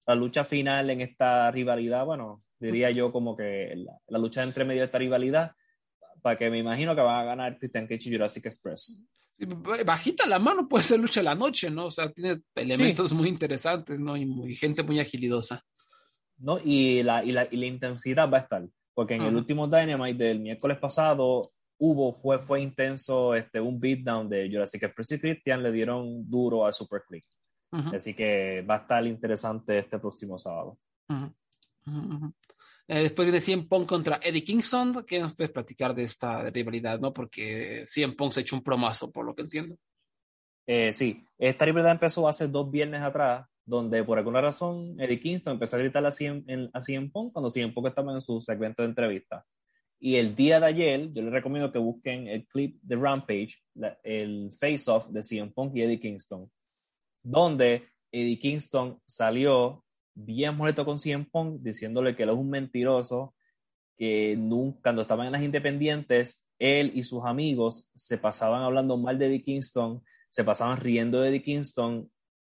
[0.06, 4.64] la lucha final en esta rivalidad, bueno, diría yo como que la, la lucha entre
[4.64, 5.52] medio de esta rivalidad
[6.22, 9.00] para que me imagino que van a ganar Christian Cage y Jurassic Express.
[9.38, 9.46] Sí,
[9.84, 11.86] Bajita la mano puede ser lucha de la noche, ¿no?
[11.86, 14.16] O sea, tiene elementos muy interesantes, ¿no?
[14.16, 15.62] Y muy, gente muy agilidosa.
[16.38, 16.58] ¿no?
[16.64, 20.24] Y la, y la, y la intensidad va a estar, porque en el último Dynamite
[20.24, 25.62] del miércoles pasado hubo, fue, fue intenso este, un beatdown de Jurassic Express y Christian,
[25.62, 27.24] le dieron duro al Super Click.
[27.72, 30.78] Ujú, Así que va a estar interesante este próximo sábado.
[31.08, 31.32] ujú,
[31.86, 32.34] ujú, ujú.
[32.88, 35.04] Eh, después viene CM Punk contra Eddie Kingston.
[35.04, 37.12] ¿Qué nos puedes platicar de esta rivalidad, no?
[37.12, 39.76] Porque CM Punk se echó un promazo, por lo que entiendo.
[40.68, 45.54] Eh, sí, esta rivalidad empezó hace dos viernes atrás, donde por alguna razón Eddie Kingston
[45.54, 48.40] empezó a gritarle a CM, en- a CM Punk cuando CM Punk estaba en su
[48.40, 49.44] segmento de entrevista.
[49.98, 53.56] Y el día de ayer, yo les recomiendo que busquen el clip de Rampage,
[54.02, 56.50] el face-off de CM Punk y Eddie Kingston,
[57.22, 63.34] donde Eddie Kingston salió bien molesto con CM Punk, diciéndole que él es un mentiroso,
[63.96, 69.18] que nunca, cuando estaban en las independientes, él y sus amigos se pasaban hablando mal
[69.18, 72.10] de Eddie Kingston, se pasaban riendo de Eddie Kingston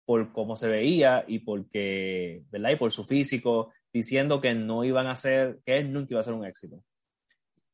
[0.05, 2.71] por cómo se veía y porque, ¿verdad?
[2.73, 6.25] Y por su físico, diciendo que no iban a ser, que él nunca iba a
[6.25, 6.83] ser un éxito.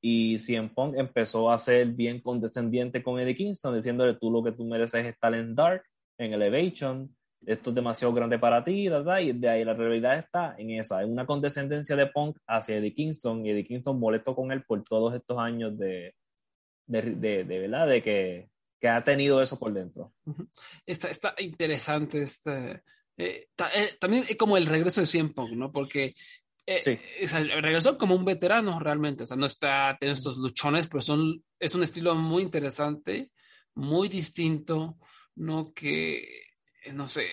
[0.00, 4.52] Y CM Punk empezó a ser bien condescendiente con Eddie Kingston, diciéndole tú lo que
[4.52, 5.82] tú mereces es estar en Dark,
[6.18, 7.14] en Elevation,
[7.44, 8.88] esto es demasiado grande para ti.
[8.88, 12.94] Y de ahí la realidad está en esa, en una condescendencia de Punk hacia Eddie
[12.94, 16.14] Kingston y Eddie Kingston molesto con él por todos estos años de,
[16.86, 17.88] de, ¿verdad?
[17.88, 18.48] De que,
[18.80, 20.12] que ha tenido eso por dentro.
[20.86, 22.82] Está, está interesante este,
[23.16, 25.72] eh, eh, también es como el regreso de CM Punk, ¿no?
[25.72, 26.14] Porque
[26.66, 26.98] eh, Sí.
[27.24, 31.00] o sea, regresó como un veterano realmente, o sea, no está teniendo estos luchones, pero
[31.00, 33.30] son, es un estilo muy interesante,
[33.74, 34.98] muy distinto,
[35.36, 35.72] ¿no?
[35.72, 36.40] Que,
[36.84, 37.28] eh, no sé,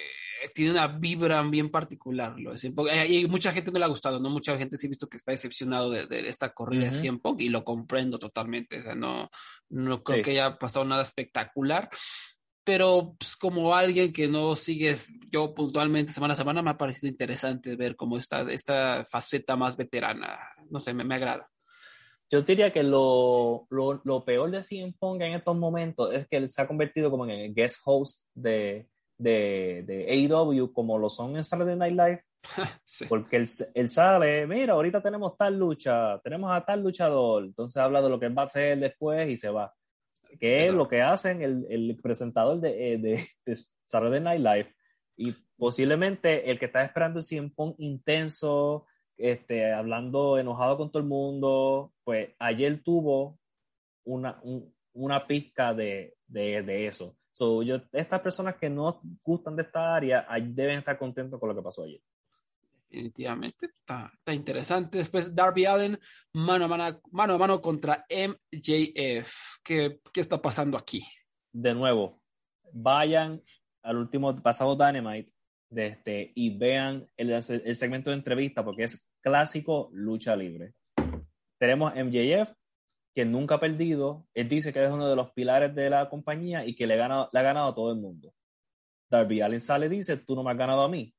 [0.54, 2.90] tiene una vibra bien particular, lo de Punk.
[2.92, 4.30] Eh, Y mucha gente no le ha gustado, ¿no?
[4.30, 6.98] Mucha gente sí ha visto que está decepcionado de, de esta corrida de Ujú.
[7.00, 9.30] CM Punk y lo comprendo totalmente, o sea, no,
[9.70, 10.24] no creo Sí.
[10.24, 11.90] que haya pasado nada espectacular
[12.64, 17.10] pero pues, como alguien que no sigues yo puntualmente semana a semana, me ha parecido
[17.10, 20.40] interesante ver cómo está esta faceta más veterana.
[20.70, 21.50] No sé, me, me agrada.
[22.32, 26.38] Yo diría que lo, lo, lo peor de CM Punk en estos momentos es que
[26.38, 28.88] él se ha convertido como en el guest host de,
[29.18, 32.24] de, de AEW, como lo son en Saturday Night Live,
[32.84, 33.06] Sí.
[33.06, 38.02] porque él, él sale, mira, ahorita tenemos tal lucha, tenemos a tal luchador, entonces habla
[38.02, 39.74] de lo que él va a hacer después y se va.
[40.40, 44.76] Que es lo que hacen el, el presentador de, eh, de, de Saturday Night Live.
[45.18, 48.86] Y posiblemente el que está esperando el CM Punk intenso,
[49.18, 53.40] este, hablando enojado con todo el mundo, pues ayer tuvo
[54.06, 57.18] una, un, una pizca de, de, de eso.
[57.32, 61.56] So, yo, estas personas que no gustan de esta área deben estar contentos con lo
[61.56, 62.00] que pasó ayer.
[62.94, 65.00] Definitivamente, está, está interesante.
[65.00, 66.00] Después Darby Allen,
[66.32, 69.34] mano a mano, mano, a mano contra MJF.
[69.64, 71.02] ¿Qué, ¿Qué está pasando aquí?
[71.52, 72.22] De nuevo,
[72.72, 73.42] vayan
[73.82, 75.34] al último pasado Dynamite
[75.72, 80.76] este, y vean el, el segmento de entrevista porque es clásico lucha libre.
[81.58, 82.54] Tenemos MJF,
[83.16, 84.28] que nunca ha perdido.
[84.36, 87.02] Él dice que es uno de los pilares de la compañía y que le, le
[87.04, 88.36] ha ganado a todo el mundo.
[89.10, 91.12] Darby Allen sale y dice, tú no me has ganado a mí.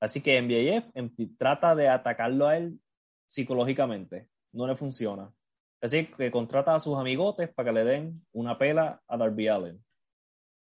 [0.00, 2.80] Así que MJF trata de atacarlo a él
[3.26, 4.28] psicológicamente.
[4.52, 5.32] No le funciona.
[5.80, 9.84] Así que contrata a sus amigotes para que le den una pela a Darby Allen.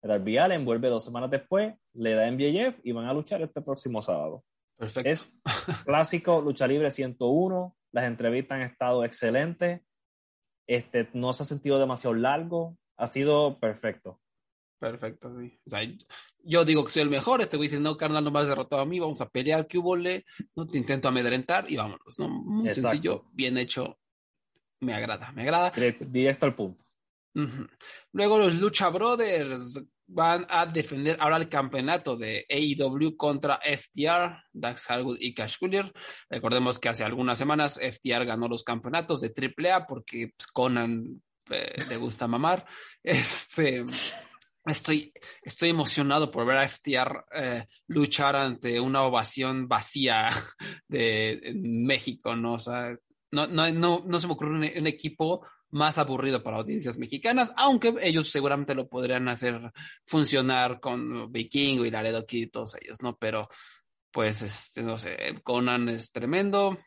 [0.02, 4.02] Darby Allen vuelve dos semanas después, le da MJF y van a luchar este próximo
[4.02, 4.44] sábado.
[4.78, 5.10] Perfecto.
[5.10, 5.34] Es
[5.86, 7.76] clásico, lucha libre 101.
[7.94, 9.82] Las entrevistas han estado excelentes.
[10.68, 12.78] Este, no se ha sentido demasiado largo.
[12.98, 14.20] Ha sido perfecto.
[14.84, 15.58] Perfecto, sí.
[15.66, 15.80] O sea,
[16.44, 18.82] yo digo que soy el mejor, este güey dice, no, carnal, no me has derrotado
[18.82, 20.26] a mí, vamos a pelear, que hubo le,
[20.58, 22.28] no te intento amedrentar y vámonos, ¿no?
[22.28, 22.90] Muy Exacto.
[22.90, 23.98] sencillo, bien hecho,
[24.82, 25.72] me agrada, me agrada.
[26.02, 26.84] Directo al punto.
[27.36, 27.70] Uh -huh.
[28.12, 34.92] Luego los Lucha Brothers van a defender ahora el campeonato de AEW contra FTR, Dax
[34.92, 35.94] Harwood y Cash Collier.
[36.30, 41.74] Recordemos que hace algunas semanas FTR ganó los campeonatos de AAA porque pues, Conan eh,
[41.88, 42.66] le gusta mamar.
[43.04, 43.86] Este
[44.66, 50.30] estoy, estoy emocionado por ver a FTR eh, luchar ante una ovación vacía
[50.88, 52.54] de México, ¿no?
[52.54, 52.96] O sea,
[53.32, 57.52] no, no, no, no se me ocurre un, un, equipo más aburrido para audiencias mexicanas,
[57.58, 59.72] aunque ellos seguramente lo podrían hacer
[60.06, 63.18] funcionar con Vikingo y Laredo Kid y todos ellos, ¿no?
[63.18, 63.50] Pero,
[64.12, 66.78] pues, este, no sé, Conan es tremendo,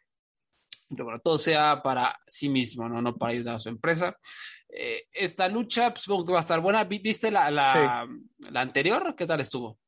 [0.88, 3.02] bueno, todo sea para sí mismo, ¿no?
[3.02, 4.16] No para ayudar a su empresa.
[4.68, 6.84] Eh, esta lucha, pues, supongo que va a estar buena.
[6.84, 8.50] ¿Viste la, la, sí.
[8.50, 9.14] la anterior?
[9.16, 9.78] ¿Qué tal estuvo?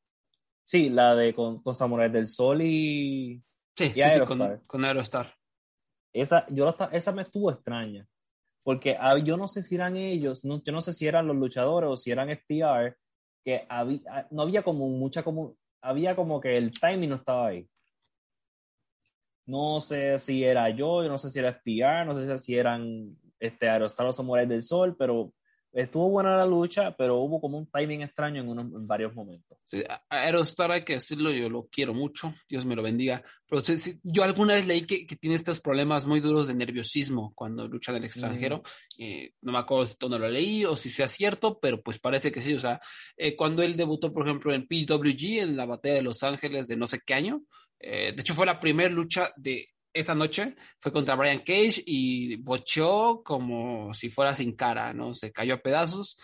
[0.63, 3.41] Sí, la de con, con Samurai del Sol y.
[3.75, 5.35] Sí, y sí, sí con, con, Aerostar.
[6.13, 8.05] Esa, yo, esa me estuvo extraña.
[8.63, 11.35] Porque ah, yo no sé si eran ellos, no, yo no sé si eran los
[11.35, 12.95] luchadores o si eran FTR,
[13.43, 15.55] que había, no había como mucha como.
[15.81, 17.65] Había como que el timing no estaba ahí.
[19.49, 23.17] No sé si era yo, yo no sé si era FTR, no sé si eran
[23.39, 25.33] este, Aerostar o Samurai del Sol, pero
[25.71, 29.57] estuvo buena la lucha, pero hubo como un timing extraño en, unos, en varios momentos.
[29.65, 33.23] Sí, Aerostar, hay que decirlo, yo lo quiero mucho, Dios me lo bendiga.
[33.47, 37.33] Pero sí, yo alguna vez leí que, que, tiene estos problemas muy duros de nerviosismo
[37.33, 38.57] cuando lucha en el extranjero.
[38.99, 39.03] Mm.
[39.03, 42.31] Eh, no me acuerdo si dónde lo leí o si sea cierto, pero pues parece
[42.31, 42.53] que sí.
[42.53, 42.79] O sea,
[43.17, 46.77] eh, cuando él debutó, por ejemplo, en PWG, en la batalla de Los Ángeles de
[46.77, 47.41] no sé qué año,
[47.79, 52.35] eh, de hecho fue la primera lucha de esa noche fue contra Brian Cage y
[52.37, 55.13] bocheó como si fuera sin cara, ¿no?
[55.13, 56.17] Se cayó a pedazos.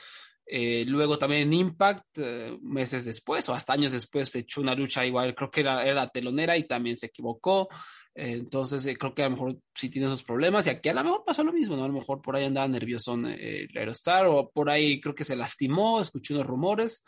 [0.48, 4.76] Eh, luego también en Impact, eh, meses después o hasta años después, se echó una
[4.76, 7.68] lucha igual, creo que era, era telonera y también se equivocó.
[8.14, 11.04] Eh, entonces creo que a lo mejor sí tiene esos problemas y aquí a lo
[11.04, 11.84] mejor pasó lo mismo, ¿no?
[11.84, 15.36] A lo mejor por ahí andaba nervioso el Aerostar o por ahí creo que se
[15.36, 17.04] lastimó, escuché unos rumores,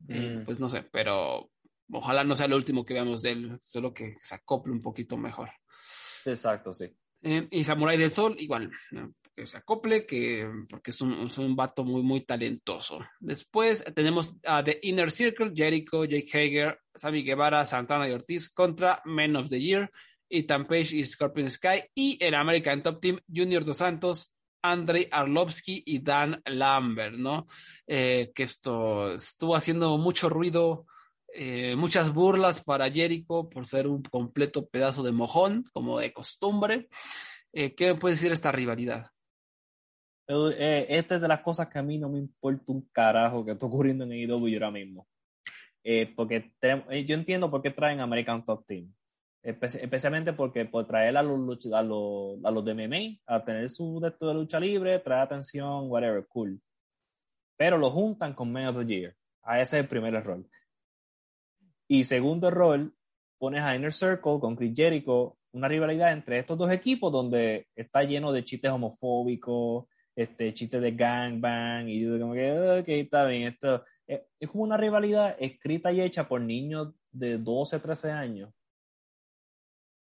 [0.00, 0.44] mm.
[0.44, 1.50] pues no sé, pero
[1.92, 5.16] ojalá no sea lo último que veamos de él, solo que se acople un poquito
[5.16, 5.50] mejor.
[6.24, 6.86] Exacto, sí.
[7.22, 9.14] Eh, y Samurai del Sol, igual, ¿no?
[9.34, 13.00] que se acople, que, porque es un, es un vato muy, muy talentoso.
[13.20, 19.00] Después tenemos a The Inner Circle, Jericho, Jake Hager, Sammy Guevara, Santana y Ortiz contra
[19.04, 19.90] Men of the Year,
[20.28, 24.32] Ethan Page y Scorpion Sky, y el American Top Team, Junior Dos Santos,
[24.62, 27.46] Andrei Arlovsky y Dan Lambert, ¿no?
[27.86, 30.86] Eh, que esto estuvo haciendo mucho ruido
[31.34, 36.88] eh, muchas burlas para Jericho por ser un completo pedazo de mojón, como de costumbre.
[37.52, 39.06] Eh, ¿Qué me puede decir esta rivalidad?
[40.28, 43.52] Eh, esta es de las cosas que a mí no me importa un carajo que
[43.52, 45.06] está ocurriendo en AEW ahora mismo.
[45.84, 48.92] Eh, porque te, yo entiendo por qué traen American Top Team.
[49.42, 53.68] Espe especialmente porque por traer a los, a los, a los de MMA, a tener
[53.68, 56.60] su de, de lucha libre, traer atención, whatever, cool.
[57.56, 59.16] Pero lo juntan con Men of the Year.
[59.42, 60.44] A ese es el primer error.
[61.92, 62.96] Y segundo rol,
[63.36, 68.02] pones a Inner Circle con Chris Jericho, una rivalidad entre estos dos equipos donde está
[68.02, 69.84] lleno de chistes homofóbicos,
[70.16, 72.50] este, chistes de gangbang, y yo como que,
[72.80, 77.36] ok, está bien, esto es, es como una rivalidad escrita y hecha por niños de
[77.36, 78.54] 12, 13 años.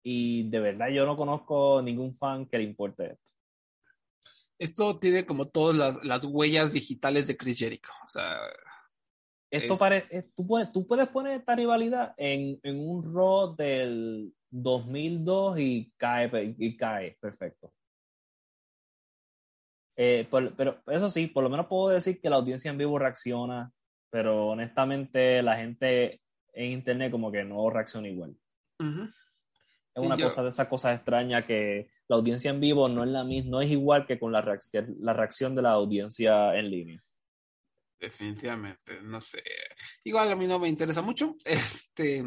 [0.03, 3.31] Y de verdad yo no conozco ningún fan que le importe esto.
[4.59, 7.91] Esto tiene como todas las, las huellas digitales de Chris Jericho.
[8.07, 8.39] O sea,
[9.57, 9.79] esto es...
[9.79, 15.93] parece, tú, puedes, tú puedes poner esta rivalidad en, en un Raw del 2002 y
[15.97, 17.73] cae, y cae perfecto.
[19.97, 22.99] Eh, por- pero eso sí, por lo menos puedo decir que la audiencia en vivo
[22.99, 23.71] reacciona,
[24.11, 26.21] pero honestamente la gente
[26.53, 28.37] en internet como que no reacciona igual.
[28.81, 29.03] Ujú.
[29.05, 33.05] Es Sí, una yo- cosa de esas cosas extrañas que la audiencia en vivo no
[33.05, 36.57] es la misma, no es igual que con la, que la reacción de la audiencia
[36.59, 37.05] en línea.
[38.05, 39.43] Definitivamente, no sé.
[40.05, 41.37] Igual a mí no me interesa mucho.
[41.45, 42.23] Este,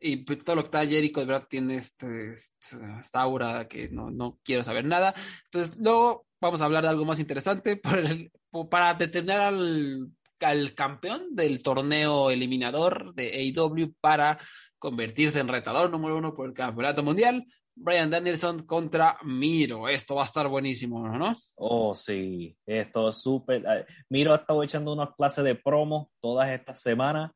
[0.00, 3.88] y pues, todo lo que está Jericho, de verdad, tiene este, este- esta aura que
[3.88, 5.14] no, no quiero saber nada.
[5.46, 8.30] Entonces, luego vamos a hablar de algo más interesante por el-
[8.70, 10.10] para determinar al,
[10.40, 14.38] al campeón del torneo eliminador de AEW para
[14.78, 17.44] convertirse en retador número uno por el campeonato mundial.
[17.76, 19.88] Brian Danielson contra Miro.
[19.88, 21.36] Esto va a estar buenísimo, ¿no?
[21.56, 23.64] Oh, sí, esto es súper.
[23.66, 27.32] eh, Miro ha estado echando unas clases de promo todas estas semanas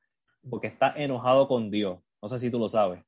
[0.48, 1.98] porque está enojado con Dios.
[2.22, 3.02] No sé si tú lo sabes.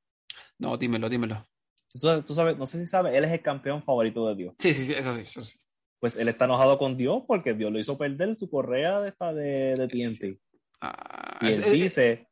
[0.59, 1.47] No, dímelo, dímelo.
[1.93, 4.55] Tú sabes, tú sabes- no sé si sabes, él es el campeón favorito de Dios.
[4.59, 5.59] Sí, sí, sí, eso sí, eso sí.
[5.99, 9.33] Pues él está enojado con Dios porque Dios lo hizo perder su correa de, esta
[9.35, 10.41] de, de TNT.
[10.81, 12.29] Ah, Y él es- dice,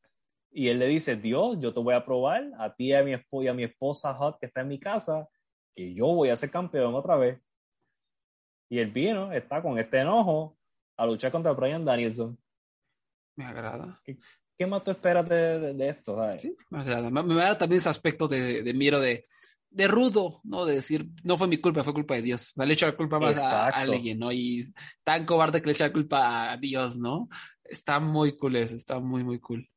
[0.50, 3.12] y él le dice, Dios, yo te voy a probar a ti y a mi,
[3.12, 5.28] esp- y a mi esposa Hot que está en mi casa,
[5.74, 7.40] que yo voy a ser campeón otra vez.
[8.70, 10.56] Y él vino, está con este enojo
[10.96, 12.38] a luchar contra Brian Danielson.
[13.36, 14.00] me agrada.
[14.04, 16.16] ¿Qué más tú esperas de, de- de esto?
[16.16, 16.42] sabes?
[16.42, 17.10] Sí, me agrada.
[17.10, 19.26] Me, me agrada también ese aspecto de, de Miro de,
[19.70, 20.64] de rudo, ¿no?
[20.66, 22.50] De decir, no fue mi culpa, fue culpa de Dios.
[22.50, 24.32] O sea, le echa la culpa más a, a alguien, ¿no?
[24.32, 24.64] Y
[25.04, 27.28] tan cobarde que le echa la culpa a Dios, ¿no?
[27.62, 29.68] Está muy cool eso, está muy, muy cool.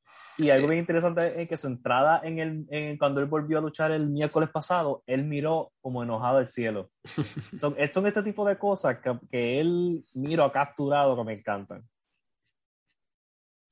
[0.42, 3.62] Y algo bien interesante es que su entrada en el, en, cuando él volvió a
[3.62, 6.90] luchar el miércoles pasado, él miró como enojado al cielo.
[7.60, 11.84] son, son este tipo de cosas que, que él miro ha capturado que me encantan.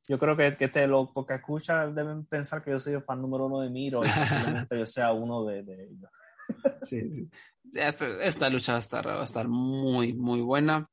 [0.08, 3.20] Yo creo que, que este, lo porque escuchan deben pensar que yo soy el fan
[3.20, 6.12] número uno de Miro y posiblemente yo sea uno de, de ellos.
[6.82, 7.30] Sí, sí.
[7.74, 10.90] Esta, esta lucha va a estar, va a estar muy, muy buena.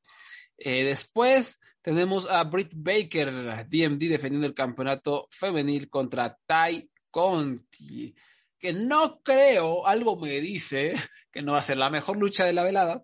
[0.57, 3.31] Eh, después tenemos a Britt Baker,
[3.67, 8.13] DMD, defendiendo el campeonato femenil contra Tai Conti.
[8.59, 10.93] Que no creo, algo me dice
[11.31, 13.03] que no va a ser la mejor lucha de la velada.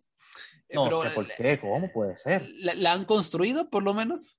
[0.67, 2.49] Eh, No pero sé por qué, ¿cómo puede ser?
[2.55, 4.35] ¿La, la han construido por lo menos?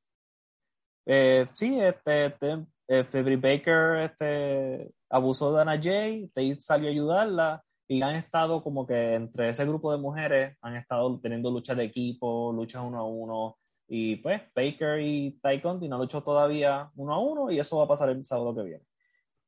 [1.06, 6.92] Eh, sí, este, este, este Britt Baker este, abusó de Ana Jay, Tate salió a
[6.92, 11.76] ayudarla y han estado como que entre ese grupo de mujeres han estado teniendo luchas
[11.76, 16.24] de equipo, luchas uno a uno y pues Baker y Ty Conti no han luchado
[16.24, 18.84] todavía uno a uno y eso va a pasar el sábado que viene.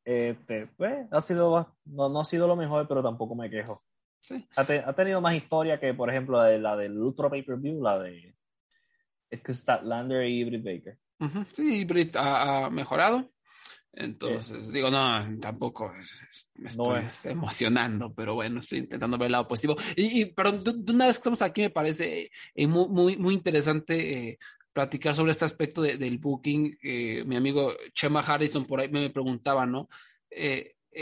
[0.05, 3.83] Este, pues, ha sido, no, no ha sido lo mejor, pero tampoco me quejo.
[4.21, 4.47] Sí.
[4.55, 7.83] Ha, te- ha tenido más historia que, por ejemplo, la, de, la del Ultra Pay-Per-View,
[7.83, 8.37] la de
[9.33, 10.99] Statlander y Britt Baker.
[11.21, 13.29] Ujú, Sí, Britt ha, ha mejorado.
[13.99, 15.91] Entonces, digo, no, tampoco
[16.57, 17.27] me No estoy es.
[17.27, 19.75] emocionando, pero bueno, estoy intentando ver el lado positivo.
[19.97, 23.17] Y, y pero de, de una vez que estamos aquí, me parece eh, muy, muy,
[23.17, 24.39] muy interesante eh,
[24.73, 26.77] platicar sobre este aspecto de- del booking.
[26.83, 29.89] Eh, mi amigo Chema Harrison por ahí me preguntaba, ¿no?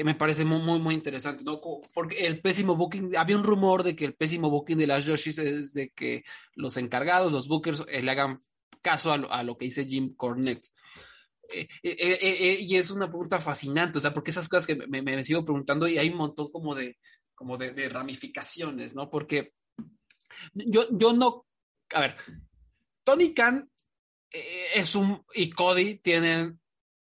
[0.05, 1.61] Me parece muy, muy, muy interesante, ¿no?
[1.93, 5.39] Porque el pésimo booking, había un rumor de que el pésimo booking de las Yoshis
[5.39, 8.41] es de que los encargados, los bookers, le hagan
[8.83, 10.69] caso a lo, a lo que dice Jim Cornette.
[11.61, 14.75] Eh, eh, eh, eh, y es una pregunta fascinante, o sea, porque esas cosas que
[14.75, 16.99] me, me sigo preguntando y hay un montón como de,
[17.35, 19.09] como de, de ramificaciones, ¿no?
[19.11, 19.53] Porque
[20.55, 21.47] yo, yo no,
[21.93, 22.17] a ver,
[23.05, 23.71] Tony Khan
[24.33, 26.61] eh, es un, y Cody tienen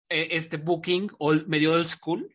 [0.08, 2.32] eh, este booking old- medio old school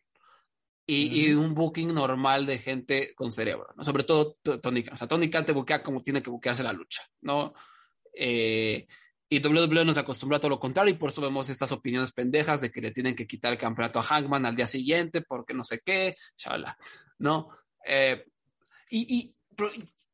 [0.86, 3.84] y, y un booking normal de gente con cerebro, ¿no?
[3.84, 6.72] Sobre todo Tony Khan, o sea, Tony Khan te buquea como tiene que buquearse la
[6.72, 7.54] lucha, ¿no?
[8.14, 8.86] Eh,
[9.32, 12.60] y WWE nos acostumbra a todo lo contrario y por eso vemos estas opiniones pendejas
[12.60, 15.64] de que le tienen que quitar el campeonato a Hangman al día siguiente porque no
[15.64, 16.76] sé qué, shala,
[17.18, 17.48] ¿no?
[17.86, 18.26] Eh,
[18.90, 19.34] y, y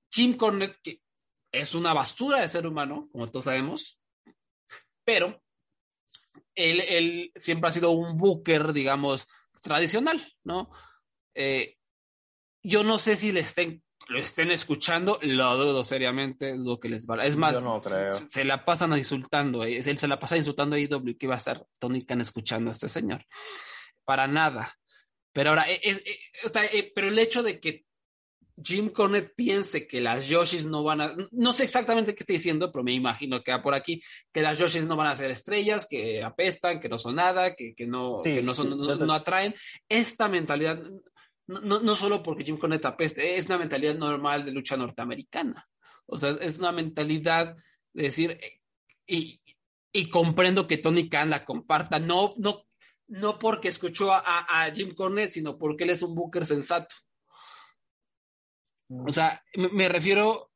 [0.08, 1.02] Jim Cornette, que
[1.50, 3.98] es una basura de ser humano, como todos sabemos,
[5.02, 5.42] pero
[6.54, 9.26] él, él siempre ha sido un booker, digamos,
[9.60, 10.70] tradicional, ¿no?
[11.34, 11.76] Eh,
[12.62, 17.06] yo no sé si le estén, lo estén escuchando, lo dudo seriamente, dudo que les
[17.06, 17.26] valga.
[17.26, 20.78] Es más, no se, se la pasan insultando, eh, él se la pasa insultando a
[20.78, 23.24] IW, que va a estar Tony Khan escuchando a este señor.
[24.04, 24.74] Para nada.
[25.32, 27.84] Pero ahora, eh, eh, eh, o sea, eh, pero el hecho de que
[28.62, 32.72] Jim Cornette piense que las Yoshis no van a, no sé exactamente qué está diciendo,
[32.72, 34.02] pero me imagino que va por aquí,
[34.32, 37.74] que las Yoshis no van a ser estrellas, que apestan, que no son nada, que,
[37.74, 39.54] que no, Sí, que no, son, no, no atraen.
[39.88, 40.82] Esta mentalidad,
[41.48, 45.66] no, no, solo porque Jim Cornette apeste, es una mentalidad normal de lucha norteamericana.
[46.06, 47.56] O sea, es una mentalidad
[47.92, 48.60] de decir, eh,
[49.92, 52.66] y, comprendo que Tony Khan la comparta, no, no,
[53.08, 56.94] no porque escuchó a, Jim Cornette, sino porque él es un booker sensato.
[58.88, 60.50] O sea, me, me refiero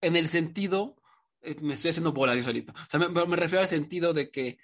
[0.00, 0.96] en el sentido,
[1.42, 4.30] eh, me estoy haciendo bola yo solito, o sea, me, me refiero al sentido de
[4.30, 4.58] que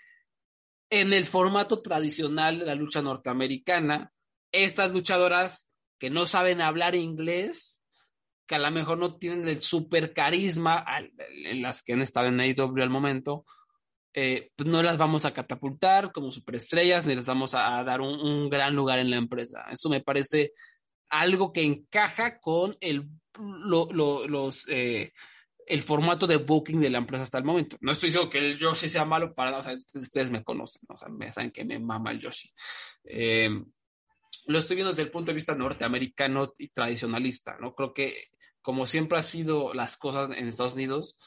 [0.91, 4.13] en el formato tradicional de la lucha norteamericana,
[4.53, 5.69] estas luchadoras
[5.99, 7.83] que no saben hablar inglés,
[8.47, 10.85] que a lo mejor no tienen el super carisma
[11.45, 13.45] en las que han estado en AEW al momento,
[14.15, 18.01] eh, pues no las vamos a catapultar como superestrellas ni les vamos a, a dar
[18.01, 19.67] un, un, gran lugar en la empresa.
[19.71, 20.53] Eso me parece
[21.11, 23.09] algo que encaja con el,
[23.39, 25.13] lo, lo, los, eh,
[25.67, 27.77] el formato de booking de la empresa hasta el momento.
[27.81, 30.97] No estoy diciendo que el Yoshi sea malo para, o sea, ustedes me conocen, o
[30.97, 32.51] sea, me saben que me mama el Yoshi.
[33.05, 33.51] Eh,
[34.49, 37.75] lo estoy viendo desde el punto de vista norteamericano y tradicionalista, ¿no?
[37.75, 38.29] Creo que
[38.63, 41.19] como siempre ha sido las cosas en Estados Unidos,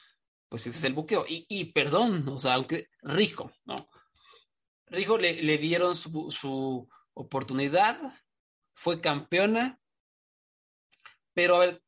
[0.50, 1.26] pues ese es el buqueo.
[1.28, 3.88] Y, y perdón, o sea, aunque Rijo, ¿no?
[4.88, 8.00] Rijo le, le dieron su, su, oportunidad,
[8.74, 9.80] fue campeona,
[11.34, 11.84] pero a ver,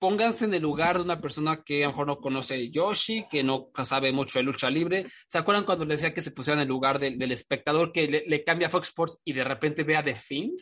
[0.00, 3.44] pónganse en el lugar de una persona que a lo mejor no conoce Yoshi, que
[3.44, 5.06] no sabe mucho de lucha libre.
[5.28, 8.08] ¿Se acuerdan cuando le decía que se pusieran en el lugar de, del espectador que
[8.08, 10.58] le, le, cambia a Fox Sports y de repente vea The Fiend?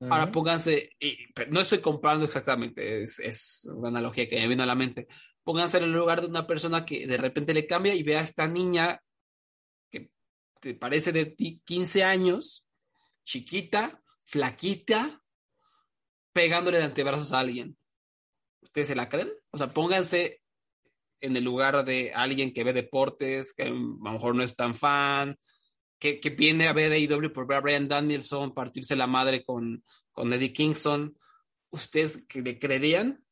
[0.00, 0.12] Uh -huh.
[0.12, 1.16] Ahora pónganse, y,
[1.50, 5.06] no estoy comprando exactamente, es, es, una analogía que me vino a la mente.
[5.44, 8.24] Pónganse en el lugar de una persona que de repente le cambia y vea a
[8.24, 9.00] esta niña
[9.88, 10.10] que
[10.60, 11.32] te parece de
[11.64, 12.66] 15 años,
[13.24, 15.22] chiquita, flaquita,
[16.32, 17.76] pegándole de antebrazos a alguien
[18.62, 19.30] ¿Ustedes se la creen?
[19.50, 20.40] O sea, pónganse
[21.20, 24.74] en el lugar de alguien que ve deportes, que a lo mejor no es tan
[24.74, 25.38] fan,
[25.98, 29.84] que, que viene a ver AEW por ver a Brian Danielson, partirse la madre con,
[30.10, 31.16] con Eddie Kingston.
[31.70, 33.24] ¿Ustedes le creerían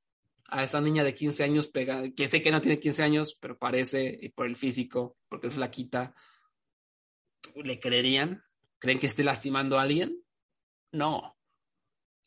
[0.50, 3.56] a esa niña de 15 años, pega, que sé que no tiene 15 años, pero
[3.56, 6.14] parece, y por el físico, porque es flaquita,
[7.54, 8.42] ¿le creerían?
[8.78, 10.22] ¿Creen que esté lastimando a alguien?
[10.92, 11.36] No.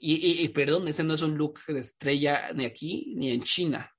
[0.05, 3.41] Y, y, y, perdón, ese no es un look de estrella ni aquí ni en
[3.41, 3.89] China.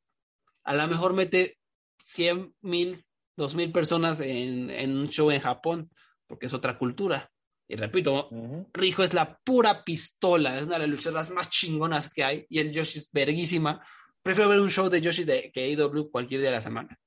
[0.62, 1.56] A lo mejor mete
[2.02, 3.06] 100 mil,
[3.38, 5.88] 2 mil personas en, en, un show en Japón,
[6.26, 7.30] porque es otra cultura.
[7.66, 8.66] Y repito, uh -huh.
[8.74, 12.58] Rijo es la pura pistola, es una de las luchadoras más chingonas que hay, y
[12.58, 13.82] el Yoshi es verguísima.
[14.22, 17.00] Prefiero ver un show de Yoshi de, que AEW cualquier día de la semana.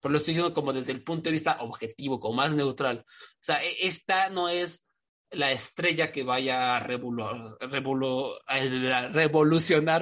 [0.00, 3.04] Por lo estoy diciendo como desde el punto de vista objetivo, como más neutral.
[3.06, 4.87] O sea, e, esta no es
[5.30, 7.58] la estrella que vaya a, a revolucionar,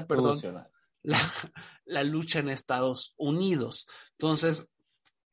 [0.07, 0.71] perdón, revolucionar.
[1.03, 1.19] La,
[1.85, 3.87] la, lucha en Estados Unidos.
[4.13, 4.69] Entonces,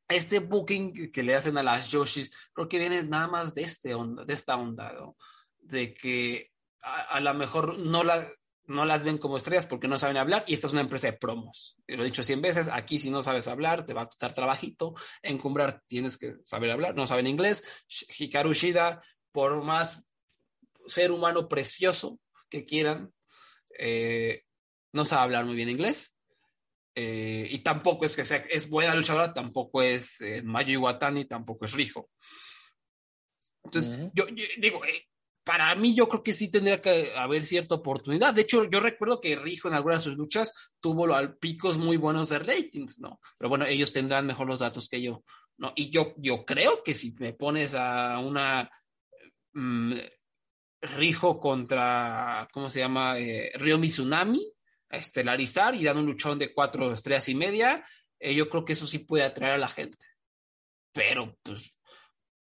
[0.08, 3.94] este booking que le hacen a las Yoshis, creo que viene nada más de, este
[3.94, 5.16] onda, de esta onda, ¿no?
[5.58, 6.52] de que
[6.82, 8.28] a, a lo mejor no, la,
[8.66, 11.14] no las ven como estrellas porque no saben hablar y esta es una empresa de
[11.14, 11.76] promos.
[11.86, 14.94] Lo he dicho cien veces, aquí si no sabes hablar te va a costar trabajito,
[15.22, 17.64] encumbrar tienes que saber hablar, no saben inglés.
[18.18, 19.02] Hikaru Shida
[19.34, 20.00] por más
[20.86, 23.12] ser humano precioso que quieran,
[23.76, 24.44] eh,
[24.92, 26.16] no sabe hablar muy bien inglés.
[26.94, 31.64] Eh, y tampoco es que sea, es buena luchadora, tampoco es eh, Mayu Iwatani, tampoco
[31.64, 32.10] es Rijo.
[33.64, 34.10] Entonces, uh -huh.
[34.14, 35.08] yo, yo, digo, eh,
[35.42, 38.34] para mí yo creo que sí tendría que haber cierta oportunidad.
[38.34, 41.08] De hecho, yo recuerdo que Rijo en algunas de sus luchas tuvo
[41.40, 43.18] picos muy buenos de ratings, ¿no?
[43.36, 45.24] Pero bueno, ellos tendrán mejor los datos que yo,
[45.56, 45.72] ¿no?
[45.74, 48.70] Y yo, yo creo que si me pones a una
[49.54, 49.94] mmm,
[50.82, 53.18] Rijo contra, ¿cómo se llama?
[53.18, 54.52] Eh, Río Mizunami,
[54.90, 57.84] a estelarizar y dando un luchón de cuatro estrellas y media,
[58.20, 60.06] eh, yo creo que eso sí puede atraer a la gente.
[60.92, 61.74] Pero, pues,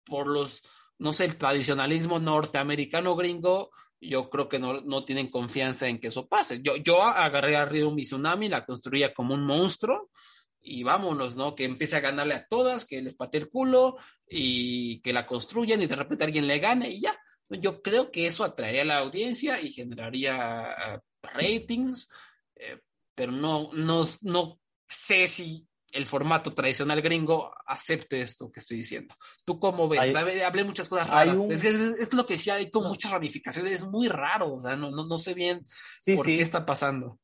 [0.05, 0.61] por los,
[0.99, 6.07] no sé, el tradicionalismo norteamericano gringo, yo creo que no, no tienen confianza en que
[6.07, 6.61] eso pase.
[6.61, 10.11] Yo, yo agarré a Río Mizunami, la construía como un monstruo,
[10.61, 11.55] y vámonos, ¿no?
[11.55, 13.97] Que empiece a ganarle a todas, que les patee el culo
[14.30, 17.18] y que la construyan y de repente alguien le gane y ya.
[17.49, 22.07] Yo creo que eso atraería a la audiencia y generaría uh, ratings,
[22.56, 22.80] eh,
[23.15, 29.15] pero no, no, no sé si el formato tradicional gringo acepte esto que estoy diciendo.
[29.45, 29.99] ¿Tú cómo ves?
[29.99, 30.41] Hay.
[30.41, 31.35] Hablé muchas cosas raras.
[31.35, 31.51] Un...
[31.51, 32.89] Es, es, es, lo que decía, hay como no.
[32.89, 36.38] muchas ramificaciones, es muy raro, o sea, no, no, no sé bien sí, por sí.
[36.38, 37.19] qué está pasando.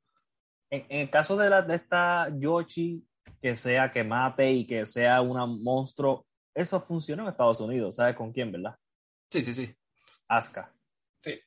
[0.72, 3.04] En, en, el caso de, la, de esta Yoshi,
[3.42, 6.25] que sea que mate y que sea un monstruo,
[6.56, 8.76] eso funciona en Estados Unidos, ¿sabes con quién, verdad?
[9.30, 9.76] Sí, sí, sí.
[10.28, 10.74] Asuka.
[11.20, 11.40] Sí.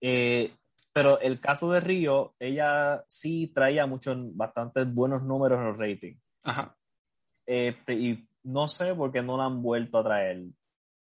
[0.00, 0.54] Eh,
[0.92, 6.22] pero el caso de Río, ella sí traía muchos, bastantes buenos números en los ratings.
[6.44, 6.74] Ajá.
[7.46, 10.44] Eh, y no sé por qué no la han vuelto a traer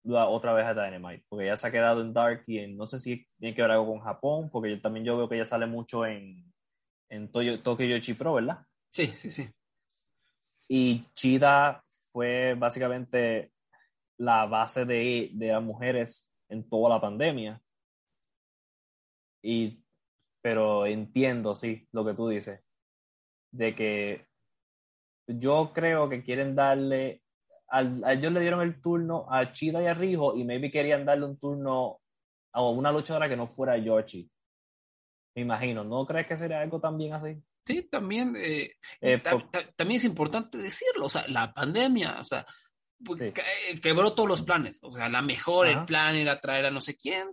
[0.06, 2.98] otra vez a Dynamite, porque ella se ha quedado en Dark y en, no sé
[2.98, 5.66] si tiene que ver algo con Japón, porque yo también yo veo que ella sale
[5.66, 6.52] mucho en,
[7.08, 8.66] en Tokyo Yoshi Pro, ¿verdad?
[8.90, 9.48] Sí, sí, sí.
[10.68, 11.83] Y Chida
[12.14, 13.52] fue básicamente
[14.18, 17.60] la base de, de las mujeres en toda la pandemia.
[19.42, 19.84] Y,
[20.40, 22.60] pero entiendo, sí, lo que tú dices.
[23.52, 24.26] de que
[25.26, 27.22] yo creo que quieren darle,
[27.68, 31.04] al, a ellos le dieron el turno a Chida y a Rijo y maybe querían
[31.04, 32.00] darle un turno
[32.52, 34.30] a una luchadora que no fuera Yoshi.
[35.36, 37.42] Me imagino, ¿no crees que sería algo también así?
[37.66, 42.18] Sí, también, eh, Eh, ta- por- ta- también es importante decirlo, o sea, la pandemia,
[42.20, 42.44] o sea,
[43.02, 43.32] pues, Sí.
[43.32, 46.80] que- quebró todos los planes, o sea, la mejor, el plan era traer a no
[46.80, 47.28] sé quién,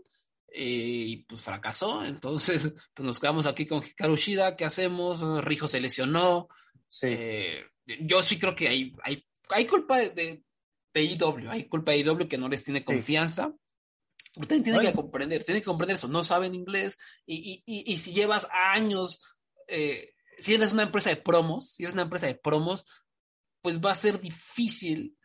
[0.54, 5.22] eh, y pues fracasó, entonces, pues nos quedamos aquí con Hikaru Shida, ¿qué hacemos?
[5.44, 6.48] Rijo se lesionó,
[6.88, 7.18] Sí.
[8.02, 10.44] yo sí creo que hay, hay, hay culpa de, de,
[10.94, 12.86] de IW, hay culpa de IW que no les tiene Sí.
[12.86, 13.54] confianza.
[14.34, 17.94] Pero también tienen que comprender, tienen que comprender eso, no saben inglés y, y, y,
[17.94, 19.22] y si llevas años,
[19.68, 22.86] eh, si eres una empresa de promos, si eres una empresa de promos,
[23.62, 25.16] pues va a ser difícil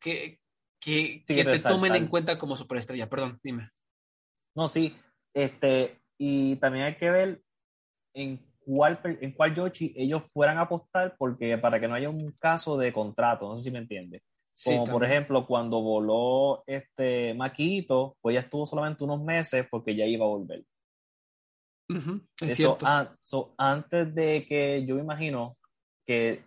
[0.00, 0.40] que,
[0.80, 3.08] que, Sí, que te tomen en cuenta como superestrella.
[3.08, 3.70] Perdón, dime.
[4.54, 4.96] No, sí.
[5.34, 7.42] Este, y también hay que ver
[8.14, 12.32] en cuál, en cuál Yoshi ellos fueran a apostar, porque para que no haya un
[12.32, 14.22] caso de contrato, no sé si me entiende.
[14.52, 15.12] Sí, Como por también.
[15.12, 20.28] ejemplo, cuando voló este Maquito, pues ya estuvo solamente unos meses porque ya iba a
[20.28, 20.64] volver.
[21.88, 22.86] Ujú, es Eso, cierto.
[22.86, 25.56] an- so, antes de que, yo me imagino
[26.06, 26.44] que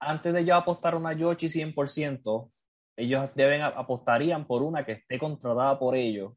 [0.00, 2.50] antes de yo apostar una Yoshi 100%,
[2.96, 6.32] ellos deben, apostarían por una que esté contratada por ellos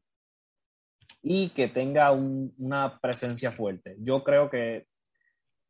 [1.22, 3.96] y que tenga un- una presencia fuerte.
[3.98, 4.86] Yo creo que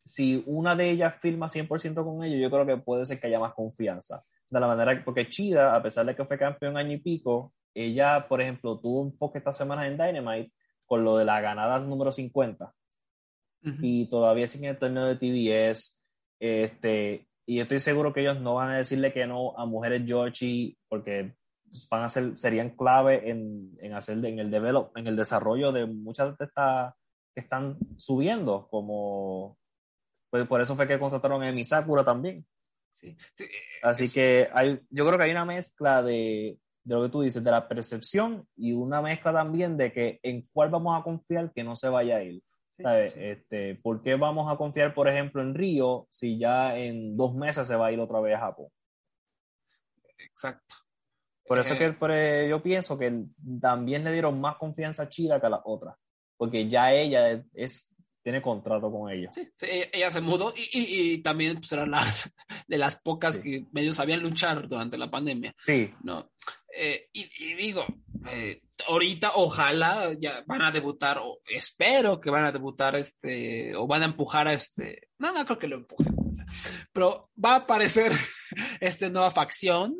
[0.05, 3.41] si una de ellas firma 100% con ellos, yo creo que puede ser que haya
[3.41, 4.23] más confianza.
[4.49, 7.53] De la manera que, porque Chida, a pesar de que fue campeón año y pico,
[7.75, 10.53] ella, por ejemplo, tuvo un poco estas semanas en Dynamite
[10.87, 12.73] con lo de la ganada número 50
[13.65, 13.77] Ujú.
[13.83, 15.97] y todavía siguen el torneo de TBS.
[16.41, 20.77] Este, y estoy seguro que ellos no van a decirle que no a mujeres Yoshi
[20.89, 21.35] porque
[21.91, 25.87] van a ser, serían clave en, en hacer en el develop, en el desarrollo de
[25.87, 26.95] muchas de estas
[27.35, 29.59] que están subiendo, como
[30.31, 32.47] pues por eso fue que contrataron a Emi Sakura también.
[33.01, 33.49] Sí, sí, eh,
[33.83, 37.21] Así eso- que hay, yo creo que hay una mezcla de, de lo que tú
[37.23, 41.53] dices, de la percepción y una mezcla también de que en cuál vamos a confiar
[41.53, 42.41] que no se vaya a ir.
[42.77, 43.13] sí, ¿sabes?
[43.13, 43.19] sí.
[43.23, 47.67] Este, ¿Por qué vamos a confiar, por ejemplo, en Río si ya en dos meses
[47.67, 48.69] se va a ir otra vez a Japón?
[50.19, 50.77] Exacto.
[51.47, 53.25] Por eso Eh, que por, eh, yo pienso que
[53.61, 55.97] también le dieron más confianza a Chida que a las otras,
[56.37, 57.89] porque ya ella es, es-
[58.27, 59.33] tiene contrato con ellos.
[59.33, 62.01] Sí, sí, ella, ella se mudó y, y- y también pues, era la,
[62.67, 63.41] de las pocas Sí.
[63.43, 65.55] que medio sabían luchar durante la pandemia.
[65.63, 66.33] Sí, ¿no?
[66.77, 67.87] Eh, y, y digo,
[68.29, 73.87] eh, ahorita ojalá ya van a debutar, o espero que van a debutar, este, o
[73.87, 76.13] van a empujar a este, no, no creo que lo empujen,
[76.93, 78.11] pero va a aparecer
[78.81, 79.95] esta nueva facción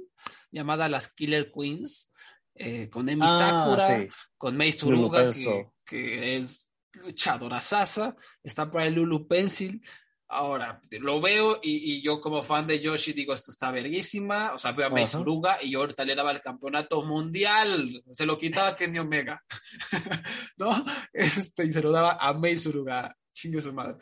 [0.51, 2.11] llamada las Killer Queens,
[2.57, 4.09] eh, con Emi Ah, Sakura, sí.
[4.37, 6.66] con Mei Lulu Suruga, que, que es
[6.97, 9.83] luchadora sasa, está por ahí Lulu Pencil.
[10.29, 14.55] Ahora, lo veo y, y yo como fan de Yoshi digo, esto está verguísima.
[14.55, 15.07] O sea, veo a.
[15.07, 18.03] Suruga y yo ahorita le daba el campeonato mundial.
[18.13, 19.45] Se lo quitaba a Kenny Omega.
[20.57, 20.85] ¿No?
[21.13, 23.17] Este, y se lo daba a Mei Suruga.
[23.33, 23.99] Chingue su madre.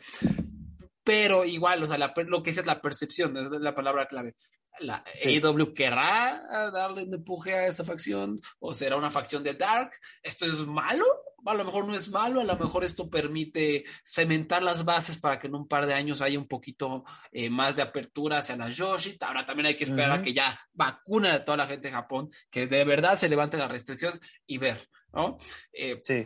[1.03, 4.35] Pero igual, o sea, la lo que es es la percepción, es la palabra clave.
[4.79, 5.37] La Sí.
[5.37, 9.91] AEW querrá darle un empuje a esta facción o será una facción de Dark.
[10.23, 11.05] ¿Esto es malo?
[11.45, 15.39] A lo mejor no es malo, a lo mejor esto permite cementar las bases para
[15.39, 18.75] que en un par de años haya un poquito eh, más de apertura hacia las
[18.75, 19.17] Yoshi.
[19.21, 22.29] Ahora también hay que esperar a que ya vacuna a toda la gente de Japón,
[22.49, 25.37] que de verdad se levanten las restricciones y ver, ¿no?
[25.71, 26.25] Eh, sí.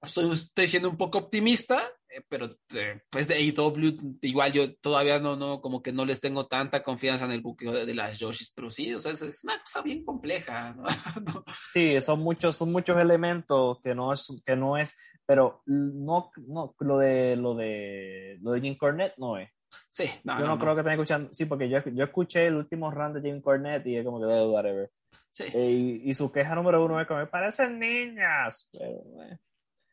[0.00, 1.90] estoy, estoy siendo un poco optimista,
[2.28, 6.46] pero eh, pues de AEW igual yo todavía no, no, como que no les tengo
[6.46, 9.44] tanta confianza en el buqueo de, de las Yoshis, pero sí, o sea, es, es
[9.44, 10.84] una cosa bien compleja, ¿no?
[11.34, 16.30] No, Sí, son muchos, son muchos elementos que no es, que no es, pero no,
[16.46, 19.50] no, lo de lo de lo de Jim Cornette no es.
[19.88, 22.56] sí, no, yo no, no, creo que estén escuchando, sí, porque yo, yo escuché el
[22.56, 24.90] último run de Jim Cornette y es como que "Eh, whatever.
[25.30, 28.68] sí, Eh, y, y su queja número uno es que me parecen niñas.
[28.72, 29.38] Pero, eh,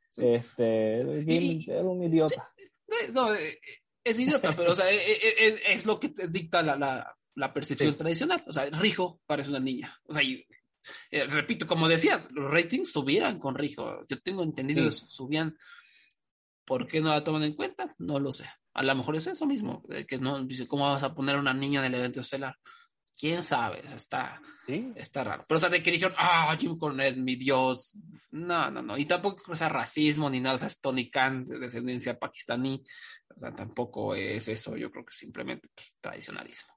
[0.10, 0.26] Sí.
[0.26, 2.52] Este, Y- era un idiota.
[2.58, 3.30] Eh, no,
[4.04, 7.54] es idiota, pero o sea, eh, eh, es, lo que te dicta la, la, la
[7.54, 7.98] percepción Sí.
[7.98, 8.44] tradicional.
[8.48, 9.96] O sea, Rijo parece una niña.
[10.04, 10.44] O sea, y,
[11.12, 14.02] eh, repito, como decías, los ratings subieran con Rijo.
[14.08, 15.56] Yo tengo entendido que subían.
[16.66, 17.96] ¿Por qué no la toman en cuenta?
[17.98, 18.46] No lo sé.
[18.74, 21.54] A lo mejor es eso mismo, que no dice cómo vas a poner a una
[21.54, 22.56] niña en el evento estelar.
[23.20, 25.44] Quién sabe, está, Sí, está raro.
[25.46, 27.98] Pero o sea, de que dijeron, ah, Jim Cornette, mi Dios.
[28.32, 28.98] No, no, no.
[28.98, 30.56] Y tampoco que sea racismo ni nada.
[30.56, 32.82] O sea, es Tony Khan, de descendencia pakistaní.
[33.36, 34.78] O sea, tampoco es eso.
[34.78, 36.74] Yo creo que simplemente pues, tradicionalismo.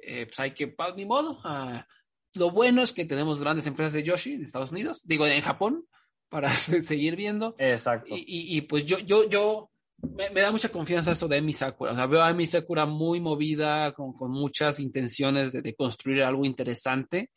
[0.00, 1.40] Eh, pues hay que, pues, ni modo.
[1.44, 1.86] ah,
[2.32, 5.86] lo bueno es que tenemos grandes empresas de Yoshi en Estados Unidos, digo, en Japón,
[6.28, 7.54] para seguir viendo.
[7.58, 8.08] exacto.
[8.16, 9.70] Y, y, y, pues yo, yo, yo
[10.02, 11.92] me, me da mucha confianza esto de Emi Sakura.
[11.92, 16.22] O sea, veo a Emi Sakura muy movida, con, con muchas intenciones de, de construir
[16.22, 17.30] algo interesante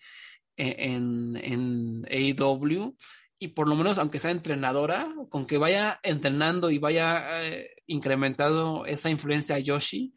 [0.55, 2.95] en, en AEW.
[3.39, 8.85] Y por lo menos, aunque sea entrenadora, con que vaya entrenando y vaya eh, incrementando
[8.85, 10.13] esa influencia a Yoshi,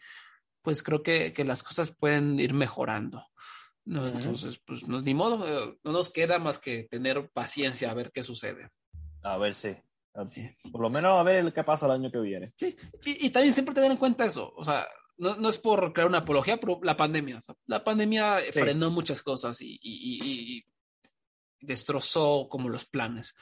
[0.62, 3.26] pues creo que, que las cosas pueden ir mejorando.
[3.84, 4.06] ¿no?
[4.06, 8.10] Entonces, pues no, ni modo, eh, no nos queda más que tener paciencia a ver
[8.12, 8.70] qué sucede.
[9.22, 9.76] A ver, sí.
[10.70, 12.52] Por lo menos a ver qué pasa el año que viene.
[12.56, 14.86] Sí, y, y también siempre tener en cuenta eso, o sea,
[15.18, 18.90] no, no es por crear una apología, pero la pandemia, o sea, la pandemia frenó
[18.90, 20.64] muchas cosas y, y- y- y
[21.60, 23.34] destrozó como los planes.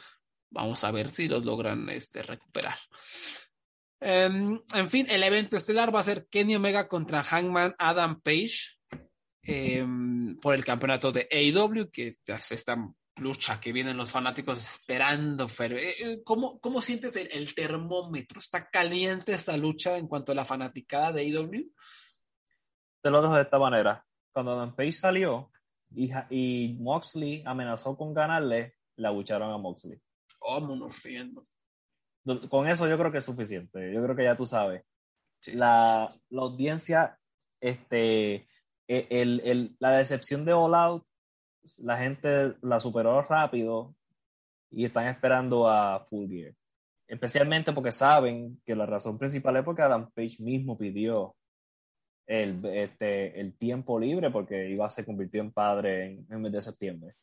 [0.51, 2.77] Vamos a ver si los logran este, recuperar.
[4.01, 8.77] Em, en fin, el evento estelar va a ser Kenny Omega contra Hangman Adam Page
[9.43, 12.77] em, por el campeonato de AEW, que es esta
[13.21, 15.49] lucha que vienen los fanáticos esperando.
[15.49, 15.73] Fer.
[15.75, 18.39] Eh, eh, ¿Cómo, cómo sientes el, el termómetro?
[18.39, 21.73] ¿Está caliente esta lucha en cuanto a la fanaticada de AEW?
[23.03, 24.05] Te lo dejo de esta manera.
[24.33, 25.51] Cuando Adam Page salió
[25.95, 29.99] y, y Moxley amenazó con ganarle, la bucharon a Moxley.
[30.41, 31.47] Vámonos riendo.
[32.51, 33.93] Con eso yo creo que es suficiente.
[33.93, 34.83] Yo creo que ya tú sabes.
[35.41, 37.19] Sí, sí, la, la audiencia,
[37.61, 38.49] este,
[38.89, 41.07] e- el, el- la decepción de All Out,
[41.79, 43.95] la gente la superó rápido
[44.71, 46.55] y están esperando a Full Gear.
[47.07, 51.35] Especialmente porque saben que la razón principal es porque Adam Page mismo pidió
[52.27, 56.53] el, este, el tiempo libre porque iba se convirtió en padre en, en el mes
[56.53, 57.15] de septiembre.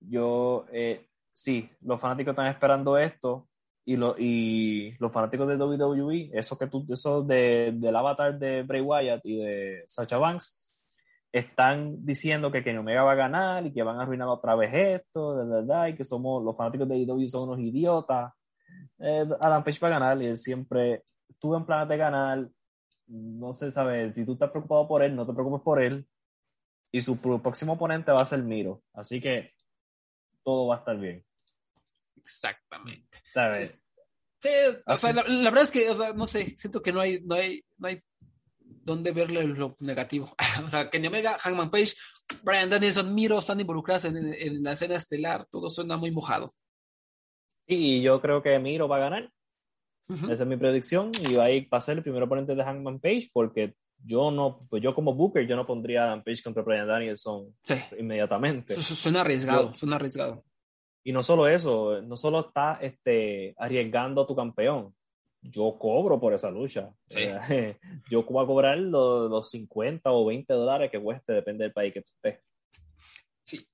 [0.00, 3.48] Yo, eh, sí, los fanáticos están esperando esto
[3.84, 8.62] y, lo, y los fanáticos de WWE, eso que tú, eso de, del avatar de
[8.62, 10.67] Bray Wyatt y de Sacha Banks,
[11.32, 14.72] están diciendo que Kenny Omega va a ganar y que van a arruinar otra vez
[14.72, 18.32] esto, de verdad, y que somos los fanáticos de WWE son unos idiotas.
[18.98, 22.48] Eh, Adam Page va a ganar y él siempre estuvo en planes de ganar.
[23.06, 24.14] No sé, ¿sabes?
[24.14, 26.06] Si tú estás preocupado por él, no te preocupes por él.
[26.90, 28.82] Y su próximo oponente va a ser Miro.
[28.94, 29.52] Así que
[30.42, 31.24] todo va a estar bien.
[32.16, 33.18] Exactamente.
[33.32, 33.80] ¿Sabes?
[34.40, 34.48] Sí,
[34.86, 37.20] o sea, la, la verdad es que, o sea, no sé, siento que no hay,
[37.22, 38.02] no hay, no hay
[38.84, 40.34] dónde verle lo negativo.
[40.64, 41.94] o sea, Kenny Omega, Hangman Page,
[42.42, 46.48] Brian Danielson, Miro están involucrados en, en la escena estelar, todo suena muy mojado.
[47.66, 49.30] Y yo creo que Miro va a ganar.
[50.08, 50.30] Ujú.
[50.30, 51.10] Esa es mi predicción.
[51.28, 54.30] Y va a, ir, va a ser el primer oponente de Hangman Page porque yo
[54.30, 57.74] no, pues yo como Booker, yo no pondría a Adam Page contra Brian Danielson Sí,
[57.98, 58.80] inmediatamente.
[58.80, 60.44] Su- suena arriesgado, Yo- suena arriesgado.
[61.04, 64.94] Y no solo eso, no solo está este, arriesgando a tu campeón.
[65.40, 66.90] Yo cobro por esa lucha.
[67.08, 67.20] Sí.
[67.22, 67.76] Eh,
[68.10, 71.92] Yo voy a cobrar los, los 50 o 20 dólares que cueste, depende del país
[71.94, 72.40] que tú estés.
[73.44, 73.66] Sí.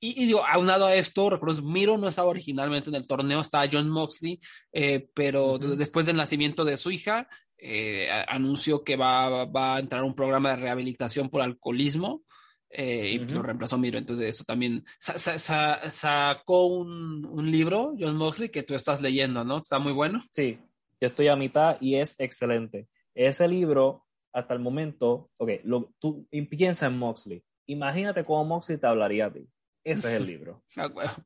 [0.00, 3.68] Y, y digo, aunado a esto, recuerdo, Miro no estaba originalmente en el torneo, estaba
[3.70, 4.40] John Moxley,
[4.72, 7.28] eh, pero después del nacimiento de su hija,
[7.58, 12.22] eh, anunció que va, va a entrar un programa de rehabilitación por alcoholismo
[12.70, 13.98] eh, y lo reemplazó Miro.
[13.98, 19.02] Entonces, eso también sa- sa- sa- sacó un, un libro, John Moxley, que tú estás
[19.02, 19.58] leyendo, ¿no?
[19.58, 20.22] Está muy bueno.
[20.32, 20.56] Sí,
[21.00, 22.88] yo estoy a mitad y es excelente.
[23.14, 27.42] Ese libro, hasta el momento, ok, lo, tú piensa en Moxley.
[27.66, 29.48] Imagínate cómo Moxley te hablaría a ti.
[29.84, 30.62] Ese es el libro.
[31.06, 31.16] Ah.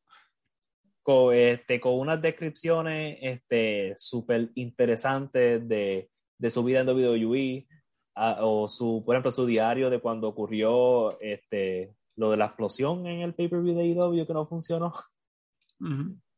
[1.03, 7.67] Con, este, con unas descripciones este, súper interesantes de, de su vida en WWE,
[8.15, 13.07] a- o su, por ejemplo, su diario de cuando ocurrió este, lo de la explosión
[13.07, 14.93] en el pay-per-view de AEW que no funcionó.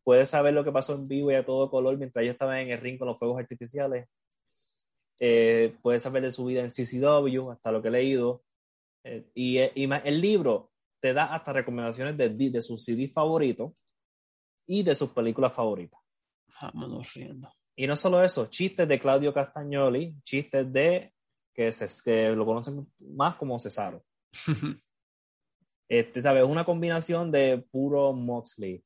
[0.06, 2.70] Puedes saber lo que pasó en vivo y a todo color mientras ellos estaban en
[2.70, 4.08] el ring con los fuegos artificiales.
[5.20, 8.44] Eh, puedes saber de su vida en CCW, hasta lo que he leído.
[9.02, 10.70] Eh, y, el libro
[11.00, 13.72] te da hasta recomendaciones de, de sus CD favoritos
[14.68, 15.98] y de sus películas favoritas.
[16.62, 17.52] Vámonos riendo.
[17.74, 21.12] Y no solo eso, chistes de Claudio Castagnoli, chistes de
[21.52, 24.04] que, se, que lo conocen más como Cesaro.
[25.88, 26.42] Este, ¿sabes?
[26.42, 28.82] Una combinación de puro Moxley.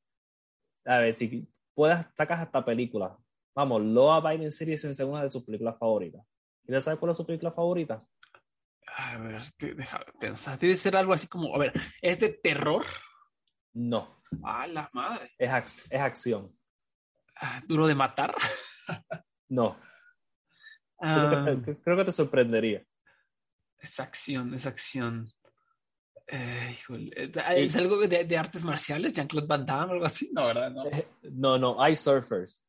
[0.90, 3.12] A ver, si puedes, sacas hasta películas.
[3.54, 6.26] Vamos, Loa Biden Series es una de sus películas favoritas.
[6.64, 8.04] ¿Quieres saber cuál es su película favorita?
[8.96, 9.42] A ver,
[9.76, 10.58] déjame pensar.
[10.58, 11.72] Debe ser algo así como, a ver,
[12.02, 12.84] ¿es de terror?
[13.72, 15.30] No, ¡Ah, la madre!
[15.38, 16.58] es, ac- es acción.
[17.36, 18.34] Ah, ¿Duro de matar?
[19.48, 19.76] No,
[21.00, 22.84] creo, que te, creo que te sorprendería.
[23.80, 25.28] es acción, es acción.
[26.32, 29.12] Eh, híjole, ¿Es, es algo de, de artes marciales?
[29.12, 30.31] ¿Jean-Claude Van Damme o algo así?
[30.32, 30.70] No, ¿verdad?
[30.70, 30.85] No.
[31.23, 32.62] No, no, hay surfers.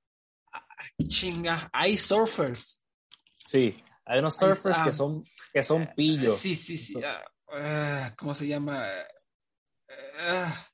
[1.07, 2.83] Chinga, hay surfers.
[3.45, 5.23] Sí, hay unos surfers ah, que son,
[5.53, 6.37] que son pillos.
[6.37, 6.99] Sí, sí, sí.
[7.03, 7.23] ah,
[7.53, 8.83] ah, ¿Cómo se llama?
[10.17, 10.67] Ah,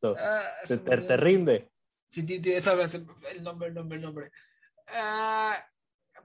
[0.00, 1.70] So, ah, te, te- te rinde.
[2.10, 4.30] Sí, sí, sí, el nombre, el nombre, el nombre.
[4.86, 5.62] Ah,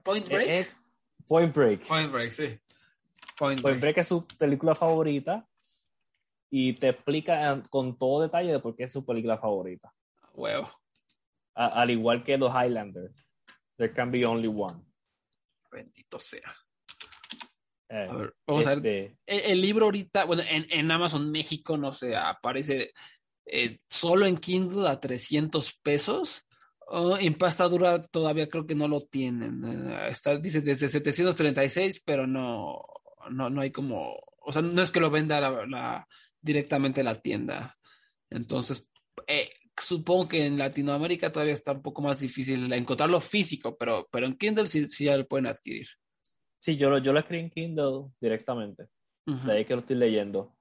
[0.02, 0.48] Point Break.
[0.48, 0.68] Eh, eh,
[1.26, 1.86] Point Break.
[1.86, 2.58] Point Break, sí.
[3.36, 3.80] Point, Break.
[3.80, 5.46] Break es su película favorita
[6.50, 9.92] y te explica con todo detalle de por qué es su película favorita.
[10.34, 10.70] Huevo.
[11.54, 13.10] A- al igual que The Highlander.
[13.76, 14.82] There can be only one.
[15.70, 16.54] Bendito sea.
[17.88, 18.78] Eh, A ver, vamos a ver.
[18.78, 22.92] este, El, el libro ahorita, bueno, en, en Amazon México, no sé, aparece
[23.44, 26.46] eh, solo en Kindle a 300 pesos.
[26.88, 29.62] Oh, en pasta dura todavía creo que no lo tienen.
[29.64, 32.82] Eh, está, dice desde 736, pero no,
[33.30, 36.08] no, no hay como, o sea, no es que lo venda la, la-
[36.46, 37.76] directamente la tienda.
[38.30, 38.88] Entonces,
[39.26, 44.26] eh, supongo que en Latinoamérica todavía está un poco más difícil encontrarlo físico, pero, pero
[44.26, 45.88] en Kindle sí, sí ya lo pueden adquirir.
[46.58, 48.86] sí, yo lo, yo lo escribí en Kindle directamente.
[49.26, 50.56] De ahí que lo estoy leyendo.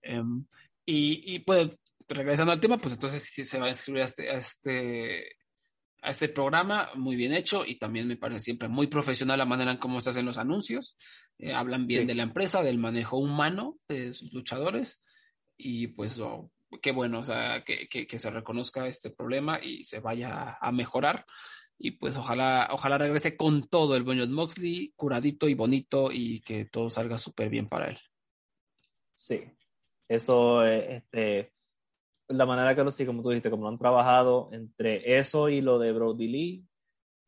[0.00, 0.46] Em,
[0.86, 1.68] y, y pues,
[2.08, 5.36] regresando al tema, pues entonces sí se va a inscribir a este, a este,
[6.06, 9.72] a este programa, muy bien hecho, y también me parece siempre muy profesional la manera
[9.72, 10.96] en cómo se hacen los anuncios.
[11.38, 12.06] Eh, hablan bien Sí.
[12.06, 15.02] de la empresa, del manejo humano de sus luchadores,
[15.58, 16.50] y pues oh,
[16.80, 20.72] qué bueno, o sea, que, que, que se reconozca este problema y se vaya a
[20.72, 21.26] mejorar.
[21.78, 26.64] Y pues ojalá, ojalá regrese con todo el John Moxley, curadito y bonito, y que
[26.64, 27.98] todo salga súper bien para él.
[29.14, 29.42] Sí.
[30.08, 31.52] Eso, eh, este,
[32.28, 35.60] la manera que lo sí, como tú dijiste, como lo han trabajado entre eso y
[35.60, 36.66] lo de Brody Lee,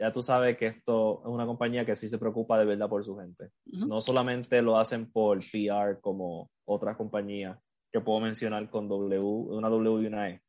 [0.01, 3.05] ya tú sabes que esto es una compañía que sí se preocupa de verdad por
[3.05, 3.51] su gente.
[3.67, 7.59] No solamente lo hacen por PR como otras compañías
[7.93, 10.43] que puedo mencionar con W, una W y una E.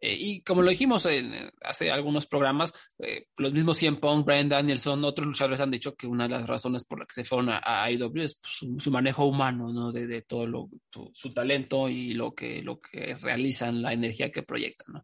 [0.00, 4.48] Eh, y como lo dijimos en, hace algunos programas, eh, los mismos 100 Pong, Brian
[4.48, 7.50] Danielson, otros luchadores han dicho que una de las razones por las que se fueron
[7.50, 9.92] a, a AEW es pues, su, su manejo humano, ¿no?
[9.92, 14.32] De, de todo lo, su, su talento y lo que, lo que realizan, la energía
[14.32, 15.02] que proyectan, ¿no?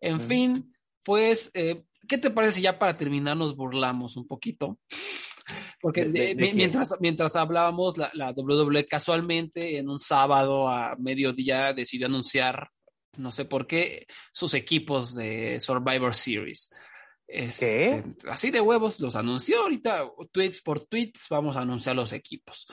[0.00, 0.74] En fin,
[1.04, 4.78] pues, eh, ¿qué te parece si ya para terminar nos burlamos un poquito?
[5.80, 6.04] Porque
[6.54, 12.68] mientras, mientras hablábamos, la, la WWE casualmente en un sábado a mediodía decidió anunciar,
[13.16, 16.70] no sé por qué, sus equipos de Survivor Series.
[17.26, 22.66] Este, así de huevos los anunció ahorita, tweets por tweets, vamos a anunciar los equipos.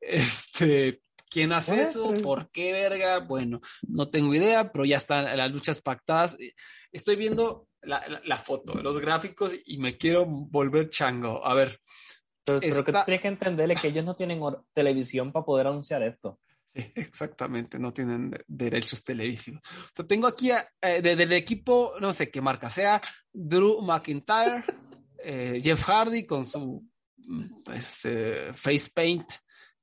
[0.00, 1.00] Este,
[1.30, 2.10] ¿quién hace Eh, eso?
[2.10, 3.20] pero- ¿Por qué verga?
[3.20, 6.36] Bueno, no tengo idea, pero ya están las luchas pactadas.
[6.92, 11.44] Estoy viendo la, la- la foto, los gráficos y me quiero volver chango.
[11.44, 11.80] A ver,
[12.44, 14.40] Pero, pero que Está- tú tienes que entenderle que ellos no tienen
[14.72, 16.38] televisión para poder anunciar esto.
[16.76, 19.60] Sí, exactamente, no tienen de- derechos televisivos.
[19.64, 23.00] O sea, tengo aquí a- eh, del equipo, no sé qué marca sea,
[23.32, 24.64] Drew McIntyre,
[25.18, 26.84] eh, Jeff Hardy con su
[27.16, 27.44] mm,
[27.74, 29.28] este, face paint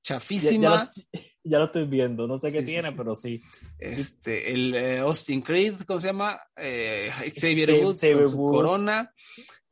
[0.02, 2.94] chafísima, ya lo, ya lo estoy viendo, no sé qué Sí, tiene, sí.
[2.98, 3.41] pero sí.
[3.80, 6.40] este, el eh, Austin Creed, ¿cómo se llama?
[6.56, 8.57] Xavier Woods con su Woods.
[8.57, 9.14] corona,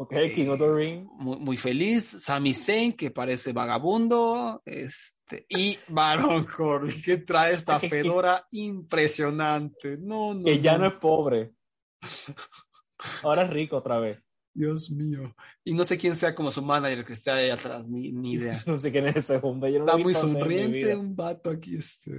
[0.01, 1.07] Ok, King of the Ring.
[1.19, 7.79] muy, muy feliz, Sami Zayn que parece vagabundo, este, y Baron Corbin que trae esta
[7.79, 9.97] fedora impresionante.
[9.99, 10.87] No, no, Que ya no no.
[10.87, 11.51] es pobre.
[13.21, 14.19] Ahora es rico otra vez.
[14.53, 15.35] Dios mío.
[15.63, 18.59] Y no sé quién sea como su manager que esté ahí atrás, ni, ni idea.
[18.65, 19.71] No sé quién es ese hombre.
[19.71, 22.11] Yo no Está muy sonriente, un vato aquí, este.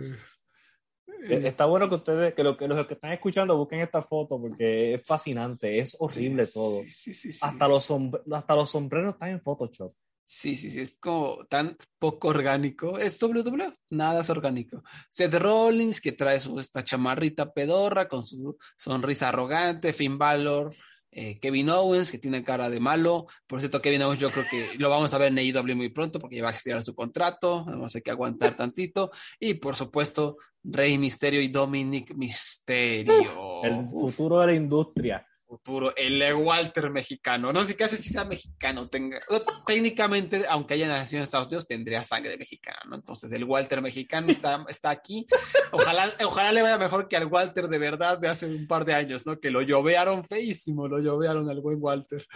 [1.23, 4.40] Eh, Está bueno que ustedes, que, lo, que los que están escuchando busquen esta foto
[4.40, 6.82] porque es fascinante, es horrible Sí, todo.
[6.85, 7.39] Sí, sí, sí.
[7.43, 7.93] Hasta, los
[8.32, 9.94] hasta los sombreros están en Photoshop.
[10.24, 12.99] Sí, sí, sí, es como tan poco orgánico.
[12.99, 14.82] Es WWE, nada es orgánico.
[15.11, 20.74] Seth Rollins, que trae su, esta chamarrita pedorra con su sonrisa arrogante, Finn Balor,
[21.14, 23.26] eh, Kevin Owens, que tiene cara de malo.
[23.47, 26.18] Por cierto, Kevin Owens yo creo que lo vamos a ver en AEW muy pronto
[26.18, 29.10] porque ya va a expirar su contrato, vamos a que aguantar tantito.
[29.39, 33.62] Y por supuesto, Rey Misterio y Dominic Misterio.
[33.62, 35.26] El futuro de la industria.
[35.57, 37.53] Futuro, el Walter mexicano.
[37.53, 38.87] No sé qué hace si sea mexicano.
[38.87, 39.20] Tenga,
[39.66, 42.97] técnicamente, aunque haya nacido en Estados Unidos, tendría sangre mexicana, ¿no?
[42.97, 45.27] Entonces, el Walter mexicano está, está aquí.
[45.70, 48.95] Ojalá, ojalá le vaya mejor que al Walter de verdad de hace un par de
[48.95, 49.39] años, ¿no?
[49.39, 52.27] Que lo llovearon feísimo, lo llovearon al buen Walter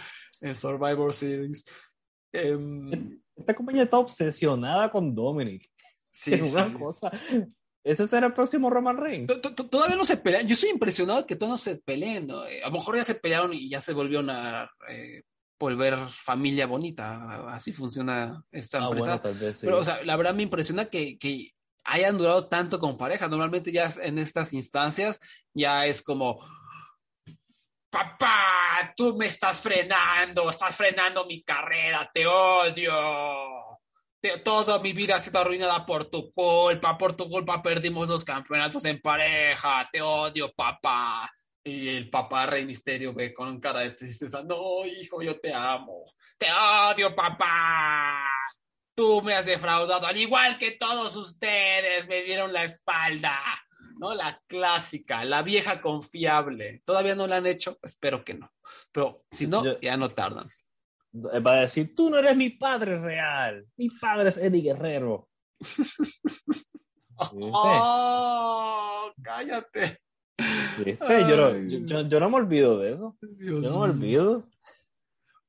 [0.41, 1.65] en Survivor Series.
[2.31, 5.67] Em, Esta compañía está obsesionada con Dominic.
[6.11, 6.73] sí, es una sí.
[6.75, 7.11] cosa.
[7.87, 9.27] Ese será el próximo Roman Reigns.
[9.27, 10.45] To- to- to- Todavía no se pelean.
[10.47, 12.27] Yo estoy impresionado que todos no se peleen.
[12.27, 12.45] ¿no?
[12.45, 15.23] Eh, A lo mejor ya se pelearon y ya se volvieron a eh,
[15.59, 17.47] volver familia bonita.
[17.53, 19.05] Así funciona esta Ah, empresa.
[19.05, 19.65] bueno, tal vez sí.
[19.65, 21.51] Pero, o sea, la verdad me impresiona que, que
[21.85, 23.27] hayan durado tanto como pareja.
[23.29, 25.19] Normalmente ya en estas instancias
[25.53, 26.39] ya es como,
[27.89, 33.76] papá, tú me estás frenando, estás frenando mi carrera, te odio.
[34.43, 38.83] Toda mi vida ha sido arruinada por tu culpa, por tu culpa perdimos los campeonatos
[38.85, 41.29] en pareja, te odio, papá.
[41.63, 46.05] Y el papá Rey Misterio ve con cara de tristeza, no, hijo, yo te amo.
[46.37, 48.23] Te odio, papá.
[48.95, 53.37] Tú me has defraudado, al igual que todos ustedes me dieron la espalda.
[53.99, 54.13] ¿No?
[54.13, 56.81] La clásica, la vieja confiable.
[56.85, 58.51] Todavía no la han hecho, espero que no.
[58.91, 60.51] Pero si no, Yo- ya no tardan.
[61.25, 63.65] Va a decir, tú no eres mi padre real.
[63.77, 65.27] Mi padre es Eddie Guerrero.
[67.19, 69.11] ¡Oh!
[69.23, 69.99] ¡Cállate!
[70.85, 71.05] ¿Viste?
[71.27, 73.17] Yo, no, yo, yo- no me olvido de eso.
[73.21, 74.47] Dios Yo no me olvido.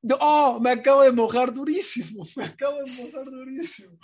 [0.01, 0.59] Yo- ¡Oh!
[0.59, 2.23] Me acabo de mojar durísimo.
[2.35, 3.97] Me acabo de mojar durísimo.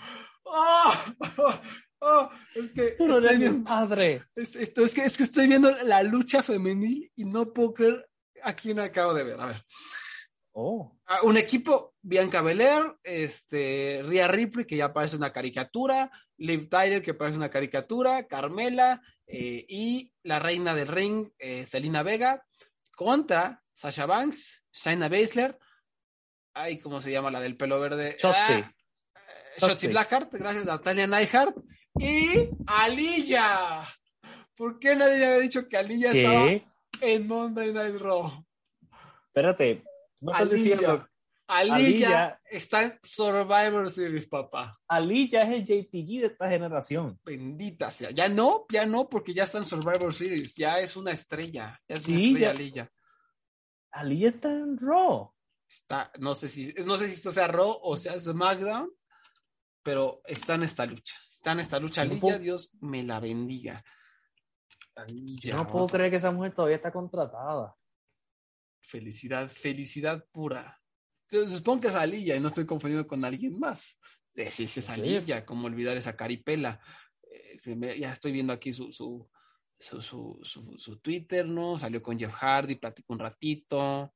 [0.44, 0.94] ¡Oh!
[2.02, 2.30] ¡Oh!
[2.54, 4.24] Es que Tú no eres mi padre.
[4.36, 8.08] es, esto, es, que, es que estoy viendo la lucha femenil y no puedo creer
[8.44, 9.40] a quién acabo de ver.
[9.40, 9.64] A ver.
[10.58, 10.98] Oh.
[11.06, 17.02] Ah, un equipo, Bianca Belair, este, Rhea Ripley, que ya parece una caricatura, Liv Tyler,
[17.02, 22.46] que parece una caricatura, Carmela, eh, y la reina del ring, eh, Selena Vega,
[22.96, 25.60] contra Sasha Banks, Shayna Baszler,
[26.54, 28.16] ay, ¿cómo se llama la del pelo verde?
[28.18, 28.54] Shotzi.
[28.54, 28.74] Ah,
[29.14, 29.90] eh, Shotzi.
[29.90, 31.58] Blackheart, gracias a Natalia Neihart,
[32.00, 33.84] y Aliyah.
[34.56, 36.50] ¿Por qué nadie había dicho que Aliyah estaba
[37.02, 38.46] en Monday Night Raw?
[39.28, 39.84] Espérate.
[40.26, 40.56] ¿Me estás Aliyah.
[40.76, 41.08] diciendo
[41.48, 42.42] Aliyah, Aliyah.
[42.46, 44.80] está en Survivor Series, papá.
[44.88, 47.20] Ali ya es el JTG de esta generación?
[47.24, 48.10] Bendita sea.
[48.12, 50.56] Ya no, ya no, porque ya está en Survivor Series.
[50.56, 51.80] Ya es una estrella.
[51.88, 52.92] Ya es una estrella ya- Aliyah.
[53.92, 55.32] Ali está en Raw.
[55.70, 58.92] Está, no sé si, no sé si esto sea Raw o sea SmackDown,
[59.84, 61.16] pero está en esta lucha.
[61.30, 63.84] Está en esta lucha no puedo- Dios me la bendiga.
[65.08, 67.76] Yo no puedo creer que esa mujer todavía está contratada.
[68.88, 70.80] Felicidad, felicidad pura.
[71.30, 73.98] Supongo que es Aliyah y no estoy confundido con alguien más.
[74.36, 74.92] Sí, sí, sí, es Sí.
[74.92, 76.80] Aliyah, como olvidar esa caripela.
[77.32, 79.30] Eh, ya estoy viendo aquí su, su,
[79.80, 80.02] su,
[80.44, 81.78] su, su- Twitter, ¿no?
[81.78, 84.14] Salió con Jeff Hardy, platicó un ratito.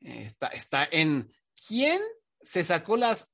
[0.00, 1.30] Eh, está, está en.
[1.68, 2.00] ¿Quién
[2.40, 3.30] se sacó las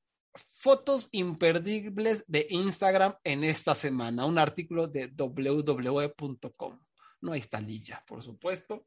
[0.55, 4.27] fotos imperdibles de Instagram en esta semana?
[4.27, 6.81] Un artículo de www.com.
[7.21, 8.87] No ahí está Aliyah, por supuesto.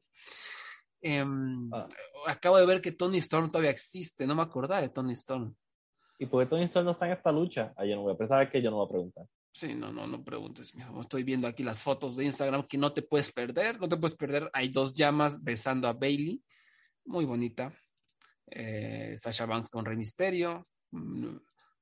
[1.08, 1.86] Em, Ah.
[2.26, 5.54] Acabo de ver que Tony Storm todavía existe, no me acordaba de Tony Storm.
[6.18, 7.72] ¿Y por qué Tony Storm no está en esta lucha?
[7.76, 9.26] Ah, yo no voy a pensar que yo no voy a preguntar.
[9.52, 11.00] Sí, no, no, no preguntes, mijo.
[11.00, 14.16] Estoy viendo aquí las fotos de Instagram que no te puedes perder, no te puedes
[14.16, 14.50] perder.
[14.52, 16.42] Hay dos llamas besando a Bailey,
[17.04, 17.72] muy bonita.
[18.48, 20.66] Eh, Sasha Banks con Rey Misterio.
[20.90, 21.36] Mm,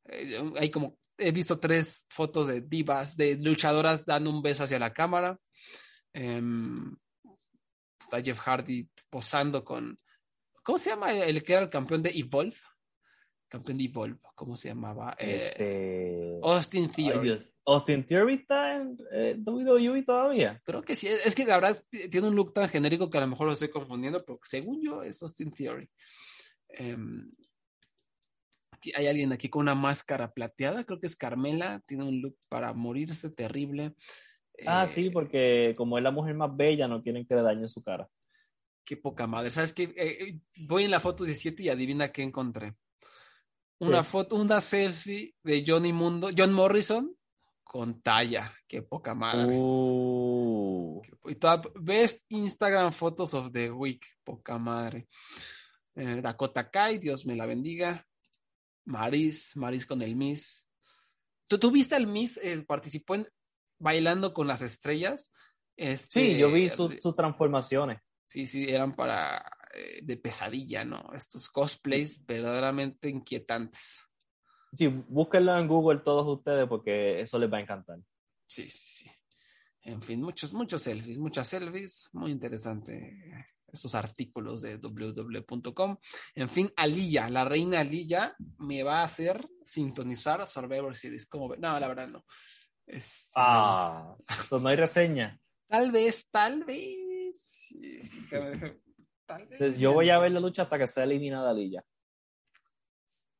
[0.05, 4.79] eh, hay como, he visto tres fotos de divas, de luchadoras dando un beso hacia
[4.79, 5.39] la cámara.
[6.13, 6.95] Em,
[8.15, 9.99] está Jeff Hardy posando con,
[10.63, 12.57] ¿cómo se llama el que era el campeón de Evolve?
[13.49, 15.17] Campeón de Evolve, ¿cómo se llamaba?
[15.19, 16.41] Eh, Este...
[16.43, 17.39] Austin Theory.
[17.67, 20.61] Austin Theory está en eh, WWE todavía.
[20.65, 21.09] Creo que sí.
[21.09, 23.71] Es que la verdad tiene un look tan genérico que a lo mejor lo estoy
[23.71, 25.89] confundiendo, pero según yo es Austin Theory.
[26.69, 27.31] Em,
[28.71, 32.37] aquí hay alguien aquí con una máscara plateada, creo que es Carmela, tiene un look
[32.49, 33.95] para morirse terrible.
[34.67, 37.69] Ah, Eh, sí, porque como es la mujer más bella, no quieren que le dañen
[37.69, 38.09] su cara.
[38.85, 39.51] Qué poca madre.
[39.51, 39.85] ¿Sabes qué?
[39.85, 39.95] Eh,
[40.29, 42.75] eh, voy en la foto 17 y adivina qué encontré.
[43.79, 44.05] Una ¿Qué?
[44.05, 47.15] foto, una selfie de Johnny Mundo, John Morrison
[47.63, 48.53] con talla.
[48.69, 49.57] Qué poca madre.
[49.59, 51.03] Uh,
[51.81, 55.09] Best Instagram Photos of the Week, poca madre.
[55.97, 58.07] Eh, Dakota Kai, Dios me la bendiga.
[58.87, 60.67] Maris, Maris con el Miss.
[61.47, 62.37] ¿Tú, tú viste al Miss?
[62.43, 63.27] eh, participó en
[63.79, 65.33] Bailando con las Estrellas.
[65.77, 68.01] Este, sí, yo vi su- sus transformaciones.
[68.27, 69.45] Sí, sí, eran para
[69.75, 71.11] eh, de pesadilla, ¿no?
[71.15, 74.01] Estos cosplays verdaderamente inquietantes.
[74.73, 77.99] Sí, búsquenlo en Google todos ustedes porque eso les va a encantar.
[78.47, 79.11] Sí, sí, sí.
[79.83, 82.09] En fin, muchos, muchos selfies, muchas selfies.
[82.13, 85.97] Muy interesante estos artículos de www.com.
[86.35, 91.27] En fin, Aliyah, la reina Aliyah, me va a hacer sintonizar Survivor Series.
[91.27, 91.59] ¿Cómo ve?
[91.59, 92.25] No, la verdad no.
[92.87, 95.41] Es- Ah, entonces no hay reseña.
[95.69, 97.75] Tal vez, tal vez.
[99.27, 99.53] Tal vez.
[99.53, 101.85] Entonces, yo voy a ver la lucha hasta que sea eliminada Lilla.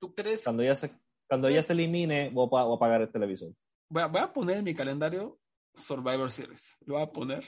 [0.01, 0.45] ¿Tú crees?
[0.45, 0.91] Cuando ella se,
[1.29, 3.53] cuando ella se elimine, voy a, voy a apagar el televisor.
[3.89, 5.39] Voy a, voy a poner en mi calendario
[5.75, 6.75] Survivor Series.
[6.87, 7.47] Lo voy a poner.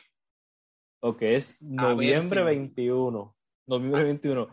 [1.00, 3.36] Ok, es noviembre si- 21.
[3.66, 4.48] Noviembre 21.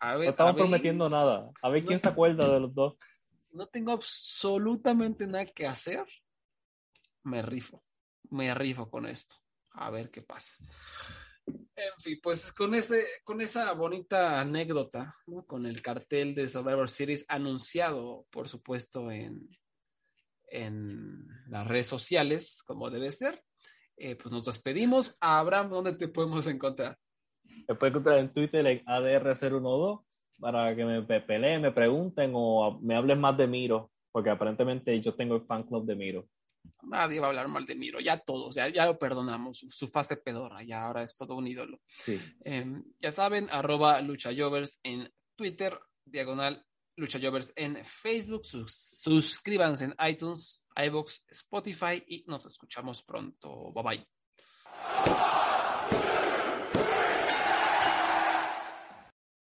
[0.00, 0.62] A ver, No estamos a ver.
[0.62, 1.50] prometiendo nada.
[1.62, 1.88] A ver No.
[1.88, 2.96] quién se acuerda de los dos.
[3.52, 6.04] no tengo absolutamente nada que hacer,
[7.24, 7.82] me rifo.
[8.30, 9.36] Me rifo con esto.
[9.72, 10.54] A ver qué pasa.
[11.46, 15.16] En fin, pues con, ese, con esa bonita anécdota,
[15.46, 19.48] con el cartel de Survivor Series anunciado, por supuesto, en,
[20.48, 23.42] en las redes sociales, como debe ser,
[23.96, 25.16] eh, pues nos despedimos.
[25.20, 26.98] Abraham, ¿dónde te podemos encontrar?
[27.68, 30.04] Me pueden encontrar en Twitter en ADR012
[30.38, 35.14] para que me peleen, me pregunten o me hablen más de Miro, porque aparentemente yo
[35.14, 36.28] tengo el fan club de Miro.
[36.82, 39.88] Nadie va a hablar mal de Miro, ya todos, ya, ya lo perdonamos, su, su
[39.88, 41.80] fase pedorra, ya ahora es todo un ídolo.
[41.96, 42.20] Sí.
[42.44, 46.64] Eh, ya saben, arroba luchayovers en Twitter, diagonal
[46.96, 53.72] luchayovers en Facebook, sus, suscríbanse en iTunes, iBox, Spotify y nos escuchamos pronto.
[53.72, 55.30] Bye bye.